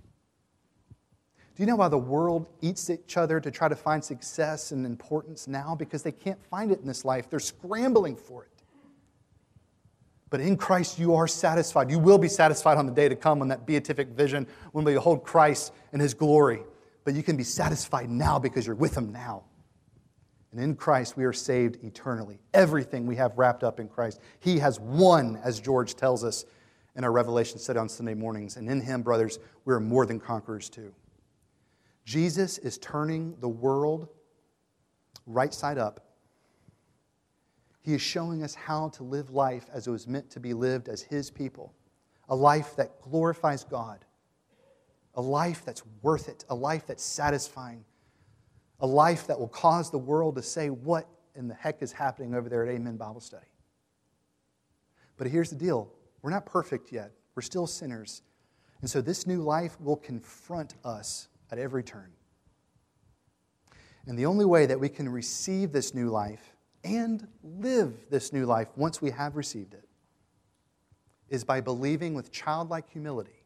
Do 1.54 1.62
you 1.62 1.66
know 1.66 1.76
why 1.76 1.88
the 1.88 1.98
world 1.98 2.48
eats 2.62 2.88
each 2.88 3.18
other 3.18 3.38
to 3.38 3.50
try 3.50 3.68
to 3.68 3.76
find 3.76 4.02
success 4.02 4.72
and 4.72 4.86
importance 4.86 5.46
now? 5.46 5.74
Because 5.74 6.02
they 6.02 6.12
can't 6.12 6.42
find 6.46 6.72
it 6.72 6.80
in 6.80 6.86
this 6.86 7.04
life. 7.04 7.28
They're 7.28 7.40
scrambling 7.40 8.16
for 8.16 8.44
it. 8.44 8.51
But 10.32 10.40
in 10.40 10.56
Christ, 10.56 10.98
you 10.98 11.14
are 11.14 11.28
satisfied. 11.28 11.90
You 11.90 11.98
will 11.98 12.16
be 12.16 12.26
satisfied 12.26 12.78
on 12.78 12.86
the 12.86 12.92
day 12.92 13.06
to 13.06 13.14
come 13.14 13.42
on 13.42 13.48
that 13.48 13.66
beatific 13.66 14.08
vision 14.08 14.46
when 14.72 14.82
we 14.82 14.94
behold 14.94 15.24
Christ 15.24 15.74
in 15.92 16.00
his 16.00 16.14
glory. 16.14 16.62
But 17.04 17.12
you 17.12 17.22
can 17.22 17.36
be 17.36 17.44
satisfied 17.44 18.08
now 18.08 18.38
because 18.38 18.66
you're 18.66 18.74
with 18.74 18.96
him 18.96 19.12
now. 19.12 19.44
And 20.50 20.58
in 20.58 20.74
Christ, 20.74 21.18
we 21.18 21.24
are 21.24 21.34
saved 21.34 21.84
eternally. 21.84 22.38
Everything 22.54 23.06
we 23.06 23.14
have 23.16 23.36
wrapped 23.36 23.62
up 23.62 23.78
in 23.78 23.88
Christ. 23.88 24.20
He 24.40 24.58
has 24.58 24.80
won, 24.80 25.38
as 25.44 25.60
George 25.60 25.96
tells 25.96 26.24
us 26.24 26.46
in 26.96 27.04
our 27.04 27.12
Revelation 27.12 27.58
study 27.58 27.78
on 27.78 27.90
Sunday 27.90 28.14
mornings. 28.14 28.56
And 28.56 28.70
in 28.70 28.80
him, 28.80 29.02
brothers, 29.02 29.38
we 29.66 29.74
are 29.74 29.80
more 29.80 30.06
than 30.06 30.18
conquerors 30.18 30.70
too. 30.70 30.94
Jesus 32.06 32.56
is 32.56 32.78
turning 32.78 33.36
the 33.40 33.50
world 33.50 34.08
right 35.26 35.52
side 35.52 35.76
up 35.76 36.11
he 37.82 37.94
is 37.94 38.00
showing 38.00 38.44
us 38.44 38.54
how 38.54 38.88
to 38.90 39.02
live 39.02 39.30
life 39.30 39.66
as 39.74 39.88
it 39.88 39.90
was 39.90 40.06
meant 40.06 40.30
to 40.30 40.40
be 40.40 40.54
lived 40.54 40.88
as 40.88 41.02
His 41.02 41.30
people 41.30 41.74
a 42.28 42.36
life 42.36 42.76
that 42.76 42.98
glorifies 43.02 43.64
God, 43.64 44.04
a 45.16 45.20
life 45.20 45.64
that's 45.66 45.82
worth 46.00 46.28
it, 46.28 46.44
a 46.48 46.54
life 46.54 46.86
that's 46.86 47.02
satisfying, 47.02 47.84
a 48.80 48.86
life 48.86 49.26
that 49.26 49.38
will 49.38 49.48
cause 49.48 49.90
the 49.90 49.98
world 49.98 50.36
to 50.36 50.42
say, 50.42 50.70
What 50.70 51.08
in 51.34 51.48
the 51.48 51.54
heck 51.54 51.82
is 51.82 51.92
happening 51.92 52.34
over 52.34 52.48
there 52.48 52.66
at 52.66 52.72
Amen 52.72 52.96
Bible 52.96 53.20
Study? 53.20 53.46
But 55.18 55.26
here's 55.26 55.50
the 55.50 55.56
deal 55.56 55.92
we're 56.22 56.30
not 56.30 56.46
perfect 56.46 56.92
yet, 56.92 57.10
we're 57.34 57.42
still 57.42 57.66
sinners. 57.66 58.22
And 58.80 58.90
so 58.90 59.00
this 59.00 59.26
new 59.26 59.42
life 59.42 59.80
will 59.80 59.96
confront 59.96 60.74
us 60.84 61.28
at 61.50 61.58
every 61.58 61.84
turn. 61.84 62.10
And 64.06 64.18
the 64.18 64.26
only 64.26 64.44
way 64.44 64.66
that 64.66 64.80
we 64.80 64.88
can 64.88 65.08
receive 65.08 65.70
this 65.70 65.94
new 65.94 66.08
life 66.08 66.51
and 66.84 67.26
live 67.42 67.94
this 68.10 68.32
new 68.32 68.46
life 68.46 68.68
once 68.76 69.00
we 69.00 69.10
have 69.10 69.36
received 69.36 69.74
it 69.74 69.88
is 71.28 71.44
by 71.44 71.60
believing 71.60 72.14
with 72.14 72.30
childlike 72.30 72.90
humility 72.90 73.42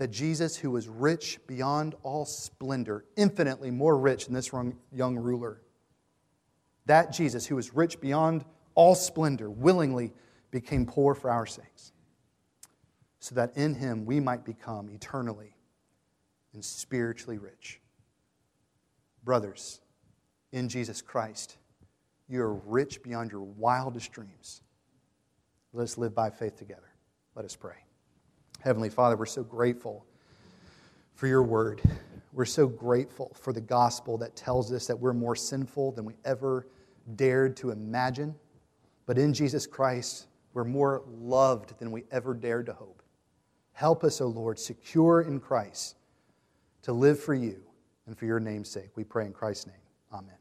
that 0.00 0.10
Jesus, 0.10 0.56
who 0.56 0.70
was 0.70 0.88
rich 0.88 1.38
beyond 1.46 1.94
all 2.02 2.24
splendor, 2.24 3.04
infinitely 3.16 3.70
more 3.70 3.98
rich 3.98 4.24
than 4.24 4.34
this 4.34 4.50
young 4.90 5.16
ruler, 5.16 5.60
that 6.86 7.12
Jesus, 7.12 7.44
who 7.46 7.56
was 7.56 7.74
rich 7.74 8.00
beyond 8.00 8.46
all 8.74 8.94
splendor, 8.94 9.50
willingly 9.50 10.14
became 10.50 10.86
poor 10.86 11.14
for 11.14 11.28
our 11.28 11.44
sakes, 11.44 11.92
so 13.18 13.34
that 13.34 13.54
in 13.58 13.74
him 13.74 14.06
we 14.06 14.20
might 14.20 14.42
become 14.42 14.88
eternally 14.88 15.54
and 16.54 16.64
spiritually 16.64 17.36
rich. 17.36 17.78
Brothers, 19.22 19.82
in 20.50 20.70
Jesus 20.70 21.02
Christ, 21.02 21.58
you 22.30 22.42
are 22.42 22.54
rich 22.54 23.02
beyond 23.02 23.32
your 23.32 23.42
wildest 23.42 24.12
dreams. 24.12 24.62
Let 25.72 25.84
us 25.84 25.98
live 25.98 26.14
by 26.14 26.30
faith 26.30 26.56
together. 26.56 26.90
Let 27.34 27.44
us 27.44 27.56
pray. 27.56 27.76
Heavenly 28.60 28.90
Father, 28.90 29.16
we're 29.16 29.26
so 29.26 29.42
grateful 29.42 30.06
for 31.14 31.26
your 31.26 31.42
word. 31.42 31.82
We're 32.32 32.44
so 32.44 32.66
grateful 32.66 33.32
for 33.40 33.52
the 33.52 33.60
gospel 33.60 34.16
that 34.18 34.36
tells 34.36 34.72
us 34.72 34.86
that 34.86 34.98
we're 34.98 35.12
more 35.12 35.34
sinful 35.34 35.92
than 35.92 36.04
we 36.04 36.14
ever 36.24 36.66
dared 37.16 37.56
to 37.58 37.70
imagine. 37.70 38.34
But 39.06 39.18
in 39.18 39.34
Jesus 39.34 39.66
Christ, 39.66 40.28
we're 40.54 40.64
more 40.64 41.02
loved 41.20 41.78
than 41.78 41.90
we 41.90 42.04
ever 42.10 42.34
dared 42.34 42.66
to 42.66 42.72
hope. 42.72 43.02
Help 43.72 44.04
us, 44.04 44.20
O 44.20 44.26
Lord, 44.26 44.58
secure 44.58 45.22
in 45.22 45.40
Christ 45.40 45.96
to 46.82 46.92
live 46.92 47.18
for 47.18 47.34
you 47.34 47.62
and 48.06 48.16
for 48.16 48.26
your 48.26 48.40
name's 48.40 48.68
sake. 48.68 48.90
We 48.94 49.04
pray 49.04 49.26
in 49.26 49.32
Christ's 49.32 49.66
name. 49.66 49.76
Amen. 50.12 50.36